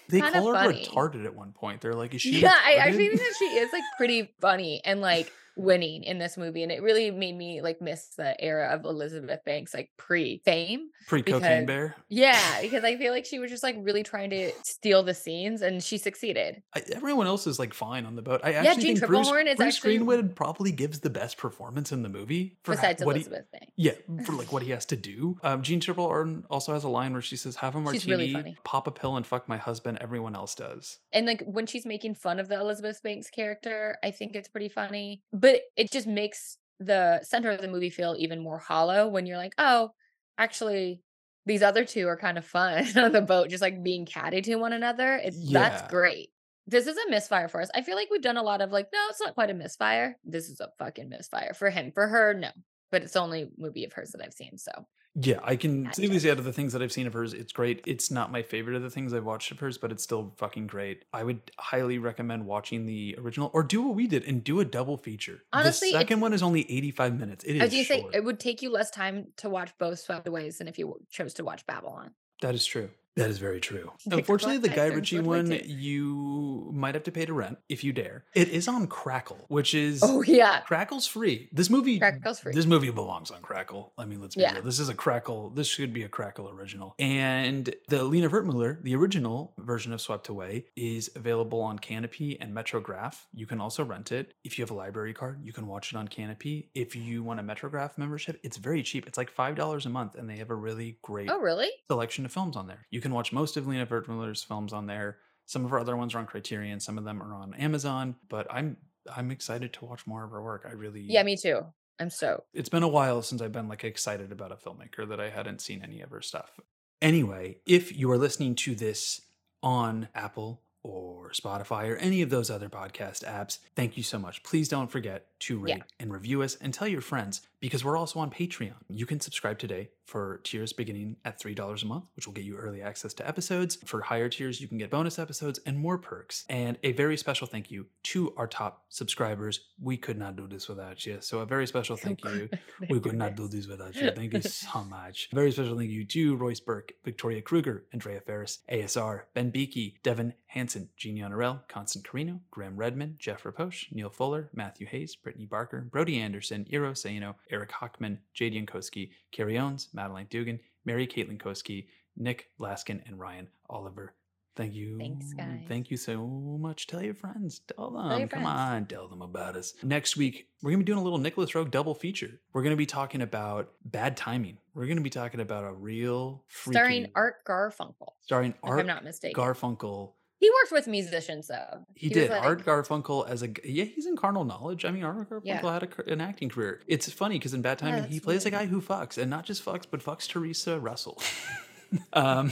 They 0.08 0.20
call 0.20 0.48
her 0.48 0.54
funny. 0.54 0.84
retarded 0.84 1.24
at 1.24 1.34
one 1.34 1.52
point. 1.52 1.80
They're 1.80 1.94
like, 1.94 2.14
is 2.14 2.22
she? 2.22 2.40
yeah, 2.40 2.54
I 2.54 2.74
actually 2.74 3.08
think 3.08 3.20
that 3.20 3.34
she 3.38 3.44
is 3.46 3.72
like 3.72 3.82
pretty 3.96 4.32
funny 4.40 4.80
and 4.84 5.00
like 5.00 5.32
winning 5.56 6.04
in 6.04 6.18
this 6.18 6.36
movie, 6.36 6.62
and 6.62 6.70
it 6.70 6.82
really 6.82 7.10
made 7.10 7.36
me 7.36 7.62
like 7.62 7.80
miss 7.80 8.08
the 8.16 8.38
era 8.42 8.68
of 8.68 8.84
Elizabeth 8.84 9.40
Banks 9.44 9.74
like 9.74 9.90
pre 9.96 10.40
fame. 10.44 10.90
pre 11.08 11.22
cocaine 11.22 11.66
bear. 11.66 11.96
Yeah, 12.08 12.60
because 12.60 12.84
I 12.84 12.96
feel 12.96 13.12
like 13.12 13.24
she 13.24 13.38
was 13.38 13.50
just 13.50 13.62
like 13.62 13.76
really 13.80 14.02
trying 14.02 14.30
to 14.30 14.52
steal 14.64 15.02
the 15.02 15.14
scenes, 15.14 15.62
and 15.62 15.82
she 15.82 15.98
succeeded. 15.98 16.62
I, 16.74 16.82
everyone 16.92 17.26
else 17.26 17.46
is 17.46 17.58
like 17.58 17.74
fine 17.74 18.04
on 18.06 18.16
the 18.16 18.22
boat. 18.22 18.40
I 18.44 18.52
actually 18.52 18.84
Gene 18.84 18.96
think 18.96 19.06
Bruce, 19.06 19.28
Bruce 19.30 19.60
actually- 19.60 19.96
Greenwood 19.96 20.36
probably 20.36 20.72
gives 20.72 21.00
the 21.00 21.10
best 21.10 21.38
performance 21.38 21.92
in 21.92 22.02
the 22.02 22.08
movie. 22.08 22.58
For 22.62 22.74
ha- 22.74 22.80
Besides 22.82 23.04
what 23.04 23.16
he- 23.16 23.22
Elizabeth 23.22 23.50
Banks. 23.52 23.72
Yeah, 23.76 23.92
for 24.24 24.32
like 24.32 24.52
what 24.52 24.62
he 24.62 24.70
has 24.76 24.84
to 24.86 24.96
do. 24.96 25.38
Um, 25.42 25.62
Jeanne 25.62 25.80
Tripplehorn 25.80 26.44
also 26.50 26.72
has 26.74 26.84
a 26.84 26.88
line 26.88 27.12
where 27.12 27.22
she 27.22 27.36
says, 27.36 27.56
"Have 27.56 27.74
a 27.74 27.80
martini, 27.80 28.34
really 28.34 28.56
pop 28.64 28.86
a 28.86 28.90
pill, 28.90 29.16
and 29.16 29.26
fuck 29.26 29.48
my 29.48 29.56
husband. 29.56 29.98
Everyone 30.00 30.36
else 30.36 30.54
does." 30.54 30.98
And 31.12 31.26
like 31.26 31.42
when 31.44 31.66
she's 31.66 31.86
making 31.86 32.14
fun 32.16 32.38
of 32.38 32.48
the 32.48 32.58
Elizabeth 32.60 33.02
Banks 33.02 33.30
character, 33.30 33.96
I 34.02 34.10
think 34.10 34.34
it's 34.34 34.48
pretty 34.48 34.68
funny. 34.68 35.22
But 35.32 35.45
it 35.76 35.92
just 35.92 36.06
makes 36.06 36.58
the 36.80 37.20
center 37.22 37.50
of 37.50 37.60
the 37.60 37.68
movie 37.68 37.90
feel 37.90 38.14
even 38.18 38.42
more 38.42 38.58
hollow 38.58 39.08
when 39.08 39.26
you're 39.26 39.36
like, 39.38 39.54
oh, 39.58 39.90
actually, 40.38 41.00
these 41.46 41.62
other 41.62 41.84
two 41.84 42.06
are 42.08 42.16
kind 42.16 42.38
of 42.38 42.44
fun 42.44 42.86
on 42.98 43.12
the 43.12 43.22
boat, 43.22 43.48
just 43.50 43.62
like 43.62 43.82
being 43.82 44.04
catty 44.06 44.42
to 44.42 44.56
one 44.56 44.72
another. 44.72 45.14
It's 45.22 45.36
Yeah. 45.38 45.60
that's 45.68 45.90
great. 45.90 46.30
This 46.66 46.86
is 46.88 46.96
a 46.96 47.10
misfire 47.10 47.48
for 47.48 47.60
us. 47.60 47.70
I 47.74 47.82
feel 47.82 47.94
like 47.94 48.08
we've 48.10 48.20
done 48.20 48.36
a 48.36 48.42
lot 48.42 48.60
of 48.60 48.72
like, 48.72 48.88
no, 48.92 48.98
it's 49.08 49.20
not 49.20 49.34
quite 49.34 49.50
a 49.50 49.54
misfire. 49.54 50.18
This 50.24 50.48
is 50.48 50.60
a 50.60 50.68
fucking 50.78 51.08
misfire 51.08 51.54
for 51.54 51.70
him. 51.70 51.92
For 51.92 52.08
her, 52.08 52.34
no. 52.34 52.50
But 52.90 53.02
it's 53.02 53.12
the 53.12 53.20
only 53.20 53.48
movie 53.56 53.84
of 53.84 53.92
hers 53.92 54.10
that 54.12 54.22
I've 54.24 54.32
seen. 54.34 54.58
So 54.58 54.72
Yeah, 55.18 55.40
I 55.42 55.56
can 55.56 55.90
safely 55.94 56.18
say 56.18 56.30
out 56.30 56.38
of 56.38 56.44
the 56.44 56.52
things 56.52 56.74
that 56.74 56.82
I've 56.82 56.92
seen 56.92 57.06
of 57.06 57.14
hers, 57.14 57.32
it's 57.32 57.50
great. 57.52 57.82
It's 57.86 58.10
not 58.10 58.30
my 58.30 58.42
favorite 58.42 58.76
of 58.76 58.82
the 58.82 58.90
things 58.90 59.14
I've 59.14 59.24
watched 59.24 59.50
of 59.50 59.58
hers, 59.58 59.78
but 59.78 59.90
it's 59.90 60.02
still 60.02 60.34
fucking 60.36 60.66
great. 60.66 61.06
I 61.10 61.24
would 61.24 61.40
highly 61.58 61.96
recommend 61.98 62.44
watching 62.44 62.84
the 62.84 63.14
original 63.18 63.50
or 63.54 63.62
do 63.62 63.80
what 63.80 63.94
we 63.94 64.06
did 64.06 64.24
and 64.24 64.44
do 64.44 64.60
a 64.60 64.64
double 64.64 64.98
feature. 64.98 65.42
Honestly, 65.54 65.90
the 65.90 65.98
second 65.98 66.20
one 66.20 66.34
is 66.34 66.42
only 66.42 66.70
85 66.70 67.18
minutes. 67.18 67.44
It 67.44 67.56
is 67.56 67.62
was 67.62 67.72
gonna 67.72 67.84
say 67.84 68.06
it 68.12 68.24
would 68.24 68.38
take 68.38 68.60
you 68.60 68.70
less 68.70 68.90
time 68.90 69.28
to 69.38 69.48
watch 69.48 69.72
both 69.78 70.00
Swept 70.00 70.28
Aways 70.28 70.58
than 70.58 70.68
if 70.68 70.78
you 70.78 71.00
chose 71.10 71.32
to 71.34 71.44
watch 71.44 71.66
Babylon. 71.66 72.10
That 72.42 72.54
is 72.54 72.66
true. 72.66 72.90
That 73.16 73.30
is 73.30 73.38
very 73.38 73.60
true. 73.60 73.90
Take 73.98 74.10
the 74.10 74.16
Unfortunately, 74.18 74.58
the 74.58 74.68
Guy 74.74 74.86
Ritchie 74.86 75.16
there's 75.16 75.26
what 75.26 75.36
I 75.38 75.42
one, 75.42 75.48
do. 75.50 75.60
you 75.66 76.70
might 76.74 76.94
have 76.94 77.04
to 77.04 77.12
pay 77.12 77.24
to 77.24 77.32
rent 77.32 77.58
if 77.68 77.82
you 77.82 77.92
dare. 77.92 78.24
It 78.34 78.48
is 78.48 78.68
on 78.68 78.86
Crackle, 78.86 79.46
which 79.48 79.74
is 79.74 80.02
Oh 80.04 80.22
yeah. 80.22 80.60
Crackle's 80.60 81.06
free. 81.06 81.48
This 81.52 81.70
movie 81.70 81.98
Crackle's 81.98 82.40
free. 82.40 82.52
This 82.52 82.66
movie 82.66 82.90
belongs 82.90 83.30
on 83.30 83.40
Crackle. 83.40 83.92
I 83.96 84.04
mean, 84.04 84.20
let's 84.20 84.34
be 84.34 84.42
Yeah. 84.42 84.54
real. 84.54 84.62
This 84.62 84.78
is 84.78 84.88
a 84.90 84.94
Crackle. 84.94 85.50
This 85.50 85.66
should 85.66 85.92
be 85.92 86.02
a 86.02 86.08
Crackle 86.08 86.50
original. 86.50 86.94
And 86.98 87.74
the 87.88 88.04
Lina 88.04 88.28
Wertmüller, 88.28 88.82
the 88.82 88.94
original 88.94 89.54
version 89.58 89.92
of 89.92 90.00
Swept 90.00 90.28
Away, 90.28 90.66
is 90.76 91.10
available 91.16 91.60
on 91.62 91.78
Kanopy 91.78 92.36
and 92.40 92.54
Metrograph. 92.54 93.16
You 93.32 93.46
can 93.46 93.60
also 93.60 93.82
rent 93.84 94.12
it. 94.12 94.34
If 94.44 94.58
you 94.58 94.62
have 94.62 94.70
a 94.70 94.74
library 94.74 95.14
card, 95.14 95.40
you 95.42 95.52
can 95.54 95.66
watch 95.66 95.92
it 95.92 95.96
on 95.96 96.08
Kanopy. 96.08 96.68
If 96.74 96.94
you 96.94 97.22
want 97.22 97.40
a 97.40 97.42
Metrograph 97.42 97.96
membership, 97.96 98.38
it's 98.42 98.58
very 98.58 98.82
cheap. 98.82 99.06
It's 99.06 99.16
like 99.16 99.34
$5 99.34 99.86
a 99.86 99.88
month, 99.88 100.16
and 100.16 100.28
they 100.28 100.36
have 100.36 100.50
a 100.50 100.54
really 100.54 100.98
great 101.02 101.30
Oh 101.30 101.40
really? 101.40 101.70
selection 101.90 102.26
of 102.26 102.32
films 102.32 102.56
on 102.56 102.66
there. 102.66 102.86
You 102.90 103.00
can 103.06 103.14
watch 103.14 103.32
most 103.32 103.56
of 103.56 103.66
Lina 103.66 103.86
Wertmüller's 103.86 104.42
films 104.42 104.72
on 104.72 104.86
there. 104.86 105.18
Some 105.46 105.64
of 105.64 105.70
her 105.70 105.78
other 105.78 105.96
ones 105.96 106.14
are 106.14 106.18
on 106.18 106.26
Criterion, 106.26 106.80
some 106.80 106.98
of 106.98 107.04
them 107.04 107.22
are 107.22 107.34
on 107.34 107.54
Amazon, 107.54 108.16
but 108.28 108.46
I'm 108.50 108.76
I'm 109.14 109.30
excited 109.30 109.72
to 109.74 109.84
watch 109.84 110.04
more 110.06 110.24
of 110.24 110.32
her 110.32 110.42
work. 110.42 110.66
I 110.68 110.72
really 110.72 111.00
Yeah, 111.02 111.22
me 111.22 111.36
too. 111.36 111.60
I'm 112.00 112.10
so. 112.10 112.42
It's 112.52 112.68
been 112.68 112.82
a 112.82 112.88
while 112.88 113.22
since 113.22 113.40
I've 113.40 113.52
been 113.52 113.68
like 113.68 113.84
excited 113.84 114.32
about 114.32 114.50
a 114.50 114.56
filmmaker 114.56 115.08
that 115.08 115.20
I 115.20 115.30
hadn't 115.30 115.60
seen 115.60 115.82
any 115.84 116.00
of 116.00 116.10
her 116.10 116.20
stuff. 116.20 116.58
Anyway, 117.00 117.58
if 117.66 117.96
you 117.96 118.10
are 118.10 118.18
listening 118.18 118.56
to 118.56 118.74
this 118.74 119.20
on 119.62 120.08
Apple 120.14 120.62
or 120.82 121.30
Spotify 121.30 121.88
or 121.88 121.96
any 121.96 122.22
of 122.22 122.30
those 122.30 122.50
other 122.50 122.68
podcast 122.68 123.24
apps, 123.24 123.58
thank 123.76 123.96
you 123.96 124.02
so 124.02 124.18
much. 124.18 124.42
Please 124.42 124.68
don't 124.68 124.90
forget 124.90 125.26
to 125.40 125.58
rate 125.58 125.76
Yeah. 125.76 125.82
and 126.00 126.12
review 126.12 126.42
us 126.42 126.56
and 126.60 126.74
tell 126.74 126.88
your 126.88 127.00
friends 127.00 127.42
because 127.60 127.84
we're 127.84 127.96
also 127.96 128.18
on 128.18 128.30
Patreon. 128.30 128.74
You 128.88 129.06
can 129.06 129.20
subscribe 129.20 129.58
today 129.60 129.90
for 130.06 130.40
tiers 130.44 130.72
beginning 130.72 131.16
at 131.24 131.40
$3 131.40 131.82
a 131.82 131.86
month, 131.86 132.04
which 132.14 132.26
will 132.26 132.34
get 132.34 132.44
you 132.44 132.56
early 132.56 132.80
access 132.80 133.12
to 133.14 133.28
episodes. 133.28 133.76
For 133.84 134.00
higher 134.00 134.28
tiers, 134.28 134.60
you 134.60 134.68
can 134.68 134.78
get 134.78 134.90
bonus 134.90 135.18
episodes 135.18 135.58
and 135.66 135.76
more 135.78 135.98
perks. 135.98 136.44
And 136.48 136.78
a 136.82 136.92
very 136.92 137.16
special 137.16 137.46
thank 137.46 137.70
you 137.70 137.86
to 138.04 138.32
our 138.36 138.46
top 138.46 138.84
subscribers. 138.88 139.60
We 139.80 139.96
could 139.96 140.18
not 140.18 140.36
do 140.36 140.46
this 140.46 140.68
without 140.68 141.04
you. 141.04 141.18
So 141.20 141.40
a 141.40 141.46
very 141.46 141.66
special 141.66 141.96
thank 141.96 142.24
you. 142.24 142.48
We 142.88 143.00
could 143.00 143.14
not 143.14 143.36
do 143.36 143.48
this 143.48 143.66
without 143.66 143.96
you. 143.96 144.10
Thank 144.10 144.32
you 144.32 144.42
so 144.42 144.84
much. 144.84 145.28
Very 145.32 145.50
special 145.50 145.76
thank 145.76 145.90
you 145.90 146.04
to 146.04 146.36
Royce 146.36 146.60
Burke, 146.60 146.92
Victoria 147.04 147.42
Kruger, 147.42 147.86
Andrea 147.92 148.20
Ferris, 148.20 148.58
ASR, 148.70 149.22
Ben 149.34 149.50
Beakey, 149.50 149.94
Devin 150.02 150.34
Hansen, 150.46 150.88
Jeannie 150.96 151.22
Honorel, 151.22 151.62
Constant 151.68 152.06
Carino, 152.06 152.40
Graham 152.50 152.76
Redman, 152.76 153.16
Jeff 153.18 153.44
Rapoche, 153.44 153.92
Neil 153.92 154.08
Fuller, 154.10 154.50
Matthew 154.54 154.86
Hayes, 154.86 155.16
Brittany 155.16 155.46
Barker, 155.46 155.88
Brody 155.90 156.18
Anderson, 156.18 156.66
Iro 156.70 156.92
Saino, 156.92 157.34
Eric 157.50 157.72
Hockman, 157.72 158.18
Jade 158.32 158.54
Yankowski, 158.54 159.10
Carrie 159.32 159.58
Owens, 159.58 159.88
Madeline 159.96 160.26
Dugan, 160.30 160.60
Mary 160.84 161.06
Caitlin 161.08 161.38
Koski, 161.38 161.86
Nick 162.16 162.50
Laskin, 162.60 163.00
and 163.06 163.18
Ryan 163.18 163.48
Oliver. 163.68 164.14
Thank 164.54 164.72
you. 164.72 164.96
Thanks, 164.98 165.34
guys. 165.34 165.60
Thank 165.68 165.90
you 165.90 165.98
so 165.98 166.26
much. 166.26 166.86
Tell 166.86 167.02
your 167.02 167.12
friends. 167.12 167.60
Tell 167.76 167.90
them. 167.90 168.18
your 168.20 168.28
Come 168.28 168.42
friends. 168.44 168.58
on, 168.58 168.86
tell 168.86 169.06
them 169.06 169.20
about 169.20 169.54
us. 169.54 169.74
Next 169.82 170.16
week, 170.16 170.48
we're 170.62 170.70
going 170.70 170.78
to 170.80 170.84
be 170.84 170.86
doing 170.86 170.98
a 170.98 171.02
little 171.02 171.18
Nicholas 171.18 171.50
Roeg 171.52 171.70
double 171.70 171.94
feature. 171.94 172.40
We're 172.54 172.62
going 172.62 172.70
to 172.72 172.76
be 172.78 172.86
talking 172.86 173.20
about 173.20 173.72
bad 173.84 174.16
timing. 174.16 174.56
We're 174.72 174.86
going 174.86 174.96
to 174.96 175.02
be 175.02 175.10
talking 175.10 175.40
about 175.40 175.64
a 175.64 175.72
real 175.74 176.42
freaky, 176.48 176.74
Starring 176.78 177.10
Art 177.14 177.44
Garfunkel. 177.46 178.12
starring 178.22 178.54
Art 178.62 178.80
I'm 178.80 178.86
not 178.86 179.04
mistaken. 179.04 179.38
Garfunkel. 179.38 180.12
He 180.38 180.50
worked 180.50 180.72
with 180.72 180.86
musicians 180.86 181.48
though. 181.48 181.86
He, 181.94 182.08
was 182.08 182.14
did. 182.14 182.30
like- 182.30 182.42
Art 182.42 182.64
Garfunkel 182.64 183.28
as 183.28 183.42
a 183.42 183.48
yeah, 183.64 183.84
he's 183.84 184.06
in 184.06 184.16
Carnal 184.16 184.44
Knowledge. 184.44 184.84
I 184.84 184.90
mean, 184.90 185.02
Art 185.04 185.30
Garfunkel 185.30 185.42
Yeah. 185.44 185.72
had 185.72 185.82
a, 185.84 186.12
an 186.12 186.20
acting 186.20 186.48
career. 186.48 186.82
It's 186.86 187.10
funny 187.10 187.38
because 187.38 187.54
in 187.54 187.62
Bad 187.62 187.80
Yeah, 187.80 187.90
Timing, 187.90 188.04
he 188.04 188.16
that's 188.16 188.24
plays 188.24 188.46
a 188.46 188.50
guy 188.50 188.66
who 188.66 188.80
fucks, 188.82 189.16
and 189.18 189.30
not 189.30 189.44
just 189.44 189.64
fucks, 189.64 189.84
but 189.90 190.00
fucks 190.04 190.28
Theresa 190.28 190.78
Russell. 190.78 191.20
um, 192.12 192.50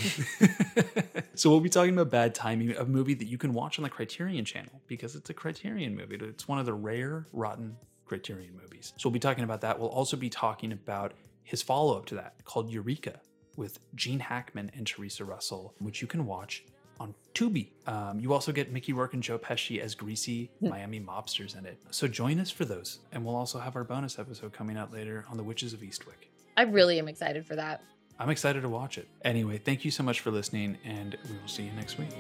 so 1.35 1.51
we'll 1.51 1.61
be 1.61 1.69
talking 1.69 1.93
about 1.93 2.11
Bad 2.11 2.35
Timing, 2.35 2.75
a 2.77 2.85
movie 2.85 3.15
that 3.15 3.27
you 3.27 3.39
can 3.39 3.53
watch 3.53 3.79
on 3.79 3.83
the 3.83 3.91
Criterion 3.91 4.45
Channel 4.45 4.81
because 4.87 5.15
it's 5.15 5.31
a 5.31 5.35
Criterion 5.35 5.95
movie. 5.97 6.17
It's 6.21 6.49
one 6.49 6.59
of 6.59 6.67
the 6.67 6.75
rare 6.75 7.27
rotten 7.33 7.77
Criterion 8.07 8.55
movies. 8.61 8.93
So 8.97 9.09
we'll 9.09 9.15
be 9.15 9.21
talking 9.21 9.45
about 9.45 9.61
that. 9.63 9.79
We'll 9.79 9.89
also 9.89 10.17
be 10.17 10.31
talking 10.31 10.73
about 10.73 11.13
his 11.43 11.63
follow-up 11.63 12.07
to 12.07 12.15
that 12.17 12.45
called 12.45 12.71
Eureka 12.71 13.21
with 13.57 13.79
Gene 13.95 14.21
Hackman 14.21 14.71
and 14.75 14.87
Theresa 14.87 15.25
Russell, 15.25 15.75
which 15.79 16.01
you 16.01 16.07
can 16.09 16.27
watch 16.27 16.65
on 17.01 17.15
Tubi. 17.35 17.69
Um, 17.87 18.21
you 18.21 18.33
also 18.33 18.53
get 18.53 18.73
Mickey 18.73 18.93
Rourke 18.93 19.15
and 19.15 19.23
Joe 19.23 19.39
Pesci 19.39 19.81
as 19.81 19.95
greasy 19.95 20.51
Miami 20.61 21.01
mobsters 21.01 21.59
in 21.59 21.67
it. 21.67 21.79
So 21.91 22.07
join 22.09 22.39
us 22.41 22.51
for 22.51 22.65
those. 22.65 23.01
And 23.13 23.25
we'll 23.25 23.37
also 23.37 23.59
have 23.59 23.77
our 23.77 23.85
bonus 23.85 24.19
episode 24.19 24.53
coming 24.53 24.77
out 24.77 24.93
later 24.93 25.25
on 25.31 25.37
the 25.37 25.45
Witches 25.45 25.73
of 25.73 25.81
Eastwick. 25.81 26.29
I 26.57 26.63
really 26.63 26.99
am 26.99 27.09
excited 27.09 27.47
for 27.47 27.57
that. 27.57 27.83
I'm 28.19 28.31
excited 28.31 28.63
to 28.63 28.69
watch 28.69 28.97
it. 28.97 29.09
Anyway, 29.25 29.59
thank 29.59 29.85
you 29.85 29.91
so 29.91 30.05
much 30.05 30.21
for 30.21 30.31
listening, 30.31 30.79
and 30.85 31.19
we 31.29 31.37
will 31.37 31.49
see 31.49 31.65
you 31.65 31.73
next 31.73 31.99
week. 31.99 32.11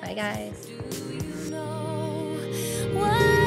Bye 0.00 0.14
guys. 0.14 0.70
What 2.94 3.41